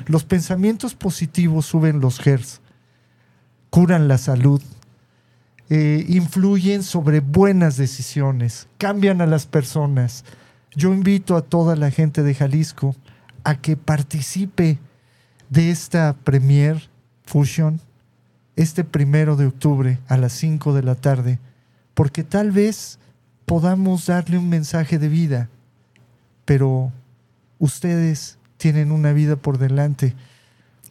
Los 0.07 0.25
pensamientos 0.25 0.95
positivos 0.95 1.67
suben 1.67 2.01
los 2.01 2.25
hertz, 2.27 2.61
curan 3.71 4.09
la 4.09 4.19
salud, 4.19 4.63
eh, 5.71 6.05
influyen 6.09 6.83
sobre 6.83 7.21
buenas 7.21 7.77
decisiones, 7.77 8.69
cambian 8.79 9.21
a 9.21 9.27
las 9.27 9.47
personas. 9.47 10.25
Yo 10.75 10.93
invito 10.93 11.37
a 11.37 11.43
toda 11.43 11.77
la 11.77 11.91
gente 11.91 12.23
de 12.23 12.35
Jalisco 12.35 12.95
a 13.45 13.57
que 13.57 13.77
participe 13.77 14.79
de 15.51 15.71
esta 15.71 16.15
Premier 16.25 16.89
Fusion 17.25 17.81
este 18.59 18.83
primero 18.83 19.37
de 19.37 19.47
octubre 19.47 20.01
a 20.09 20.17
las 20.17 20.33
5 20.33 20.75
de 20.75 20.83
la 20.83 20.97
tarde, 20.97 21.39
porque 21.95 22.25
tal 22.25 22.51
vez 22.51 22.99
podamos 23.47 24.07
darle 24.07 24.37
un 24.37 24.49
mensaje 24.49 24.99
de 24.99 25.09
vida, 25.09 25.49
pero 26.45 26.93
ustedes 27.61 28.39
tienen 28.57 28.91
una 28.91 29.13
vida 29.13 29.37
por 29.37 29.59
delante. 29.59 30.17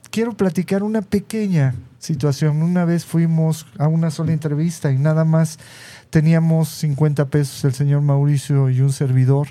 Quiero 0.09 0.35
platicar 0.35 0.83
una 0.83 1.01
pequeña 1.01 1.75
situación. 1.99 2.61
Una 2.61 2.85
vez 2.85 3.05
fuimos 3.05 3.65
a 3.77 3.87
una 3.87 4.11
sola 4.11 4.31
entrevista 4.31 4.91
y 4.91 4.97
nada 4.97 5.25
más 5.25 5.59
teníamos 6.09 6.69
50 6.69 7.25
pesos 7.25 7.63
el 7.65 7.73
señor 7.73 8.01
Mauricio 8.01 8.69
y 8.69 8.81
un 8.81 8.91
servidor. 8.91 9.49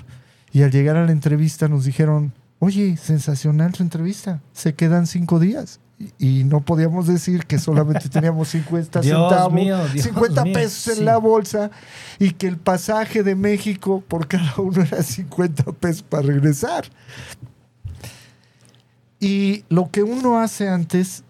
Y 0.51 0.63
al 0.63 0.71
llegar 0.71 0.97
a 0.97 1.05
la 1.05 1.11
entrevista 1.11 1.67
nos 1.67 1.85
dijeron, 1.85 2.33
oye, 2.59 2.97
sensacional 2.97 3.75
su 3.75 3.83
entrevista, 3.83 4.41
se 4.53 4.73
quedan 4.73 5.07
cinco 5.07 5.39
días. 5.39 5.79
y 6.19 6.43
no 6.43 6.61
podíamos 6.61 7.07
decir 7.07 7.47
que 7.47 7.57
solamente 7.57 8.07
teníamos 8.07 8.49
50 8.49 9.01
Dios 9.01 9.29
centavos, 9.29 9.53
mío, 9.53 9.77
Dios 9.91 10.05
50 10.05 10.43
mío, 10.43 10.53
pesos 10.53 10.93
sí. 10.93 10.99
en 10.99 11.05
la 11.05 11.17
bolsa 11.17 11.71
y 12.19 12.31
que 12.31 12.47
el 12.47 12.57
pasaje 12.57 13.23
de 13.23 13.35
México 13.35 14.03
por 14.07 14.27
cada 14.27 14.53
uno 14.57 14.83
era 14.83 15.01
50 15.01 15.63
pesos 15.73 16.03
para 16.03 16.23
regresar. 16.23 16.85
Y 19.19 19.65
lo 19.69 19.89
que 19.91 20.03
uno 20.03 20.39
hace 20.39 20.69
antes 20.69 21.23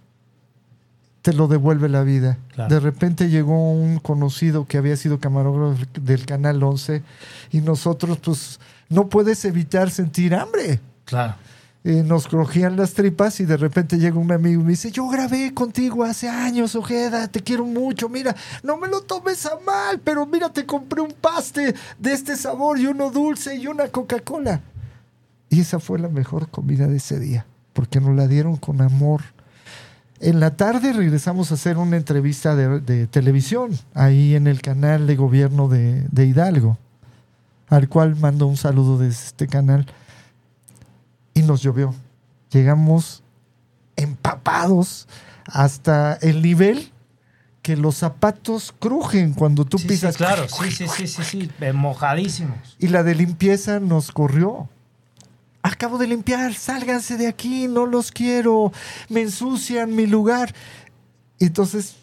te 1.22 1.34
lo 1.34 1.48
devuelve 1.48 1.90
la 1.90 2.04
vida. 2.04 2.38
Claro. 2.54 2.74
De 2.74 2.80
repente 2.80 3.30
llegó 3.30 3.72
un 3.72 4.00
conocido 4.00 4.66
que 4.66 4.78
había 4.78 4.96
sido 4.96 5.20
camarógrafo 5.20 5.84
del 6.02 6.26
Canal 6.26 6.62
11 6.64 7.04
y 7.52 7.62
nosotros 7.62 8.18
pues 8.24 8.60
no 8.90 9.08
puedes 9.10 9.44
evitar 9.46 9.90
sentir 9.90 10.34
hambre 10.34 10.80
Claro. 11.04 11.36
eh, 11.84 12.04
nos 12.06 12.28
crujían 12.28 12.78
las 12.78 12.94
tripas 12.94 13.40
y 13.42 13.46
de 13.46 13.58
repente 13.58 13.98
llega 13.98 14.18
un 14.18 14.32
amigo 14.32 14.62
y 14.62 14.64
me 14.64 14.70
dice, 14.72 14.90
yo 14.92 15.08
grabé 15.10 15.54
contigo 15.54 16.04
hace 16.06 16.30
años, 16.30 16.76
Ojeda, 16.76 17.28
te 17.28 17.42
quiero 17.42 17.66
mucho, 17.66 18.08
mira, 18.10 18.34
no 18.64 18.78
me 18.78 18.88
lo 18.88 19.02
tomes 19.02 19.46
a 19.46 19.58
mal, 19.66 20.00
pero 20.02 20.26
mira, 20.26 20.52
te 20.52 20.66
compré 20.66 21.02
un 21.02 21.12
paste 21.14 21.74
de 22.00 22.14
este 22.14 22.36
sabor 22.38 22.80
y 22.80 22.88
uno 22.88 23.10
dulce 23.12 23.56
y 23.56 23.68
una 23.68 23.88
Coca-Cola. 23.90 24.62
Y 25.50 25.62
esa 25.62 25.80
fue 25.80 26.00
la 26.00 26.10
mejor 26.10 26.50
comida 26.50 26.88
de 26.88 26.98
ese 26.98 27.20
día, 27.20 27.46
porque 27.78 28.02
nos 28.02 28.16
la 28.16 28.28
dieron 28.28 28.56
con 28.58 28.82
amor. 28.82 29.22
En 30.20 30.40
la 30.40 30.56
tarde 30.56 30.94
regresamos 30.94 31.52
a 31.52 31.54
hacer 31.54 31.78
una 31.78 31.96
entrevista 31.96 32.56
de, 32.56 32.80
de 32.80 33.06
televisión, 33.06 33.78
ahí 33.94 34.34
en 34.34 34.48
el 34.48 34.64
canal 34.64 35.06
de 35.06 35.16
gobierno 35.16 35.68
de, 35.68 36.02
de 36.12 36.26
Hidalgo, 36.26 36.80
al 37.70 37.88
cual 37.88 38.16
mando 38.16 38.48
un 38.48 38.58
saludo 38.58 38.98
desde 38.98 39.28
este 39.28 39.46
canal 39.48 39.86
y 41.36 41.44
nos 41.44 41.62
llovió. 41.62 41.94
Llegamos 42.50 43.22
empapados 43.96 45.08
hasta 45.46 46.16
el 46.16 46.42
nivel 46.42 46.92
que 47.62 47.78
los 47.78 47.94
zapatos 47.98 48.74
crujen 48.80 49.34
cuando 49.34 49.66
tú 49.66 49.78
Sí, 49.78 49.84
sí, 49.84 49.90
pisas. 49.90 50.18
claro, 50.18 50.48
sí, 50.50 50.72
sí, 50.72 50.88
sí, 50.88 51.06
sí, 51.06 51.24
sí, 51.24 51.52
eh, 51.62 51.74
mojadísimos. 51.74 52.76
Y 52.80 52.88
la 52.88 53.04
de 53.04 53.14
limpieza 53.14 53.80
nos 53.80 54.12
corrió. 54.12 54.68
Acabo 55.78 56.00
de 56.00 56.08
limpiar, 56.08 56.56
sálganse 56.56 57.18
de 57.18 57.28
aquí, 57.28 57.68
no 57.68 57.86
los 57.86 58.12
quiero, 58.12 58.72
me 59.10 59.22
ensucian 59.22 59.96
mi 59.96 60.08
lugar. 60.08 60.56
Entonces, 61.40 61.96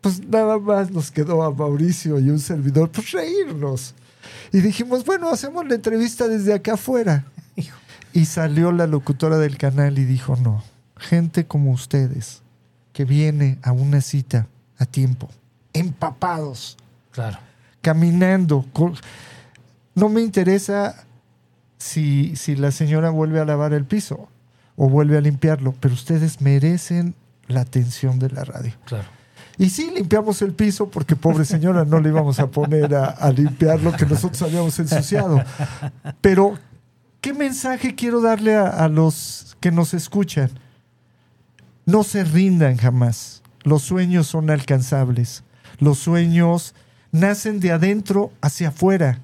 pues 0.00 0.26
nada 0.26 0.58
más 0.58 0.90
nos 0.90 1.12
quedó 1.12 1.44
a 1.44 1.54
Mauricio 1.54 2.18
y 2.18 2.30
un 2.30 2.40
servidor, 2.40 2.90
pues 2.90 3.12
reírnos. 3.12 3.94
Y 4.52 4.58
dijimos, 4.60 5.04
bueno, 5.04 5.30
hacemos 5.30 5.64
la 5.68 5.76
entrevista 5.76 6.26
desde 6.26 6.52
acá 6.52 6.74
afuera. 6.74 7.24
Hijo. 7.56 7.78
Y 8.12 8.24
salió 8.24 8.72
la 8.72 8.88
locutora 8.88 9.38
del 9.38 9.56
canal 9.56 10.00
y 10.00 10.04
dijo, 10.04 10.34
no, 10.34 10.64
gente 10.96 11.46
como 11.46 11.70
ustedes, 11.70 12.42
que 12.92 13.04
viene 13.04 13.60
a 13.62 13.70
una 13.70 14.00
cita 14.00 14.48
a 14.78 14.84
tiempo, 14.84 15.28
empapados, 15.74 16.76
Claro. 17.12 17.38
caminando. 17.82 18.66
con- 18.72 18.96
No 19.94 20.08
me 20.08 20.22
interesa 20.22 21.04
si, 21.82 22.36
si 22.36 22.54
la 22.54 22.70
señora 22.70 23.10
vuelve 23.10 23.40
a 23.40 23.44
lavar 23.44 23.72
el 23.72 23.84
piso 23.84 24.28
o 24.76 24.88
vuelve 24.88 25.18
a 25.18 25.20
limpiarlo, 25.20 25.74
pero 25.80 25.94
ustedes 25.94 26.40
merecen 26.40 27.14
la 27.48 27.62
atención 27.62 28.20
de 28.20 28.30
la 28.30 28.44
radio. 28.44 28.72
Claro. 28.84 29.08
Y 29.58 29.68
sí, 29.68 29.90
limpiamos 29.94 30.40
el 30.42 30.52
piso 30.52 30.88
porque 30.88 31.16
pobre 31.16 31.44
señora 31.44 31.84
no 31.84 32.00
le 32.00 32.08
íbamos 32.08 32.38
a 32.38 32.46
poner 32.46 32.94
a, 32.94 33.06
a 33.06 33.30
limpiar 33.32 33.80
lo 33.80 33.92
que 33.92 34.06
nosotros 34.06 34.40
habíamos 34.42 34.78
ensuciado. 34.78 35.42
Pero, 36.20 36.56
¿qué 37.20 37.34
mensaje 37.34 37.94
quiero 37.94 38.20
darle 38.20 38.54
a, 38.54 38.68
a 38.68 38.88
los 38.88 39.56
que 39.60 39.72
nos 39.72 39.92
escuchan? 39.92 40.50
No 41.84 42.04
se 42.04 42.24
rindan 42.24 42.76
jamás. 42.76 43.42
Los 43.64 43.82
sueños 43.82 44.28
son 44.28 44.50
alcanzables. 44.50 45.42
Los 45.78 45.98
sueños 45.98 46.74
nacen 47.10 47.60
de 47.60 47.72
adentro 47.72 48.32
hacia 48.40 48.68
afuera 48.68 49.18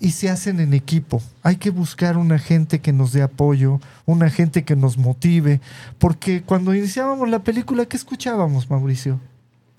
y 0.00 0.12
se 0.12 0.30
hacen 0.30 0.58
en 0.60 0.72
equipo. 0.74 1.22
Hay 1.42 1.56
que 1.56 1.70
buscar 1.70 2.16
una 2.16 2.38
gente 2.38 2.80
que 2.80 2.92
nos 2.92 3.12
dé 3.12 3.22
apoyo, 3.22 3.80
una 4.06 4.30
gente 4.30 4.64
que 4.64 4.74
nos 4.74 4.96
motive, 4.98 5.60
porque 5.98 6.42
cuando 6.42 6.74
iniciábamos 6.74 7.28
la 7.28 7.40
película, 7.44 7.84
¿qué 7.86 7.96
escuchábamos, 7.98 8.70
Mauricio? 8.70 9.20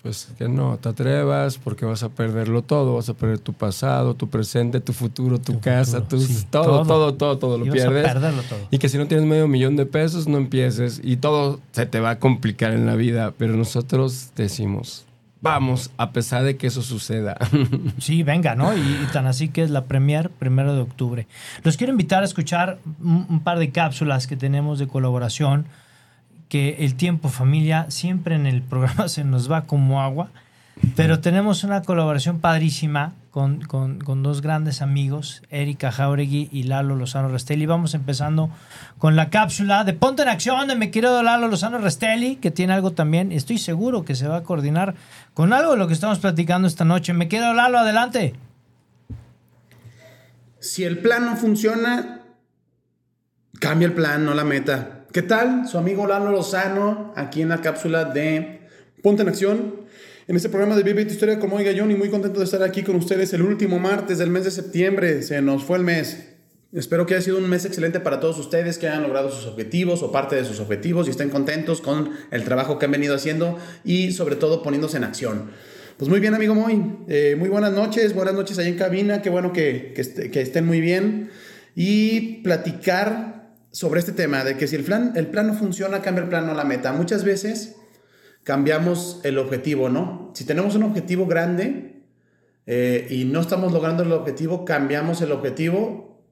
Pues 0.02 0.28
que 0.36 0.48
no 0.48 0.76
te 0.78 0.88
atrevas 0.88 1.58
porque 1.58 1.84
vas 1.84 2.02
a 2.02 2.08
perderlo 2.08 2.62
todo, 2.62 2.96
vas 2.96 3.08
a 3.08 3.14
perder 3.14 3.38
tu 3.38 3.52
pasado, 3.52 4.14
tu 4.14 4.28
presente, 4.28 4.80
tu 4.80 4.92
futuro, 4.92 5.38
tu, 5.40 5.60
casa, 5.60 6.00
futuro, 6.00 6.22
tus- 6.22 6.26
sí, 6.26 6.46
todo, 6.50 6.64
todo. 6.64 6.84
todo, 6.86 7.14
todo, 7.14 7.38
todo, 7.38 7.58
lo 7.58 7.66
Y 7.66 7.68
vas 7.68 7.78
a 7.78 7.88
pierdes. 7.88 8.12
perderlo 8.12 8.42
todo. 8.42 8.58
Y 8.72 8.78
que 8.78 8.88
si 8.88 8.98
no 8.98 9.06
tienes 9.06 9.26
medio 9.26 9.46
millón 9.46 9.76
de 9.76 9.86
pesos, 9.86 10.26
no 10.26 10.38
empieces 10.38 11.00
y 11.04 11.18
todo 11.18 11.60
se 11.70 11.86
te 11.86 12.00
va 12.00 12.10
a 12.10 12.18
complicar 12.18 12.72
en 12.72 12.84
la 12.84 12.96
vida. 12.96 13.32
Pero 13.38 13.56
nosotros 13.56 14.30
decimos, 14.34 15.04
vamos, 15.42 15.90
a 15.98 16.12
pesar 16.12 16.44
de 16.44 16.56
que 16.56 16.68
eso 16.68 16.82
suceda. 16.82 17.36
Sí, 17.98 18.22
venga, 18.22 18.54
¿no? 18.54 18.74
Y, 18.76 19.06
tan 19.12 19.26
así 19.26 19.48
que 19.48 19.62
es 19.62 19.70
la 19.70 19.84
premier 19.84 20.30
primero 20.30 20.74
de 20.74 20.80
octubre. 20.80 21.26
Los 21.62 21.76
quiero 21.76 21.92
invitar 21.92 22.22
a 22.22 22.24
escuchar 22.24 22.78
un 23.00 23.40
par 23.44 23.58
de 23.58 23.70
cápsulas 23.70 24.26
que 24.26 24.36
tenemos 24.36 24.78
de 24.78 24.88
colaboración, 24.88 25.66
que 26.48 26.76
el 26.80 26.94
tiempo 26.94 27.28
familia 27.28 27.86
siempre 27.90 28.34
en 28.34 28.46
el 28.46 28.62
programa 28.62 29.08
se 29.08 29.24
nos 29.24 29.50
va 29.50 29.62
como 29.62 30.00
agua, 30.00 30.30
pero 30.96 31.20
tenemos 31.20 31.64
una 31.64 31.82
colaboración 31.82 32.40
padrísima 32.40 33.12
con, 33.30 33.60
con- 33.62 34.22
dos 34.22 34.42
grandes 34.42 34.82
amigos, 34.82 35.42
Erika 35.50 35.90
Jauregui 35.90 36.48
y 36.52 36.64
Lalo 36.64 36.96
Lozano 36.96 37.28
Restelli. 37.28 37.64
Vamos 37.66 37.94
empezando 37.94 38.50
con 38.98 39.16
la 39.16 39.30
cápsula 39.30 39.84
de 39.84 39.94
Ponte 39.94 40.22
en 40.22 40.28
Acción 40.28 40.68
de 40.68 40.76
mi 40.76 40.90
querido 40.90 41.22
Lalo 41.22 41.48
Lozano 41.48 41.78
Restelli, 41.78 42.36
que 42.36 42.50
tiene 42.50 42.72
algo 42.74 42.92
también, 42.92 43.32
estoy 43.32 43.58
seguro 43.58 44.04
que 44.04 44.14
se 44.14 44.28
va 44.28 44.38
a 44.38 44.42
coordinar 44.42 44.94
con 45.34 45.52
algo 45.52 45.72
de 45.72 45.78
lo 45.78 45.86
que 45.86 45.94
estamos 45.94 46.18
platicando 46.18 46.68
esta 46.68 46.84
noche. 46.84 47.14
Me 47.14 47.28
quedo 47.28 47.54
Lalo, 47.54 47.78
adelante. 47.78 48.34
Si 50.58 50.84
el 50.84 50.98
plan 50.98 51.24
no 51.24 51.36
funciona, 51.36 52.20
cambia 53.60 53.86
el 53.86 53.94
plan, 53.94 54.24
no 54.24 54.34
la 54.34 54.44
meta. 54.44 55.00
¿Qué 55.12 55.22
tal? 55.22 55.66
Su 55.68 55.78
amigo 55.78 56.06
Lalo 56.06 56.30
Lozano, 56.30 57.12
aquí 57.16 57.42
en 57.42 57.48
la 57.48 57.60
cápsula 57.60 58.04
de 58.04 58.68
Ponte 59.02 59.22
en 59.22 59.28
Acción. 59.28 59.81
En 60.28 60.36
este 60.36 60.48
programa 60.48 60.76
de 60.76 60.84
Vive 60.84 61.04
tu 61.04 61.12
Historia 61.12 61.40
como 61.40 61.56
Oiga 61.56 61.72
John 61.76 61.90
y 61.90 61.96
muy 61.96 62.08
contento 62.08 62.38
de 62.38 62.44
estar 62.44 62.62
aquí 62.62 62.84
con 62.84 62.94
ustedes 62.94 63.32
el 63.32 63.42
último 63.42 63.80
martes 63.80 64.18
del 64.18 64.30
mes 64.30 64.44
de 64.44 64.52
septiembre. 64.52 65.20
Se 65.22 65.42
nos 65.42 65.64
fue 65.64 65.78
el 65.78 65.84
mes. 65.84 66.28
Espero 66.72 67.06
que 67.06 67.14
haya 67.14 67.24
sido 67.24 67.38
un 67.38 67.50
mes 67.50 67.64
excelente 67.64 67.98
para 67.98 68.20
todos 68.20 68.38
ustedes, 68.38 68.78
que 68.78 68.86
hayan 68.86 69.02
logrado 69.02 69.32
sus 69.32 69.46
objetivos 69.46 70.00
o 70.04 70.12
parte 70.12 70.36
de 70.36 70.44
sus 70.44 70.60
objetivos 70.60 71.08
y 71.08 71.10
estén 71.10 71.28
contentos 71.28 71.80
con 71.80 72.10
el 72.30 72.44
trabajo 72.44 72.78
que 72.78 72.84
han 72.84 72.92
venido 72.92 73.16
haciendo 73.16 73.58
y 73.84 74.12
sobre 74.12 74.36
todo 74.36 74.62
poniéndose 74.62 74.96
en 74.96 75.04
acción. 75.04 75.50
Pues 75.96 76.08
muy 76.08 76.20
bien, 76.20 76.34
amigo 76.34 76.54
Moy. 76.54 76.98
Eh, 77.08 77.34
muy 77.36 77.48
buenas 77.48 77.72
noches, 77.72 78.14
buenas 78.14 78.34
noches 78.34 78.56
ahí 78.58 78.68
en 78.68 78.76
cabina. 78.76 79.22
Qué 79.22 79.28
bueno 79.28 79.52
que, 79.52 79.92
que, 79.92 80.30
que 80.30 80.40
estén 80.40 80.66
muy 80.66 80.80
bien. 80.80 81.30
Y 81.74 82.42
platicar 82.42 83.50
sobre 83.72 83.98
este 83.98 84.12
tema 84.12 84.44
de 84.44 84.56
que 84.56 84.68
si 84.68 84.76
el 84.76 84.84
plan, 84.84 85.14
el 85.16 85.26
plan 85.26 85.48
no 85.48 85.54
funciona, 85.54 86.00
cambia 86.00 86.22
el 86.22 86.28
plan, 86.28 86.46
no 86.46 86.54
la 86.54 86.64
meta. 86.64 86.92
Muchas 86.92 87.24
veces 87.24 87.74
cambiamos 88.44 89.20
el 89.24 89.38
objetivo, 89.38 89.88
¿no? 89.88 90.30
Si 90.34 90.44
tenemos 90.44 90.74
un 90.74 90.84
objetivo 90.84 91.26
grande 91.26 92.02
eh, 92.66 93.06
y 93.10 93.24
no 93.24 93.40
estamos 93.40 93.72
logrando 93.72 94.02
el 94.02 94.12
objetivo, 94.12 94.64
cambiamos 94.64 95.20
el 95.20 95.32
objetivo 95.32 96.22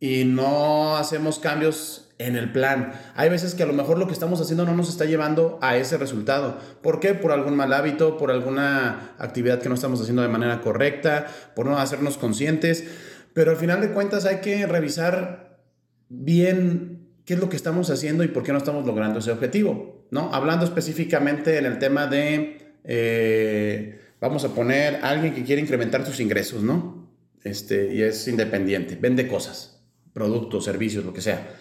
y 0.00 0.24
no 0.24 0.96
hacemos 0.96 1.38
cambios 1.38 2.08
en 2.18 2.36
el 2.36 2.52
plan. 2.52 2.92
Hay 3.14 3.30
veces 3.30 3.54
que 3.54 3.62
a 3.62 3.66
lo 3.66 3.72
mejor 3.72 3.98
lo 3.98 4.06
que 4.06 4.12
estamos 4.12 4.40
haciendo 4.40 4.64
no 4.64 4.74
nos 4.74 4.88
está 4.88 5.04
llevando 5.04 5.58
a 5.62 5.76
ese 5.76 5.96
resultado. 5.96 6.58
¿Por 6.82 7.00
qué? 7.00 7.14
Por 7.14 7.32
algún 7.32 7.56
mal 7.56 7.72
hábito, 7.72 8.16
por 8.16 8.30
alguna 8.30 9.14
actividad 9.18 9.60
que 9.60 9.68
no 9.68 9.74
estamos 9.74 10.00
haciendo 10.00 10.22
de 10.22 10.28
manera 10.28 10.60
correcta, 10.60 11.26
por 11.54 11.66
no 11.66 11.78
hacernos 11.78 12.18
conscientes. 12.18 12.84
Pero 13.32 13.52
al 13.52 13.56
final 13.56 13.80
de 13.80 13.92
cuentas 13.92 14.24
hay 14.24 14.40
que 14.40 14.66
revisar 14.66 15.60
bien 16.08 17.08
qué 17.24 17.34
es 17.34 17.40
lo 17.40 17.48
que 17.48 17.56
estamos 17.56 17.90
haciendo 17.90 18.24
y 18.24 18.28
por 18.28 18.42
qué 18.42 18.52
no 18.52 18.58
estamos 18.58 18.86
logrando 18.86 19.18
ese 19.18 19.30
objetivo, 19.30 19.97
¿no? 20.10 20.32
Hablando 20.32 20.64
específicamente 20.64 21.58
en 21.58 21.66
el 21.66 21.78
tema 21.78 22.06
de, 22.06 22.74
eh, 22.84 24.00
vamos 24.20 24.44
a 24.44 24.54
poner 24.54 25.00
alguien 25.02 25.34
que 25.34 25.44
quiere 25.44 25.62
incrementar 25.62 26.04
sus 26.06 26.20
ingresos, 26.20 26.62
¿no? 26.62 27.08
Este, 27.44 27.94
y 27.94 28.02
es 28.02 28.26
independiente, 28.28 28.96
vende 28.96 29.28
cosas, 29.28 29.80
productos, 30.12 30.64
servicios, 30.64 31.04
lo 31.04 31.12
que 31.12 31.20
sea. 31.20 31.54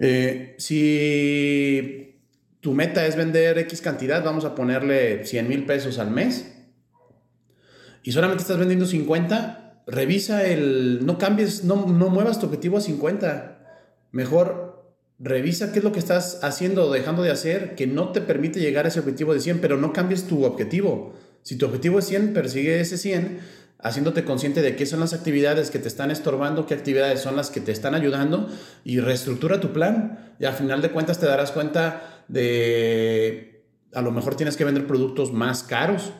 Eh, 0.00 0.54
si 0.58 2.20
tu 2.60 2.74
meta 2.74 3.06
es 3.06 3.16
vender 3.16 3.58
X 3.58 3.80
cantidad, 3.80 4.24
vamos 4.24 4.44
a 4.44 4.54
ponerle 4.54 5.24
100 5.24 5.48
mil 5.48 5.64
pesos 5.64 5.98
al 5.98 6.10
mes, 6.10 6.54
y 8.02 8.12
solamente 8.12 8.42
estás 8.42 8.58
vendiendo 8.58 8.86
50, 8.86 9.82
revisa 9.86 10.46
el, 10.46 11.04
no 11.04 11.18
cambies, 11.18 11.64
no, 11.64 11.86
no 11.86 12.08
muevas 12.08 12.38
tu 12.38 12.46
objetivo 12.46 12.78
a 12.78 12.80
50. 12.80 13.58
Mejor 14.12 14.67
revisa 15.18 15.72
qué 15.72 15.78
es 15.78 15.84
lo 15.84 15.92
que 15.92 15.98
estás 15.98 16.40
haciendo 16.42 16.86
o 16.86 16.92
dejando 16.92 17.22
de 17.22 17.30
hacer 17.30 17.74
que 17.74 17.86
no 17.86 18.12
te 18.12 18.20
permite 18.20 18.60
llegar 18.60 18.84
a 18.84 18.88
ese 18.88 19.00
objetivo 19.00 19.34
de 19.34 19.40
100, 19.40 19.60
pero 19.60 19.76
no 19.76 19.92
cambies 19.92 20.26
tu 20.26 20.44
objetivo. 20.44 21.14
Si 21.42 21.56
tu 21.56 21.66
objetivo 21.66 21.98
es 21.98 22.06
100, 22.06 22.32
persigue 22.32 22.80
ese 22.80 22.98
100 22.98 23.40
haciéndote 23.80 24.24
consciente 24.24 24.60
de 24.60 24.74
qué 24.74 24.86
son 24.86 25.00
las 25.00 25.12
actividades 25.12 25.70
que 25.70 25.78
te 25.78 25.88
están 25.88 26.10
estorbando, 26.10 26.66
qué 26.66 26.74
actividades 26.74 27.20
son 27.20 27.36
las 27.36 27.50
que 27.50 27.60
te 27.60 27.72
están 27.72 27.94
ayudando 27.94 28.48
y 28.84 29.00
reestructura 29.00 29.60
tu 29.60 29.72
plan. 29.72 30.34
Y 30.40 30.44
al 30.46 30.54
final 30.54 30.82
de 30.82 30.90
cuentas 30.90 31.20
te 31.20 31.26
darás 31.26 31.52
cuenta 31.52 32.24
de, 32.28 33.64
a 33.94 34.02
lo 34.02 34.10
mejor 34.10 34.34
tienes 34.34 34.56
que 34.56 34.64
vender 34.64 34.86
productos 34.86 35.32
más 35.32 35.62
caros, 35.62 36.12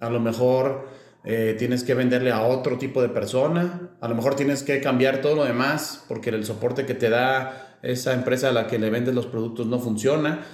a 0.00 0.10
lo 0.10 0.20
mejor 0.20 0.88
eh, 1.24 1.54
tienes 1.58 1.84
que 1.84 1.94
venderle 1.94 2.32
a 2.32 2.42
otro 2.42 2.78
tipo 2.78 3.00
de 3.00 3.08
persona, 3.08 3.96
a 4.00 4.08
lo 4.08 4.14
mejor 4.14 4.34
tienes 4.34 4.62
que 4.62 4.80
cambiar 4.80 5.20
todo 5.20 5.36
lo 5.36 5.44
demás 5.44 6.04
porque 6.08 6.30
el 6.30 6.44
soporte 6.44 6.84
que 6.84 6.94
te 6.94 7.10
da 7.10 7.65
esa 7.82 8.14
empresa 8.14 8.48
a 8.48 8.52
la 8.52 8.66
que 8.66 8.78
le 8.78 8.90
vendes 8.90 9.14
los 9.14 9.26
productos 9.26 9.66
no 9.66 9.78
funciona, 9.78 10.44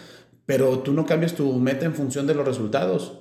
pero 0.47 0.81
tú 0.81 0.93
no 0.93 1.07
cambias 1.07 1.35
tu 1.35 1.53
meta 1.59 1.87
en 1.87 1.95
función 1.95 2.27
de 2.27 2.35
los 2.35 2.47
resultados. 2.47 3.19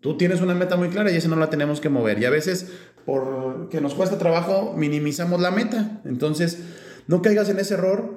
Tú 0.00 0.16
tienes 0.16 0.40
una 0.40 0.54
meta 0.54 0.76
muy 0.76 0.88
clara 0.88 1.10
y 1.10 1.16
esa 1.16 1.28
no 1.28 1.36
la 1.36 1.50
tenemos 1.50 1.80
que 1.80 1.88
mover. 1.88 2.18
Y 2.20 2.24
a 2.26 2.30
veces, 2.30 2.70
porque 3.04 3.80
nos 3.80 3.94
cuesta 3.94 4.18
trabajo, 4.18 4.74
minimizamos 4.76 5.40
la 5.40 5.50
meta. 5.50 6.00
Entonces, 6.04 6.58
no 7.06 7.22
caigas 7.22 7.48
en 7.48 7.58
ese 7.58 7.74
error. 7.74 8.14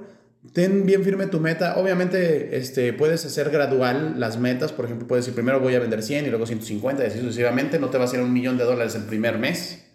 Ten 0.54 0.86
bien 0.86 1.04
firme 1.04 1.28
tu 1.28 1.40
meta. 1.40 1.78
Obviamente, 1.78 2.58
este, 2.58 2.94
puedes 2.94 3.26
hacer 3.26 3.50
gradual 3.50 4.20
las 4.20 4.38
metas. 4.38 4.72
Por 4.72 4.86
ejemplo, 4.86 5.08
puedes 5.08 5.26
decir 5.26 5.36
primero 5.36 5.60
voy 5.60 5.76
a 5.76 5.80
vender 5.80 6.04
100 6.04 6.26
y 6.26 6.30
luego 6.30 6.46
150 6.46 7.04
y 7.04 7.08
así 7.08 7.20
sucesivamente. 7.20 7.80
No 7.80 7.90
te 7.90 7.98
va 7.98 8.04
a 8.04 8.08
hacer 8.08 8.22
un 8.22 8.34
millón 8.34 8.58
de 8.58 8.66
dólares 8.66 8.96
el 8.96 9.04
primer 9.04 9.40
mes. 9.40 9.89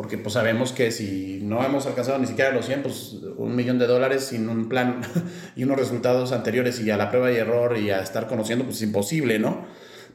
Porque 0.00 0.16
pues 0.16 0.32
sabemos 0.32 0.72
que 0.72 0.92
si 0.92 1.40
no 1.42 1.62
hemos 1.62 1.84
alcanzado 1.84 2.18
ni 2.18 2.26
siquiera 2.26 2.52
los 2.52 2.64
100, 2.64 2.82
pues 2.82 3.16
un 3.36 3.54
millón 3.54 3.78
de 3.78 3.86
dólares 3.86 4.24
sin 4.24 4.48
un 4.48 4.66
plan 4.66 5.02
y 5.56 5.64
unos 5.64 5.76
resultados 5.76 6.32
anteriores 6.32 6.80
y 6.80 6.90
a 6.90 6.96
la 6.96 7.10
prueba 7.10 7.30
y 7.30 7.36
error 7.36 7.76
y 7.76 7.90
a 7.90 8.00
estar 8.00 8.26
conociendo, 8.26 8.64
pues 8.64 8.78
es 8.78 8.82
imposible, 8.84 9.38
¿no? 9.38 9.66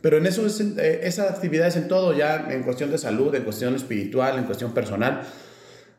Pero 0.02 0.18
en 0.18 0.26
eso 0.26 0.44
es, 0.48 0.60
eh, 0.60 1.02
esa 1.04 1.26
actividad 1.30 1.68
es 1.68 1.76
en 1.76 1.88
todo, 1.88 2.18
ya 2.18 2.48
en 2.50 2.64
cuestión 2.64 2.90
de 2.90 2.98
salud, 2.98 3.36
en 3.36 3.44
cuestión 3.44 3.76
espiritual, 3.76 4.40
en 4.40 4.46
cuestión 4.46 4.74
personal. 4.74 5.22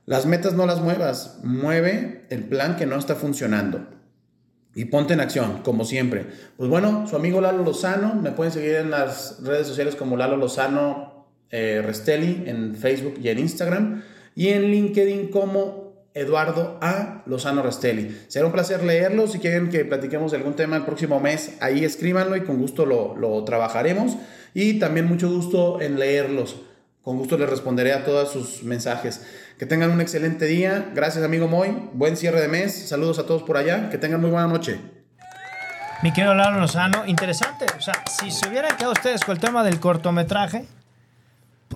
Las 0.04 0.26
metas 0.26 0.54
no 0.54 0.66
las 0.66 0.80
muevas, 0.80 1.38
mueve 1.44 2.26
el 2.30 2.42
plan 2.42 2.74
que 2.74 2.86
no 2.86 2.96
está 2.96 3.14
funcionando. 3.14 3.86
Y 4.74 4.86
ponte 4.86 5.14
en 5.14 5.20
acción, 5.20 5.62
como 5.62 5.84
siempre. 5.84 6.26
Pues 6.56 6.68
bueno, 6.68 7.06
su 7.06 7.14
amigo 7.14 7.40
Lalo 7.40 7.62
Lozano, 7.62 8.16
me 8.16 8.32
pueden 8.32 8.52
seguir 8.52 8.74
en 8.74 8.90
las 8.90 9.44
redes 9.44 9.68
sociales 9.68 9.94
como 9.94 10.16
Lalo 10.16 10.36
Lozano 10.36 11.15
eh, 11.50 11.82
Restelli, 11.84 12.44
en 12.46 12.74
Facebook 12.74 13.14
y 13.22 13.28
en 13.28 13.38
Instagram. 13.38 14.02
Y 14.34 14.48
en 14.48 14.70
LinkedIn 14.70 15.28
como 15.28 15.86
Eduardo 16.16 16.78
A. 16.80 17.22
Lozano 17.26 17.62
Rastelli. 17.62 18.24
Será 18.28 18.46
un 18.46 18.52
placer 18.52 18.82
leerlo. 18.82 19.26
Si 19.28 19.38
quieren 19.38 19.68
que 19.68 19.84
platiquemos 19.84 20.32
de 20.32 20.38
algún 20.38 20.56
tema 20.56 20.76
el 20.76 20.84
próximo 20.86 21.20
mes, 21.20 21.52
ahí 21.60 21.84
escríbanlo 21.84 22.36
y 22.36 22.40
con 22.40 22.56
gusto 22.56 22.86
lo, 22.86 23.44
trabajaremos. 23.44 24.16
Y 24.54 24.78
también 24.78 25.06
mucho 25.06 25.28
gusto 25.28 25.78
en 25.82 25.98
leerlos. 25.98 26.56
Con 27.02 27.18
gusto 27.18 27.36
les 27.36 27.50
responderé 27.50 27.92
a 27.92 28.04
todos 28.04 28.32
sus 28.32 28.62
mensajes. 28.62 29.26
Que 29.58 29.66
tengan 29.66 29.90
un 29.90 30.00
excelente 30.00 30.46
día. 30.46 30.90
Gracias, 30.94 31.22
amigo 31.22 31.48
Moy. 31.48 31.90
Buen 31.92 32.16
cierre 32.16 32.40
de 32.40 32.48
mes. 32.48 32.88
Saludos 32.88 33.18
a 33.18 33.26
todos 33.26 33.42
por 33.42 33.58
allá. 33.58 33.90
Que 33.90 33.98
tengan 33.98 34.22
muy 34.22 34.30
buena 34.30 34.48
noche. 34.48 34.80
Mi 36.02 36.14
querido 36.14 36.34
Lalo 36.34 36.60
Lozano, 36.60 37.04
interesante. 37.06 37.66
O 37.76 37.80
sea, 37.82 37.94
si 38.18 38.30
se 38.30 38.48
hubieran 38.48 38.74
quedado 38.76 38.92
ustedes 38.92 39.22
con 39.22 39.34
el 39.34 39.40
tema 39.40 39.62
del 39.62 39.80
cortometraje 39.80 40.64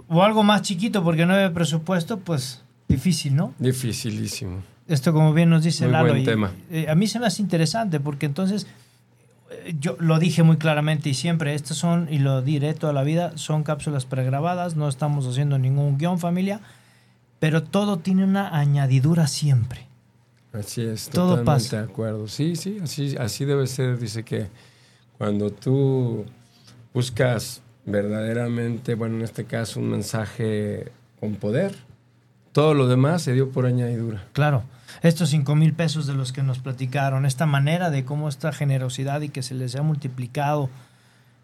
o 0.08 0.22
algo 0.22 0.42
más 0.42 0.62
chiquito 0.62 1.02
porque 1.02 1.26
no 1.26 1.34
hay 1.34 1.50
presupuesto, 1.50 2.18
pues 2.18 2.62
Difícil, 2.90 3.36
¿no? 3.36 3.54
Dificilísimo. 3.60 4.62
Esto, 4.88 5.12
como 5.12 5.32
bien 5.32 5.48
nos 5.48 5.62
dice 5.62 5.84
muy 5.84 5.92
Lalo. 5.92 6.08
Buen 6.08 6.24
tema. 6.24 6.50
Eh, 6.72 6.86
a 6.88 6.96
mí 6.96 7.06
se 7.06 7.20
me 7.20 7.26
hace 7.26 7.40
interesante 7.40 8.00
porque 8.00 8.26
entonces 8.26 8.66
eh, 9.52 9.76
yo 9.78 9.96
lo 10.00 10.18
dije 10.18 10.42
muy 10.42 10.56
claramente 10.56 11.08
y 11.08 11.14
siempre, 11.14 11.54
estas 11.54 11.76
son, 11.76 12.08
y 12.10 12.18
lo 12.18 12.42
diré 12.42 12.74
toda 12.74 12.92
la 12.92 13.04
vida, 13.04 13.30
son 13.36 13.62
cápsulas 13.62 14.06
pregrabadas, 14.06 14.74
no 14.74 14.88
estamos 14.88 15.24
haciendo 15.28 15.56
ningún 15.56 15.98
guion 15.98 16.18
familia, 16.18 16.60
pero 17.38 17.62
todo 17.62 18.00
tiene 18.00 18.24
una 18.24 18.58
añadidura 18.58 19.28
siempre. 19.28 19.86
Así 20.52 20.82
es, 20.82 21.10
todo 21.10 21.36
totalmente 21.36 21.44
pasa. 21.44 21.76
de 21.76 21.84
acuerdo. 21.84 22.26
Sí, 22.26 22.56
sí, 22.56 22.78
así, 22.82 23.14
así 23.16 23.44
debe 23.44 23.68
ser. 23.68 24.00
Dice 24.00 24.24
que 24.24 24.48
cuando 25.16 25.52
tú 25.52 26.24
buscas 26.92 27.62
verdaderamente, 27.90 28.94
bueno, 28.94 29.16
en 29.16 29.22
este 29.22 29.44
caso, 29.44 29.80
un 29.80 29.90
mensaje 29.90 30.90
con 31.18 31.36
poder, 31.36 31.74
todo 32.52 32.74
lo 32.74 32.88
demás 32.88 33.22
se 33.22 33.32
dio 33.32 33.50
por 33.50 33.66
añadidura. 33.66 34.24
Claro. 34.32 34.64
Estos 35.02 35.30
5 35.30 35.54
mil 35.54 35.72
pesos 35.72 36.06
de 36.06 36.14
los 36.14 36.32
que 36.32 36.42
nos 36.42 36.58
platicaron, 36.58 37.24
esta 37.24 37.46
manera 37.46 37.90
de 37.90 38.04
cómo 38.04 38.28
esta 38.28 38.52
generosidad 38.52 39.20
y 39.20 39.28
que 39.28 39.42
se 39.42 39.54
les 39.54 39.76
ha 39.76 39.82
multiplicado 39.82 40.68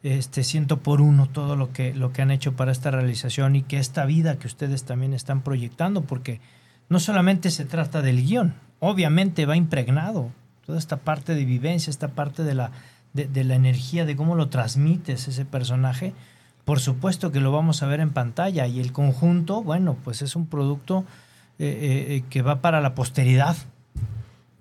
este 0.02 0.44
ciento 0.44 0.78
por 0.78 1.00
uno 1.00 1.26
todo 1.26 1.56
lo 1.56 1.72
que, 1.72 1.94
lo 1.94 2.12
que 2.12 2.22
han 2.22 2.30
hecho 2.30 2.54
para 2.54 2.72
esta 2.72 2.90
realización 2.90 3.56
y 3.56 3.62
que 3.62 3.78
esta 3.78 4.04
vida 4.04 4.38
que 4.38 4.46
ustedes 4.46 4.84
también 4.84 5.14
están 5.14 5.42
proyectando, 5.42 6.02
porque 6.02 6.40
no 6.88 7.00
solamente 7.00 7.50
se 7.50 7.64
trata 7.64 8.02
del 8.02 8.24
guion, 8.24 8.54
obviamente 8.78 9.46
va 9.46 9.56
impregnado 9.56 10.30
toda 10.64 10.78
esta 10.78 10.98
parte 10.98 11.34
de 11.34 11.44
vivencia, 11.44 11.90
esta 11.90 12.08
parte 12.08 12.42
de 12.42 12.54
la, 12.54 12.72
de 13.14 13.44
la 13.44 13.54
energía, 13.54 14.04
de 14.04 14.16
cómo 14.16 14.34
lo 14.34 14.48
transmites 14.48 15.28
ese 15.28 15.44
personaje, 15.44 16.12
por 16.66 16.80
supuesto 16.80 17.30
que 17.30 17.38
lo 17.38 17.52
vamos 17.52 17.84
a 17.84 17.86
ver 17.86 18.00
en 18.00 18.10
pantalla 18.10 18.66
y 18.66 18.80
el 18.80 18.92
conjunto, 18.92 19.62
bueno, 19.62 19.96
pues 20.02 20.20
es 20.20 20.34
un 20.34 20.46
producto 20.46 21.04
eh, 21.60 21.66
eh, 21.68 22.16
eh, 22.16 22.24
que 22.28 22.42
va 22.42 22.60
para 22.60 22.80
la 22.80 22.96
posteridad. 22.96 23.56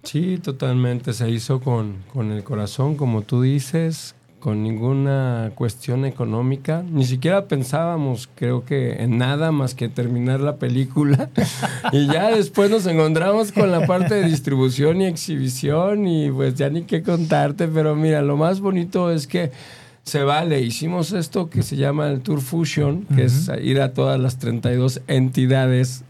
Sí, 0.03 0.37
totalmente. 0.37 1.13
Se 1.13 1.31
hizo 1.31 1.59
con, 1.61 2.03
con 2.13 2.31
el 2.31 2.43
corazón, 2.43 2.95
como 2.95 3.23
tú 3.23 3.41
dices, 3.41 4.13
con 4.39 4.61
ninguna 4.61 5.51
cuestión 5.55 6.05
económica. 6.05 6.83
Ni 6.87 7.05
siquiera 7.05 7.47
pensábamos, 7.47 8.29
creo 8.35 8.63
que, 8.65 9.01
en 9.01 9.17
nada 9.17 9.51
más 9.51 9.73
que 9.73 9.89
terminar 9.89 10.41
la 10.41 10.57
película. 10.57 11.31
y 11.91 12.05
ya 12.05 12.29
después 12.29 12.69
nos 12.69 12.85
encontramos 12.85 13.51
con 13.51 13.71
la 13.71 13.87
parte 13.87 14.13
de 14.13 14.25
distribución 14.25 15.01
y 15.01 15.07
exhibición 15.07 16.07
y 16.07 16.29
pues 16.29 16.53
ya 16.53 16.69
ni 16.69 16.83
qué 16.83 17.01
contarte. 17.01 17.67
Pero 17.67 17.95
mira, 17.95 18.21
lo 18.21 18.37
más 18.37 18.59
bonito 18.59 19.09
es 19.09 19.25
que 19.25 19.51
se 20.05 20.23
vale. 20.23 20.61
Hicimos 20.61 21.11
esto 21.11 21.49
que 21.49 21.63
se 21.63 21.75
llama 21.75 22.09
el 22.09 22.21
Tour 22.21 22.41
Fusion, 22.41 23.05
que 23.15 23.25
es 23.25 23.49
ir 23.61 23.81
a 23.81 23.93
todas 23.93 24.19
las 24.19 24.37
32 24.37 25.01
entidades, 25.07 26.03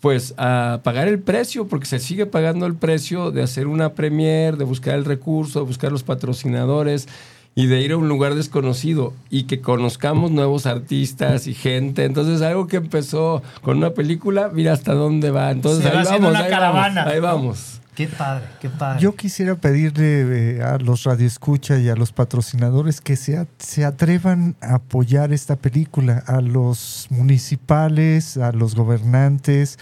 pues 0.00 0.34
a 0.36 0.80
pagar 0.84 1.08
el 1.08 1.18
precio, 1.18 1.66
porque 1.66 1.86
se 1.86 1.98
sigue 1.98 2.26
pagando 2.26 2.66
el 2.66 2.74
precio 2.74 3.30
de 3.30 3.42
hacer 3.42 3.66
una 3.66 3.94
premier, 3.94 4.58
de 4.58 4.64
buscar 4.64 4.94
el 4.94 5.06
recurso, 5.06 5.60
de 5.60 5.66
buscar 5.66 5.90
los 5.90 6.02
patrocinadores 6.02 7.08
y 7.54 7.66
de 7.66 7.80
ir 7.80 7.92
a 7.92 7.96
un 7.96 8.08
lugar 8.08 8.34
desconocido 8.34 9.14
y 9.30 9.44
que 9.44 9.60
conozcamos 9.60 10.30
nuevos 10.30 10.66
artistas 10.66 11.46
y 11.46 11.54
gente. 11.54 12.04
Entonces, 12.04 12.42
algo 12.42 12.66
que 12.66 12.76
empezó 12.76 13.42
con 13.62 13.78
una 13.78 13.90
película, 13.90 14.50
mira 14.52 14.74
hasta 14.74 14.92
dónde 14.92 15.30
va. 15.30 15.50
Entonces, 15.50 15.86
ahí, 15.86 16.04
vamos, 16.20 16.34
ahí 16.34 16.50
vamos, 16.50 16.96
ahí 17.06 17.20
vamos. 17.20 17.80
Qué 17.94 18.08
padre, 18.08 18.44
qué 18.60 18.68
padre. 18.68 19.00
Yo 19.00 19.14
quisiera 19.14 19.54
pedirle 19.54 20.56
eh, 20.56 20.62
a 20.62 20.78
los 20.78 21.04
radioescucha 21.04 21.78
y 21.78 21.88
a 21.88 21.94
los 21.94 22.12
patrocinadores 22.12 23.00
que 23.00 23.14
se, 23.14 23.46
se 23.58 23.84
atrevan 23.84 24.56
a 24.60 24.76
apoyar 24.76 25.32
esta 25.32 25.54
película, 25.54 26.24
a 26.26 26.40
los 26.40 27.06
municipales, 27.10 28.36
a 28.36 28.50
los 28.50 28.74
gobernantes, 28.74 29.78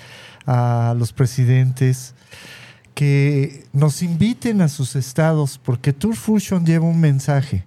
a 0.47 0.95
los 0.99 1.15
presidentes, 1.15 2.15
que 2.95 3.65
nos 3.73 4.03
inviten 4.03 4.61
a 4.61 4.69
sus 4.69 4.95
estados, 4.95 5.59
porque 5.59 5.95
Tour 5.95 6.15
Fusion 6.15 6.67
lleva 6.67 6.85
un 6.85 7.01
mensaje. 7.01 7.65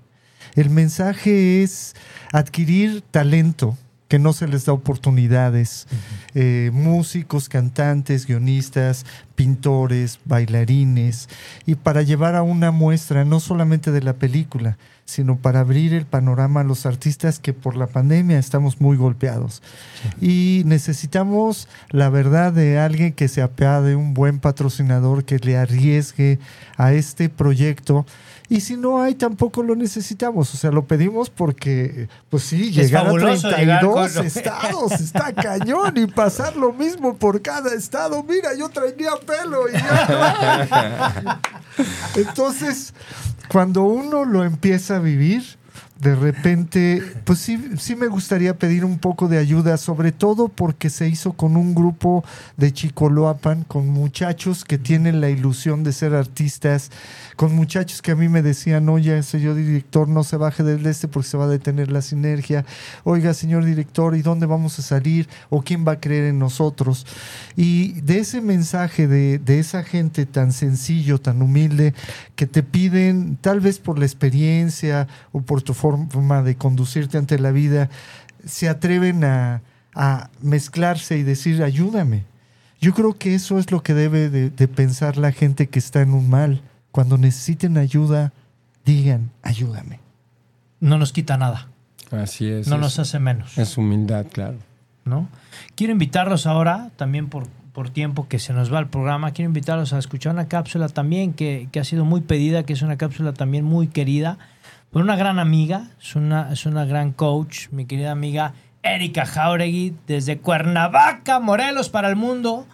El 0.53 0.69
mensaje 0.69 1.63
es 1.63 1.95
adquirir 2.31 3.01
talento, 3.01 3.77
que 4.15 4.19
no 4.19 4.31
se 4.31 4.47
les 4.47 4.63
da 4.63 4.71
oportunidades. 4.71 5.87
Eh, 6.35 6.71
músicos, 6.71 7.49
cantantes, 7.49 8.25
guionistas, 8.25 9.05
pintores, 9.35 10.21
bailarines, 10.23 11.27
y 11.65 11.75
para 11.75 12.01
llevar 12.01 12.35
a 12.35 12.41
una 12.41 12.71
muestra 12.71 13.25
no 13.25 13.41
solamente 13.41 13.91
de 13.91 14.01
la 14.01 14.13
película, 14.13 14.77
sino 15.03 15.35
para 15.35 15.59
abrir 15.59 15.93
el 15.93 16.05
panorama 16.05 16.61
a 16.61 16.63
los 16.63 16.85
artistas 16.85 17.39
que 17.39 17.51
por 17.51 17.75
la 17.75 17.87
pandemia 17.87 18.39
estamos 18.39 18.79
muy 18.79 18.95
golpeados. 18.95 19.61
Y 20.21 20.61
necesitamos 20.65 21.67
la 21.89 22.09
verdad 22.09 22.53
de 22.53 22.79
alguien 22.79 23.11
que 23.11 23.27
se 23.27 23.41
apeade, 23.41 23.97
un 23.97 24.13
buen 24.13 24.39
patrocinador 24.39 25.25
que 25.25 25.39
le 25.39 25.57
arriesgue 25.57 26.39
a 26.77 26.93
este 26.93 27.27
proyecto 27.27 28.05
y 28.47 28.61
si 28.61 28.77
no 28.77 29.01
hay, 29.01 29.15
tampoco 29.15 29.63
lo 29.63 29.75
necesitamos. 29.75 30.53
O 30.53 30.57
sea, 30.57 30.71
lo 30.71 30.85
pedimos 30.85 31.29
porque, 31.29 32.07
pues 32.29 32.43
sí, 32.43 32.71
llegar 32.71 33.07
a 33.07 33.11
32 33.11 34.17
estados 34.17 34.91
está 35.01 35.33
cañón 35.33 35.97
y 35.97 36.05
pasar 36.07 36.55
lo 36.55 36.71
mismo 36.71 37.15
por 37.15 37.41
cada 37.41 37.73
estado. 37.73 38.23
Mira, 38.23 38.55
yo 38.55 38.69
traía 38.69 39.11
pelo 39.25 39.67
y 39.69 39.73
ya 39.73 41.41
Entonces, 42.15 42.93
cuando 43.49 43.83
uno 43.83 44.25
lo 44.25 44.43
empieza 44.43 44.97
a 44.97 44.99
vivir, 44.99 45.57
de 45.99 46.13
repente, 46.13 47.01
pues 47.23 47.39
sí, 47.39 47.57
sí 47.77 47.95
me 47.95 48.07
gustaría 48.07 48.57
pedir 48.57 48.83
un 48.83 48.99
poco 48.99 49.29
de 49.29 49.37
ayuda, 49.37 49.77
sobre 49.77 50.11
todo 50.11 50.49
porque 50.49 50.89
se 50.89 51.07
hizo 51.07 51.33
con 51.33 51.55
un 51.55 51.73
grupo 51.73 52.23
de 52.57 52.73
Chicoloapan, 52.73 53.63
con 53.63 53.87
muchachos 53.87 54.65
que 54.65 54.77
tienen 54.77 55.21
la 55.21 55.29
ilusión 55.29 55.85
de 55.85 55.93
ser 55.93 56.13
artistas, 56.13 56.91
con 57.37 57.55
muchachos 57.55 58.01
que 58.01 58.11
a 58.11 58.15
mí 58.15 58.27
me 58.27 58.41
decían, 58.41 58.89
oye, 58.89 59.23
señor 59.23 59.55
director, 59.55 60.09
no 60.09 60.25
se 60.25 60.35
baje 60.35 60.63
del 60.63 60.85
este 60.85 61.07
porque 61.07 61.29
se 61.29 61.37
va 61.37 61.45
a 61.45 61.49
detener 61.49 61.89
la 61.89 62.01
sinergia. 62.01 62.65
Oiga, 63.05 63.33
señor 63.33 63.63
director, 63.63 64.17
¿y 64.17 64.21
dónde 64.21 64.47
vamos 64.47 64.77
a 64.79 64.81
salir? 64.81 65.29
¿O 65.49 65.61
quién 65.61 65.87
va 65.87 65.93
a 65.93 65.99
creer 66.01 66.25
en 66.25 66.39
nosotros? 66.39 67.05
Y 67.55 68.01
de 68.01 68.19
ese 68.19 68.41
mensaje 68.41 69.07
de, 69.07 69.39
de 69.39 69.59
esa 69.59 69.83
gente 69.83 70.25
tan 70.25 70.51
sencillo, 70.51 71.19
tan 71.19 71.41
humilde, 71.41 71.93
que 72.35 72.47
te 72.47 72.63
piden, 72.63 73.37
tal 73.39 73.61
vez 73.61 73.79
por 73.79 73.97
la 73.97 74.05
experiencia 74.05 75.07
o 75.31 75.41
por 75.41 75.61
tu 75.61 75.73
forma 76.09 76.41
de 76.43 76.55
conducirte 76.55 77.17
ante 77.17 77.39
la 77.39 77.51
vida, 77.51 77.89
se 78.45 78.69
atreven 78.69 79.23
a, 79.23 79.61
a 79.93 80.29
mezclarse 80.41 81.17
y 81.17 81.23
decir, 81.23 81.63
ayúdame. 81.63 82.23
Yo 82.79 82.93
creo 82.93 83.17
que 83.17 83.33
eso 83.33 83.57
es 83.57 83.71
lo 83.71 83.81
que 83.81 83.93
debe 83.93 84.29
de, 84.29 84.49
de 84.49 84.67
pensar 84.67 85.17
la 85.17 85.31
gente 85.31 85.67
que 85.67 85.79
está 85.79 86.01
en 86.01 86.13
un 86.13 86.29
mal. 86.29 86.61
Cuando 86.91 87.17
necesiten 87.17 87.77
ayuda, 87.77 88.31
digan, 88.85 89.31
ayúdame. 89.41 89.99
No 90.79 90.97
nos 90.97 91.11
quita 91.11 91.37
nada, 91.37 91.67
Así 92.11 92.47
es. 92.47 92.67
no 92.67 92.75
es, 92.75 92.81
nos 92.81 92.99
hace 92.99 93.17
menos. 93.19 93.57
es 93.57 93.77
humildad, 93.77 94.27
claro. 94.31 94.57
¿no? 95.05 95.27
Quiero 95.75 95.93
invitarlos 95.93 96.45
ahora, 96.45 96.91
también 96.95 97.27
por, 97.27 97.47
por 97.73 97.89
tiempo 97.89 98.27
que 98.27 98.39
se 98.39 98.53
nos 98.53 98.71
va 98.73 98.79
el 98.79 98.87
programa, 98.87 99.31
quiero 99.31 99.49
invitarlos 99.49 99.93
a 99.93 99.99
escuchar 99.99 100.33
una 100.33 100.47
cápsula 100.47 100.89
también 100.89 101.33
que, 101.33 101.69
que 101.71 101.79
ha 101.79 101.83
sido 101.83 102.05
muy 102.05 102.21
pedida, 102.21 102.63
que 102.63 102.73
es 102.73 102.81
una 102.81 102.97
cápsula 102.97 103.33
también 103.33 103.65
muy 103.65 103.87
querida 103.87 104.37
por 104.91 105.01
una 105.01 105.15
gran 105.15 105.39
amiga, 105.39 105.89
es 106.01 106.15
una, 106.15 106.51
es 106.51 106.65
una 106.65 106.85
gran 106.85 107.11
coach, 107.11 107.69
mi 107.71 107.85
querida 107.85 108.11
amiga 108.11 108.53
Erika 108.81 109.25
Jauregui, 109.25 109.95
desde 110.07 110.37
Cuernavaca, 110.37 111.39
Morelos 111.39 111.89
para 111.89 112.07
el 112.07 112.15
mundo. 112.15 112.65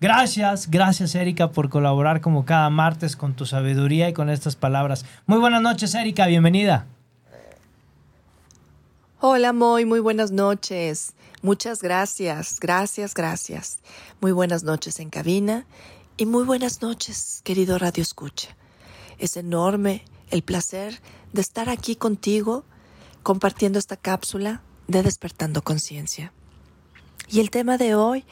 Gracias, 0.00 0.70
gracias 0.70 1.14
Erika 1.14 1.52
por 1.52 1.68
colaborar 1.68 2.20
como 2.20 2.44
cada 2.44 2.70
martes 2.70 3.16
con 3.16 3.34
tu 3.34 3.46
sabiduría 3.46 4.08
y 4.08 4.12
con 4.12 4.30
estas 4.30 4.56
palabras. 4.56 5.04
Muy 5.26 5.38
buenas 5.38 5.62
noches 5.62 5.94
Erika, 5.94 6.26
bienvenida. 6.26 6.86
Hola 9.20 9.52
Moy, 9.52 9.84
muy 9.84 10.00
buenas 10.00 10.32
noches. 10.32 11.12
Muchas 11.42 11.82
gracias, 11.82 12.58
gracias, 12.58 13.14
gracias. 13.14 13.78
Muy 14.20 14.32
buenas 14.32 14.62
noches 14.62 14.98
en 14.98 15.10
cabina 15.10 15.66
y 16.16 16.26
muy 16.26 16.44
buenas 16.44 16.82
noches, 16.82 17.42
querido 17.44 17.78
Radio 17.78 18.02
Escucha. 18.02 18.56
Es 19.18 19.36
enorme 19.36 20.04
el 20.30 20.42
placer 20.42 21.00
de 21.32 21.40
estar 21.40 21.68
aquí 21.68 21.96
contigo 21.96 22.64
compartiendo 23.22 23.78
esta 23.78 23.96
cápsula 23.96 24.62
de 24.88 25.02
Despertando 25.02 25.62
Conciencia. 25.62 26.32
Y 27.28 27.40
el 27.40 27.50
tema 27.50 27.78
de 27.78 27.94
hoy, 27.94 28.24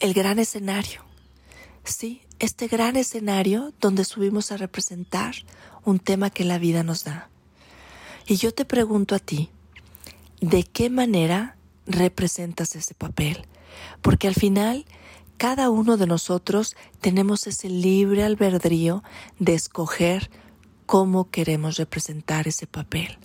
el 0.00 0.14
gran 0.14 0.38
escenario. 0.38 1.04
Sí, 1.84 2.22
este 2.38 2.66
gran 2.66 2.96
escenario 2.96 3.72
donde 3.80 4.04
subimos 4.04 4.50
a 4.50 4.56
representar 4.56 5.34
un 5.84 6.00
tema 6.00 6.30
que 6.30 6.44
la 6.44 6.58
vida 6.58 6.82
nos 6.82 7.04
da. 7.04 7.30
Y 8.26 8.36
yo 8.36 8.52
te 8.52 8.64
pregunto 8.64 9.14
a 9.14 9.20
ti, 9.20 9.50
¿de 10.40 10.64
qué 10.64 10.90
manera 10.90 11.56
representas 11.86 12.74
ese 12.74 12.94
papel? 12.94 13.46
Porque 14.02 14.26
al 14.26 14.34
final, 14.34 14.84
cada 15.36 15.70
uno 15.70 15.96
de 15.96 16.06
nosotros 16.06 16.76
tenemos 17.00 17.46
ese 17.46 17.68
libre 17.68 18.24
albedrío 18.24 19.04
de 19.38 19.54
escoger 19.54 20.30
cómo 20.86 21.30
queremos 21.30 21.76
representar 21.76 22.48
ese 22.48 22.66
papel. 22.66 23.18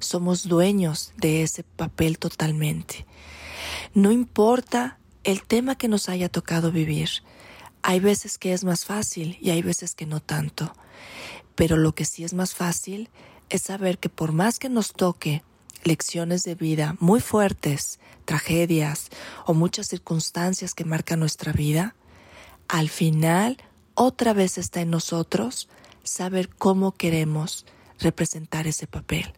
Somos 0.00 0.48
dueños 0.48 1.12
de 1.16 1.42
ese 1.42 1.62
papel 1.62 2.18
totalmente. 2.18 3.06
No 3.94 4.10
importa 4.10 4.98
el 5.22 5.42
tema 5.42 5.76
que 5.76 5.88
nos 5.88 6.08
haya 6.08 6.28
tocado 6.28 6.72
vivir. 6.72 7.08
Hay 7.82 8.00
veces 8.00 8.38
que 8.38 8.52
es 8.52 8.64
más 8.64 8.84
fácil 8.84 9.38
y 9.40 9.50
hay 9.50 9.62
veces 9.62 9.94
que 9.94 10.06
no 10.06 10.20
tanto. 10.20 10.72
Pero 11.54 11.76
lo 11.76 11.94
que 11.94 12.04
sí 12.04 12.24
es 12.24 12.32
más 12.32 12.54
fácil 12.54 13.10
es 13.50 13.62
saber 13.62 13.98
que 13.98 14.08
por 14.08 14.32
más 14.32 14.58
que 14.58 14.68
nos 14.68 14.92
toque 14.92 15.42
lecciones 15.84 16.42
de 16.44 16.54
vida 16.54 16.96
muy 16.98 17.20
fuertes, 17.20 18.00
tragedias 18.24 19.10
o 19.46 19.54
muchas 19.54 19.88
circunstancias 19.88 20.74
que 20.74 20.84
marcan 20.84 21.20
nuestra 21.20 21.52
vida, 21.52 21.94
al 22.68 22.88
final 22.88 23.58
otra 23.94 24.32
vez 24.32 24.58
está 24.58 24.80
en 24.80 24.90
nosotros 24.90 25.68
saber 26.04 26.48
cómo 26.48 26.92
queremos 26.92 27.66
representar 27.98 28.66
ese 28.66 28.86
papel, 28.86 29.32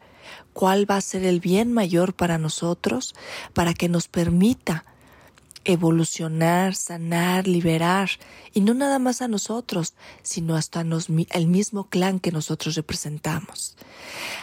cuál 0.53 0.91
va 0.91 0.97
a 0.97 1.01
ser 1.01 1.25
el 1.25 1.41
bien 1.41 1.73
mayor 1.73 2.15
para 2.15 2.39
nosotros 2.39 3.15
para 3.53 3.75
que 3.75 3.89
nos 3.89 4.09
permita 4.09 4.85
evolucionar, 5.65 6.75
sanar, 6.75 7.49
liberar, 7.49 8.11
y 8.53 8.61
no 8.61 8.75
nada 8.75 8.99
más 8.99 9.23
a 9.23 9.29
nosotros, 9.29 9.95
sino 10.23 10.57
hasta 10.57 10.85
nos, 10.85 11.09
el 11.09 11.47
mismo 11.47 11.89
clan 11.89 12.21
que 12.21 12.33
nosotros 12.33 12.75
representamos. 12.75 13.77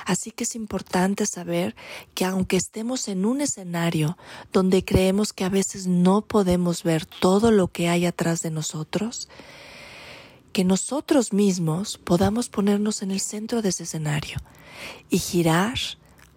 Así 0.06 0.32
que 0.32 0.44
es 0.44 0.56
importante 0.56 1.26
saber 1.26 1.76
que 2.16 2.26
aunque 2.26 2.58
estemos 2.58 3.08
en 3.08 3.26
un 3.26 3.42
escenario 3.42 4.18
donde 4.52 4.84
creemos 4.84 5.32
que 5.32 5.44
a 5.44 5.50
veces 5.50 5.88
no 5.88 6.22
podemos 6.22 6.84
ver 6.84 7.06
todo 7.06 7.52
lo 7.52 7.68
que 7.68 7.88
hay 7.88 8.06
atrás 8.06 8.42
de 8.42 8.52
nosotros, 8.52 9.30
que 10.52 10.64
nosotros 10.64 11.34
mismos 11.34 11.98
podamos 11.98 12.50
ponernos 12.50 13.02
en 13.02 13.12
el 13.12 13.20
centro 13.20 13.62
de 13.62 13.70
ese 13.70 13.84
escenario 13.84 14.38
y 15.10 15.20
girar 15.20 15.78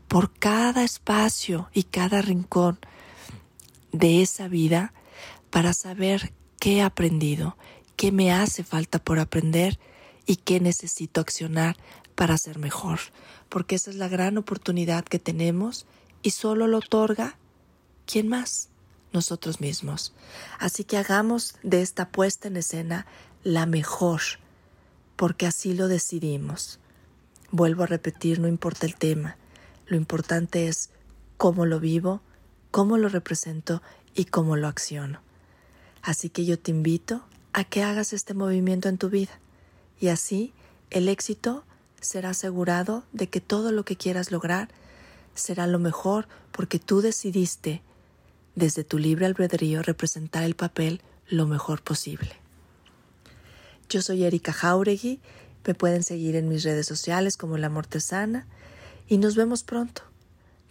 por 0.09 0.33
cada 0.33 0.85
espacio 0.85 1.69
y 1.73 1.85
cada 1.85 2.23
rincón 2.23 2.79
de 3.93 4.23
esa 4.23 4.49
vida 4.49 4.93
para 5.51 5.73
saber 5.73 6.33
qué 6.61 6.77
he 6.77 6.83
aprendido, 6.83 7.57
qué 7.97 8.13
me 8.13 8.33
hace 8.33 8.65
falta 8.65 8.99
por 8.99 9.19
aprender 9.19 9.79
y 10.27 10.37
qué 10.37 10.61
necesito 10.61 11.21
accionar 11.21 11.77
para 12.15 12.39
ser 12.39 12.59
mejor. 12.59 13.01
Porque 13.49 13.75
esa 13.77 13.91
es 13.91 13.97
la 13.97 14.09
gran 14.09 14.39
oportunidad 14.39 15.05
que 15.05 15.19
tenemos 15.19 15.87
y 16.23 16.31
solo 16.31 16.67
lo 16.67 16.79
otorga 16.79 17.37
¿quién 18.07 18.29
más? 18.29 18.69
Nosotros 19.13 19.61
mismos. 19.61 20.13
Así 20.59 20.85
que 20.85 20.97
hagamos 20.97 21.57
de 21.63 21.83
esta 21.83 22.09
puesta 22.09 22.49
en 22.49 22.57
escena 22.57 23.07
la 23.45 23.67
mejor, 23.67 24.23
porque 25.17 25.47
así 25.47 25.75
lo 25.75 25.87
decidimos. 25.87 26.81
Vuelvo 27.51 27.85
a 27.85 27.87
repetir, 27.87 28.41
no 28.41 28.49
importa 28.49 28.87
el 28.87 28.97
tema, 28.97 29.37
lo 29.87 29.97
importante 29.97 30.67
es 30.67 30.91
cómo 31.37 31.67
lo 31.67 31.79
vivo, 31.79 32.23
cómo 32.71 32.97
lo 32.97 33.09
represento 33.11 33.83
y 34.15 34.25
cómo 34.25 34.57
lo 34.57 34.67
acciono. 34.67 35.21
Así 36.03 36.31
que 36.31 36.47
yo 36.47 36.59
te 36.59 36.71
invito 36.71 37.23
a 37.53 37.65
que 37.65 37.83
hagas 37.83 38.15
este 38.15 38.33
movimiento 38.33 38.89
en 38.89 38.99
tu 38.99 39.11
vida 39.11 39.39
y 40.01 40.09
así 40.09 40.53
el 40.91 41.09
éxito 41.09 41.65
será 42.01 42.31
asegurado 42.31 43.05
de 43.13 43.29
que 43.29 43.41
todo 43.41 43.73
lo 43.73 43.85
que 43.85 43.97
quieras 43.97 44.33
lograr 44.33 44.69
será 45.35 45.67
lo 45.67 45.79
mejor 45.79 46.29
porque 46.51 46.79
tú 46.79 47.03
decidiste 47.03 47.83
desde 48.55 48.85
tu 48.85 48.99
libre 48.99 49.27
albedrío 49.27 49.83
representar 49.83 50.45
el 50.45 50.55
papel 50.55 51.03
lo 51.29 51.47
mejor 51.47 51.83
posible. 51.83 52.44
Yo 53.95 54.03
soy 54.03 54.25
Erika 54.25 54.53
Jauregui, 54.53 55.21
me 55.65 55.73
pueden 55.73 56.03
seguir 56.03 56.35
en 56.35 56.49
mis 56.49 56.65
redes 56.65 56.85
sociales 56.85 57.37
como 57.37 57.59
La 57.59 57.69
Mortesana 57.69 58.45
y 59.07 59.19
nos 59.19 59.37
vemos 59.37 59.63
pronto. 59.63 60.03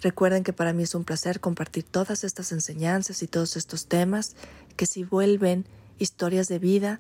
Recuerden 0.02 0.44
que 0.44 0.52
para 0.52 0.74
mí 0.74 0.84
es 0.84 0.94
un 0.94 1.06
placer 1.06 1.40
compartir 1.40 1.86
todas 1.86 2.26
estas 2.26 2.52
enseñanzas 2.52 3.24
y 3.24 3.28
todos 3.28 3.56
estos 3.56 3.88
temas 3.88 4.36
que 4.76 4.86
si 4.86 5.06
vuelven 5.06 5.66
historias 6.00 6.50
de 6.50 6.60
vida 6.60 7.00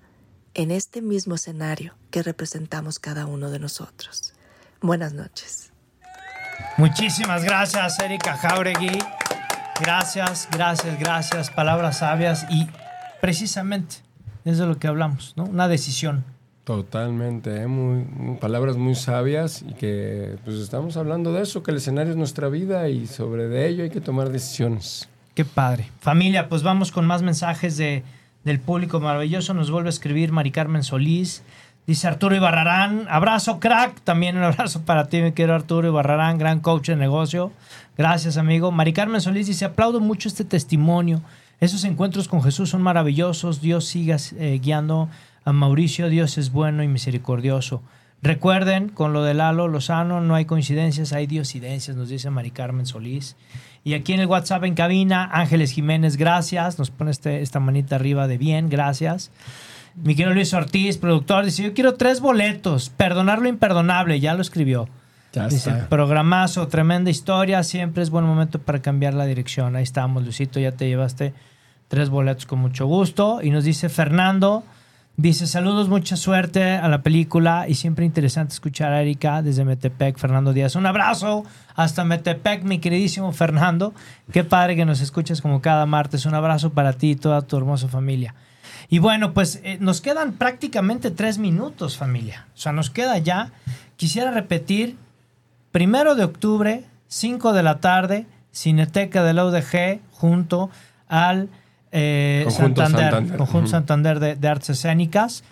en 0.53 0.71
este 0.71 1.01
mismo 1.01 1.36
escenario 1.36 1.93
que 2.09 2.24
representamos 2.24 2.99
cada 2.99 3.26
uno 3.26 3.51
de 3.51 3.59
nosotros. 3.59 4.34
Buenas 4.80 5.11
noches. 5.11 5.74
Muchísimas 6.78 7.43
gracias, 7.43 7.99
Erika 7.99 8.38
Jauregui. 8.38 8.97
Gracias, 9.82 10.47
gracias, 10.49 10.97
gracias. 10.97 11.49
Palabras 11.49 11.97
sabias 11.97 12.45
y 12.49 12.65
precisamente 13.19 14.12
es 14.45 14.57
de 14.57 14.65
lo 14.65 14.77
que 14.77 14.87
hablamos, 14.87 15.33
¿no? 15.35 15.45
Una 15.45 15.67
decisión. 15.67 16.23
Totalmente, 16.63 17.61
¿eh? 17.61 17.67
muy, 17.67 18.05
muy- 18.05 18.37
palabras 18.37 18.77
muy 18.77 18.95
sabias 18.95 19.63
y 19.67 19.73
que 19.73 20.37
pues 20.45 20.55
estamos 20.57 20.95
hablando 20.97 21.33
de 21.33 21.41
eso, 21.43 21.61
que 21.61 21.71
el 21.71 21.77
escenario 21.77 22.11
es 22.11 22.17
nuestra 22.17 22.47
vida 22.47 22.87
y 22.89 23.05
sobre 23.05 23.47
de 23.49 23.67
ello 23.67 23.83
hay 23.83 23.89
que 23.89 23.99
tomar 24.01 24.29
decisiones. 24.29 25.09
Qué 25.35 25.43
padre. 25.45 25.89
Familia, 25.99 26.47
pues 26.47 26.63
vamos 26.63 26.91
con 26.91 27.05
más 27.05 27.21
mensajes 27.21 27.75
de, 27.75 28.03
del 28.45 28.59
público 28.59 28.99
maravilloso. 29.01 29.53
Nos 29.53 29.71
vuelve 29.71 29.89
a 29.89 29.91
escribir 29.91 30.31
Mari 30.31 30.51
Carmen 30.51 30.83
Solís. 30.83 31.43
Dice 31.85 32.07
Arturo 32.07 32.33
Ibarrarán, 32.33 33.07
abrazo 33.09 33.59
crack, 33.59 33.99
también 34.01 34.37
un 34.37 34.43
abrazo 34.43 34.83
para 34.83 35.09
ti, 35.09 35.21
mi 35.21 35.33
querido 35.33 35.53
Arturo 35.55 35.89
Ibarrarán, 35.89 36.37
gran 36.37 36.61
coach 36.61 36.87
de 36.87 36.95
negocio. 36.95 37.51
Gracias, 37.97 38.37
amigo. 38.37 38.71
Mari 38.71 38.93
Carmen 38.93 39.19
Solís 39.19 39.47
dice, 39.47 39.65
aplaudo 39.65 39.99
mucho 39.99 40.29
este 40.29 40.45
testimonio. 40.45 41.21
Esos 41.60 41.84
encuentros 41.84 42.28
con 42.28 42.43
Jesús 42.43 42.70
son 42.70 42.82
maravillosos. 42.82 43.62
Dios 43.62 43.86
siga 43.86 44.18
eh, 44.38 44.60
guiando 44.62 45.10
a 45.45 45.54
Mauricio. 45.54 46.10
Dios 46.10 46.38
es 46.38 46.51
bueno 46.51 46.84
y 46.84 46.88
misericordioso. 46.88 47.82
Recuerden, 48.22 48.88
con 48.88 49.12
lo 49.12 49.24
de 49.24 49.34
Lalo 49.34 49.68
Lozano, 49.68 50.22
no 50.22 50.36
hay 50.36 50.45
coincidencias, 50.45 51.12
hay 51.12 51.28
diosidencias, 51.28 51.97
nos 51.97 52.08
dice 52.08 52.30
Mari 52.30 52.51
Carmen 52.51 52.86
Solís. 52.86 53.36
Y 53.84 53.95
aquí 53.95 54.14
en 54.14 54.22
el 54.22 54.28
WhatsApp 54.28 54.64
en 54.64 54.76
cabina, 54.76 55.30
Ángeles 55.34 55.72
Jiménez, 55.72 56.16
gracias. 56.16 56.80
Nos 56.80 56.89
pone 56.89 57.12
este, 57.12 57.41
esta 57.41 57.60
manita 57.60 57.97
arriba 57.97 58.30
de 58.30 58.38
bien, 58.38 58.70
gracias. 58.70 59.30
Mi 59.95 60.16
querido 60.16 60.34
Luis 60.34 60.54
Ortiz, 60.54 60.97
productor, 60.97 61.43
dice, 61.43 61.64
yo 61.64 61.74
quiero 61.74 61.95
tres 61.95 62.22
boletos, 62.22 62.89
perdonar 62.89 63.39
lo 63.39 63.49
imperdonable, 63.49 64.20
ya 64.22 64.34
lo 64.34 64.41
escribió. 64.41 64.88
Ya 65.34 65.47
Dice, 65.47 65.71
está. 65.71 65.89
programazo, 65.89 66.67
tremenda 66.67 67.09
historia, 67.09 67.63
siempre 67.63 68.03
es 68.03 68.11
buen 68.11 68.23
momento 68.23 68.59
para 68.59 68.81
cambiar 68.81 69.15
la 69.15 69.25
dirección. 69.25 69.75
Ahí 69.75 69.84
estamos, 69.84 70.23
Luisito, 70.23 70.59
ya 70.59 70.71
te 70.73 70.88
llevaste 70.88 71.34
tres 71.88 72.09
boletos 72.09 72.45
con 72.45 72.59
mucho 72.59 72.86
gusto. 72.86 73.39
Y 73.41 73.49
nos 73.49 73.63
dice 73.63 73.89
Fernando, 73.89 74.63
dice, 75.17 75.47
saludos, 75.47 75.89
mucha 75.89 76.15
suerte 76.17 76.73
a 76.73 76.88
la 76.88 77.01
película 77.01 77.65
y 77.67 77.75
siempre 77.75 78.05
interesante 78.05 78.53
escuchar 78.53 78.93
a 78.93 79.01
Erika 79.01 79.41
desde 79.41 79.65
Metepec, 79.65 80.17
Fernando 80.19 80.53
Díaz. 80.53 80.75
Un 80.75 80.86
abrazo 80.86 81.43
hasta 81.75 82.03
Metepec, 82.03 82.63
mi 82.63 82.77
queridísimo 82.77 83.31
Fernando. 83.31 83.93
Qué 84.31 84.43
padre 84.43 84.75
que 84.75 84.86
nos 84.86 85.01
escuches 85.01 85.41
como 85.41 85.61
cada 85.61 85.88
martes. 85.88 86.27
Un 86.27 86.36
abrazo 86.36 86.73
para 86.73 86.93
ti 86.93 87.11
y 87.11 87.15
toda 87.15 87.41
tu 87.41 87.57
hermosa 87.57 87.88
familia. 87.88 88.36
Y 88.89 88.99
bueno, 88.99 89.34
pues 89.34 89.61
eh, 89.63 89.77
nos 89.79 89.99
quedan 90.01 90.34
prácticamente 90.34 91.09
tres 91.09 91.39
minutos, 91.39 91.97
familia. 91.97 92.45
O 92.53 92.57
sea, 92.57 92.71
nos 92.71 92.91
queda 92.91 93.17
ya. 93.17 93.51
Quisiera 93.97 94.29
repetir 94.31 94.97
Primero 95.74 96.13
de 96.13 96.24
octubre, 96.24 96.84
5 97.07 97.51
de 97.51 97.63
la 97.63 97.80
tarde, 97.80 98.28
Cineteca 98.51 99.24
de 99.24 99.34
la 99.34 99.43
UDG 99.43 100.01
junto 100.11 100.69
al 101.07 101.49
eh, 101.91 102.43
Conjunto 102.45 102.82
Santander, 102.84 103.09
Santander. 103.09 103.38
Conjunto. 103.38 103.69
Santander 103.71 104.19
de, 104.19 104.36
de 104.36 104.47
Artes 104.47 104.69
Escénicas. 104.69 105.43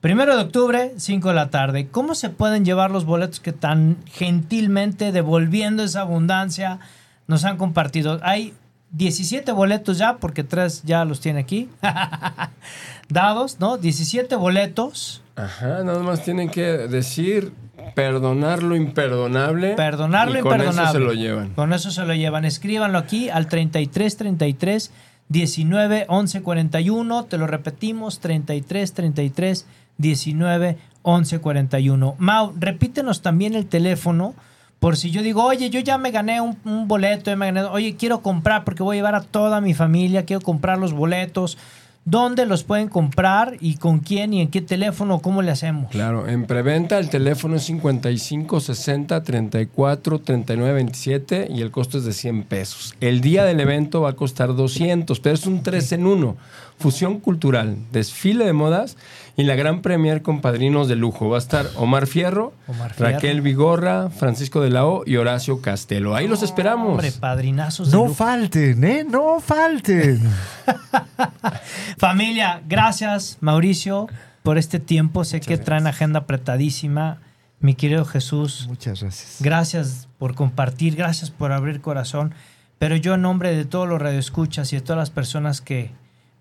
Primero 0.00 0.34
de 0.34 0.44
octubre, 0.44 0.94
5 0.96 1.28
de 1.28 1.34
la 1.34 1.50
tarde. 1.50 1.88
¿Cómo 1.88 2.14
se 2.14 2.30
pueden 2.30 2.64
llevar 2.64 2.90
los 2.90 3.04
boletos 3.04 3.38
que 3.38 3.52
tan 3.52 3.98
gentilmente, 4.06 5.12
devolviendo 5.12 5.82
esa 5.82 6.00
abundancia, 6.00 6.78
nos 7.26 7.44
han 7.44 7.58
compartido? 7.58 8.18
Hay 8.22 8.54
17 8.92 9.52
boletos 9.52 9.98
ya, 9.98 10.16
porque 10.16 10.42
tres 10.42 10.84
ya 10.84 11.04
los 11.04 11.20
tiene 11.20 11.40
aquí. 11.40 11.68
Dados, 13.10 13.60
¿no? 13.60 13.76
17 13.76 14.36
boletos. 14.36 15.22
Ajá, 15.36 15.84
nada 15.84 15.98
más 15.98 16.24
tienen 16.24 16.48
que 16.48 16.62
decir 16.62 17.52
perdonar 17.94 18.62
lo 18.62 18.76
imperdonable. 18.76 19.74
Perdonar 19.74 20.30
lo 20.30 20.38
y 20.38 20.42
con 20.42 20.52
imperdonable. 20.52 20.82
eso 20.82 20.92
se 20.92 20.98
lo 21.00 21.12
llevan. 21.12 21.54
Con 21.54 21.72
eso 21.72 21.90
se 21.90 22.04
lo 22.04 22.14
llevan. 22.14 22.44
Escríbanlo 22.44 22.98
aquí 22.98 23.28
al 23.28 23.46
33 23.46 24.16
33 24.16 24.92
19 25.28 26.06
11 26.08 26.42
41. 26.42 27.24
Te 27.24 27.38
lo 27.38 27.46
repetimos: 27.46 28.20
33 28.20 28.92
33 28.92 29.66
19 29.98 30.78
11 31.02 31.38
41. 31.38 32.14
Mau, 32.18 32.52
repítenos 32.58 33.22
también 33.22 33.54
el 33.54 33.66
teléfono. 33.66 34.34
Por 34.80 34.96
si 34.96 35.10
yo 35.10 35.22
digo, 35.22 35.44
oye, 35.44 35.68
yo 35.68 35.80
ya 35.80 35.98
me 35.98 36.10
gané 36.10 36.40
un, 36.40 36.56
un 36.64 36.88
boleto, 36.88 37.30
ya 37.30 37.36
me 37.36 37.52
gané, 37.52 37.64
oye, 37.64 37.96
quiero 37.96 38.22
comprar 38.22 38.64
porque 38.64 38.82
voy 38.82 38.96
a 38.96 38.98
llevar 38.98 39.14
a 39.14 39.20
toda 39.20 39.60
mi 39.60 39.74
familia, 39.74 40.24
quiero 40.24 40.40
comprar 40.40 40.78
los 40.78 40.94
boletos. 40.94 41.58
¿Dónde 42.06 42.46
los 42.46 42.64
pueden 42.64 42.88
comprar 42.88 43.58
y 43.60 43.76
con 43.76 43.98
quién 43.98 44.32
y 44.32 44.40
en 44.40 44.48
qué 44.48 44.62
teléfono? 44.62 45.20
¿Cómo 45.20 45.42
le 45.42 45.50
hacemos? 45.50 45.90
Claro, 45.90 46.26
en 46.26 46.46
preventa 46.46 46.98
el 46.98 47.10
teléfono 47.10 47.56
es 47.56 47.64
55 47.64 48.58
60 48.58 49.22
34 49.22 50.18
39 50.20 50.72
27 50.72 51.48
y 51.50 51.60
el 51.60 51.70
costo 51.70 51.98
es 51.98 52.04
de 52.04 52.14
100 52.14 52.44
pesos. 52.44 52.94
El 53.02 53.20
día 53.20 53.44
del 53.44 53.60
evento 53.60 54.00
va 54.00 54.10
a 54.10 54.16
costar 54.16 54.56
200, 54.56 55.20
pero 55.20 55.34
es 55.34 55.46
un 55.46 55.62
3 55.62 55.92
en 55.92 56.06
1. 56.06 56.36
Fusión 56.78 57.20
cultural, 57.20 57.76
desfile 57.92 58.46
de 58.46 58.54
modas 58.54 58.96
y 59.36 59.44
la 59.44 59.54
gran 59.54 59.80
premier 59.82 60.22
con 60.22 60.40
padrinos 60.40 60.88
de 60.88 60.96
lujo. 60.96 61.28
Va 61.28 61.36
a 61.36 61.38
estar 61.38 61.66
Omar 61.76 62.06
Fierro, 62.06 62.52
Omar 62.66 62.92
Fierro. 62.94 63.12
Raquel 63.12 63.40
Vigorra, 63.40 64.10
Francisco 64.10 64.60
de 64.60 64.70
la 64.70 64.84
O 64.86 65.02
y 65.06 65.16
Horacio 65.16 65.60
Castelo. 65.62 66.14
Ahí 66.14 66.28
los 66.28 66.42
esperamos. 66.42 66.90
Hombre, 66.90 67.12
padrinazos 67.12 67.90
de 67.90 67.96
No 67.96 68.04
lujo. 68.04 68.14
falten, 68.14 68.84
¿eh? 68.84 69.04
No 69.08 69.40
falten. 69.40 70.20
Familia, 71.98 72.62
gracias 72.68 73.38
Mauricio 73.40 74.08
por 74.42 74.58
este 74.58 74.78
tiempo. 74.80 75.24
Sé 75.24 75.40
que 75.40 75.58
traen 75.58 75.86
agenda 75.86 76.20
apretadísima. 76.20 77.18
Mi 77.60 77.74
querido 77.74 78.06
Jesús, 78.06 78.66
Muchas 78.68 79.02
gracias. 79.02 79.36
gracias 79.40 80.08
por 80.18 80.34
compartir, 80.34 80.96
gracias 80.96 81.30
por 81.30 81.52
abrir 81.52 81.82
corazón. 81.82 82.34
Pero 82.78 82.96
yo 82.96 83.14
en 83.14 83.20
nombre 83.22 83.54
de 83.54 83.66
todos 83.66 83.86
los 83.86 84.00
radioescuchas 84.00 84.72
y 84.72 84.76
de 84.76 84.82
todas 84.82 84.98
las 84.98 85.10
personas 85.10 85.60
que 85.60 85.90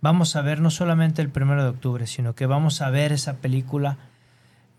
vamos 0.02 0.36
a 0.36 0.41
ver 0.41 0.62
no 0.62 0.70
solamente 0.72 1.22
el 1.22 1.30
primero 1.30 1.64
de 1.64 1.70
octubre, 1.70 2.08
sino 2.08 2.36
que 2.36 2.45
vamos 2.45 2.82
a 2.82 2.89
ver 2.89 3.12
esa 3.12 3.34
película 3.38 3.97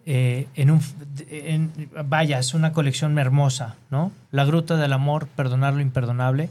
eh, 0.06 0.48
en 0.54 0.70
un... 0.70 0.80
en- 1.28 1.90
vaya, 2.06 2.38
es 2.38 2.54
una 2.54 2.72
colección 2.72 3.18
hermosa, 3.18 3.76
¿no? 3.90 4.12
La 4.30 4.44
Gruta 4.44 4.76
del 4.76 4.92
Amor, 4.92 5.26
Perdonar 5.28 5.74
lo 5.74 5.80
Imperdonable. 5.80 6.48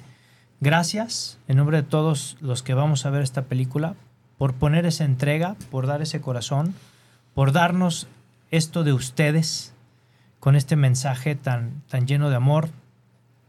Gracias, 0.62 1.38
en 1.48 1.58
nombre 1.58 1.78
de 1.78 1.84
todos 1.84 2.38
los 2.42 2.64
que 2.64 2.74
vamos 2.74 3.06
a 3.06 3.10
ver 3.10 3.22
esta 3.22 3.44
película, 3.44 3.96
por 4.38 4.54
poner 4.54 4.86
esa 4.86 5.04
entrega, 5.06 5.56
por 5.72 5.88
dar 5.88 6.02
ese 6.02 6.22
corazón, 6.22 6.76
por 7.34 7.52
darnos 7.52 8.08
esto 8.52 8.84
de 8.84 8.94
ustedes 8.94 9.74
con 10.40 10.56
este 10.56 10.76
mensaje 10.76 11.36
tan, 11.36 11.82
tan 11.90 12.08
lleno 12.08 12.30
de 12.30 12.36
amor, 12.36 12.70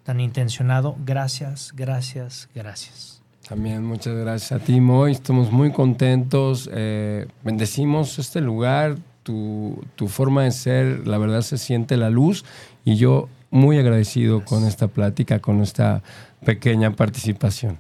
tan 0.02 0.18
intencionado. 0.20 0.96
Gracias, 1.04 1.72
gracias, 1.76 2.48
gracias. 2.54 3.19
También 3.50 3.84
muchas 3.84 4.14
gracias 4.14 4.52
a 4.52 4.64
ti, 4.64 4.80
Moy. 4.80 5.10
Estamos 5.10 5.50
muy 5.50 5.72
contentos. 5.72 6.70
eh, 6.72 7.26
bendecimos 7.42 8.20
este 8.20 8.40
lugar, 8.40 8.96
tu, 9.24 9.84
tu 9.96 10.06
forma 10.06 10.44
de 10.44 10.52
ser, 10.52 11.08
la 11.08 11.18
verdad 11.18 11.40
se 11.40 11.58
siente 11.58 11.96
la 11.96 12.10
luz 12.10 12.44
y 12.84 12.94
yo 12.94 13.28
muy 13.50 13.76
agradecido 13.76 14.44
con 14.44 14.64
esta 14.64 14.86
plática, 14.86 15.40
con 15.40 15.62
esta 15.62 16.04
pequeña 16.44 16.94
participación. 16.94 17.76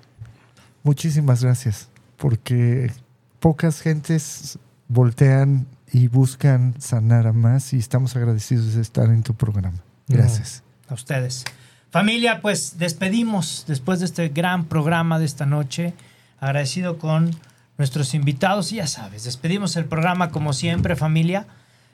Muchísimas 0.82 1.44
gracias. 1.44 1.88
Porque 2.16 2.90
pocas 3.38 3.80
gentes 3.80 4.58
voltean 4.88 5.68
y 5.92 6.08
buscan 6.08 6.74
sanar 6.80 7.28
a 7.28 7.32
más 7.32 7.74
y 7.74 7.78
estamos 7.78 8.16
agradecidos 8.16 8.74
de 8.74 8.82
estar 8.82 9.06
en 9.06 9.22
tu 9.22 9.34
programa. 9.34 9.78
Gracias. 10.08 10.64
A 10.88 10.94
ustedes. 10.94 11.44
Familia, 11.90 12.40
pues 12.40 12.78
despedimos 12.78 13.64
después 13.66 13.98
de 14.00 14.06
este 14.06 14.28
gran 14.28 14.64
programa 14.66 15.18
de 15.18 15.24
esta 15.24 15.46
noche. 15.46 15.92
Agradecido 16.38 16.98
con 16.98 17.34
nuestros 17.78 18.14
invitados. 18.14 18.72
Y 18.72 18.76
ya 18.76 18.86
sabes, 18.86 19.24
despedimos 19.24 19.76
el 19.76 19.86
programa 19.86 20.30
como 20.30 20.52
siempre, 20.52 20.94
familia. 20.96 21.46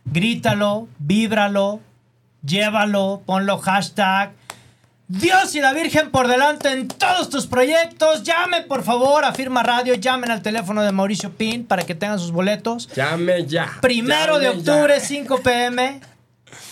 Grítalo, 0.04 0.86
víbralo, 0.98 1.80
llévalo, 2.44 3.22
ponlo 3.24 3.58
hashtag. 3.58 4.32
Dios 5.08 5.54
y 5.54 5.60
la 5.60 5.72
Virgen 5.72 6.10
por 6.10 6.26
delante 6.26 6.72
en 6.72 6.88
todos 6.88 7.30
tus 7.30 7.46
proyectos. 7.46 8.24
Llame 8.24 8.62
por 8.62 8.82
favor 8.82 9.24
a 9.24 9.32
Firma 9.32 9.62
Radio, 9.62 9.94
llamen 9.94 10.32
al 10.32 10.42
teléfono 10.42 10.82
de 10.82 10.90
Mauricio 10.92 11.30
Pin 11.32 11.64
para 11.64 11.84
que 11.84 11.94
tengan 11.94 12.18
sus 12.18 12.32
boletos. 12.32 12.88
Llame 12.94 13.46
ya. 13.46 13.78
Primero 13.80 14.38
de 14.40 14.46
Llame 14.48 14.62
ya. 14.62 14.72
octubre, 14.72 15.00
5 15.00 15.40
pm, 15.42 16.00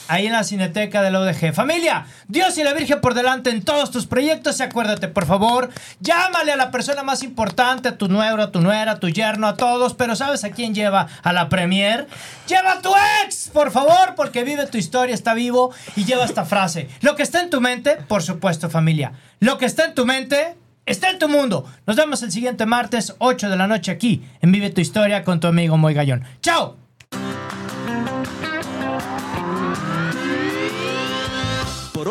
ahí 0.08 0.26
en 0.26 0.32
la 0.32 0.44
Cineteca 0.44 1.02
de 1.02 1.10
la 1.10 1.20
UDG. 1.20 1.52
Familia, 1.52 2.06
Dios 2.28 2.56
y 2.58 2.64
la 2.64 2.72
Virgen 2.72 3.00
por 3.00 3.14
delante 3.14 3.50
en 3.50 3.62
todos 3.62 3.90
tus 3.90 4.06
proyectos. 4.06 4.60
Y 4.60 4.62
acuérdate, 4.62 5.08
por 5.08 5.26
favor, 5.26 5.70
llámale 6.00 6.52
a 6.52 6.56
la 6.56 6.70
persona 6.70 7.02
más 7.02 7.22
importante, 7.22 7.88
a 7.88 7.98
tu 7.98 8.08
nuero, 8.08 8.42
a 8.42 8.52
tu 8.52 8.60
nuera, 8.60 8.92
a 8.92 9.00
tu 9.00 9.08
yerno, 9.08 9.46
a 9.46 9.56
todos. 9.56 9.94
Pero 9.94 10.16
¿sabes 10.16 10.44
a 10.44 10.50
quién 10.50 10.74
lleva 10.74 11.08
a 11.22 11.32
la 11.32 11.48
premier? 11.48 12.06
Lleva 12.46 12.72
a 12.72 12.82
tu 12.82 12.92
ex, 13.24 13.50
por 13.52 13.70
favor, 13.70 14.14
porque 14.16 14.44
vive 14.44 14.66
tu 14.66 14.78
historia, 14.78 15.14
está 15.14 15.34
vivo 15.34 15.72
y 15.96 16.04
lleva 16.04 16.24
esta 16.24 16.44
frase. 16.44 16.88
Lo 17.00 17.16
que 17.16 17.22
está 17.22 17.40
en 17.40 17.50
tu 17.50 17.60
mente, 17.60 17.96
por 18.08 18.22
supuesto, 18.22 18.70
familia. 18.70 19.12
Lo 19.40 19.58
que 19.58 19.66
está 19.66 19.84
en 19.84 19.94
tu 19.94 20.06
mente. 20.06 20.56
Está 20.86 21.08
en 21.08 21.18
tu 21.18 21.30
mundo. 21.30 21.64
Nos 21.86 21.96
vemos 21.96 22.22
el 22.22 22.30
siguiente 22.30 22.66
martes, 22.66 23.14
8 23.16 23.48
de 23.48 23.56
la 23.56 23.66
noche, 23.66 23.90
aquí 23.90 24.22
en 24.42 24.52
Vive 24.52 24.68
tu 24.68 24.82
Historia 24.82 25.24
con 25.24 25.40
tu 25.40 25.46
amigo 25.46 25.78
Moy 25.78 25.94
Gallón. 25.94 26.24
¡Chao! 26.42 26.83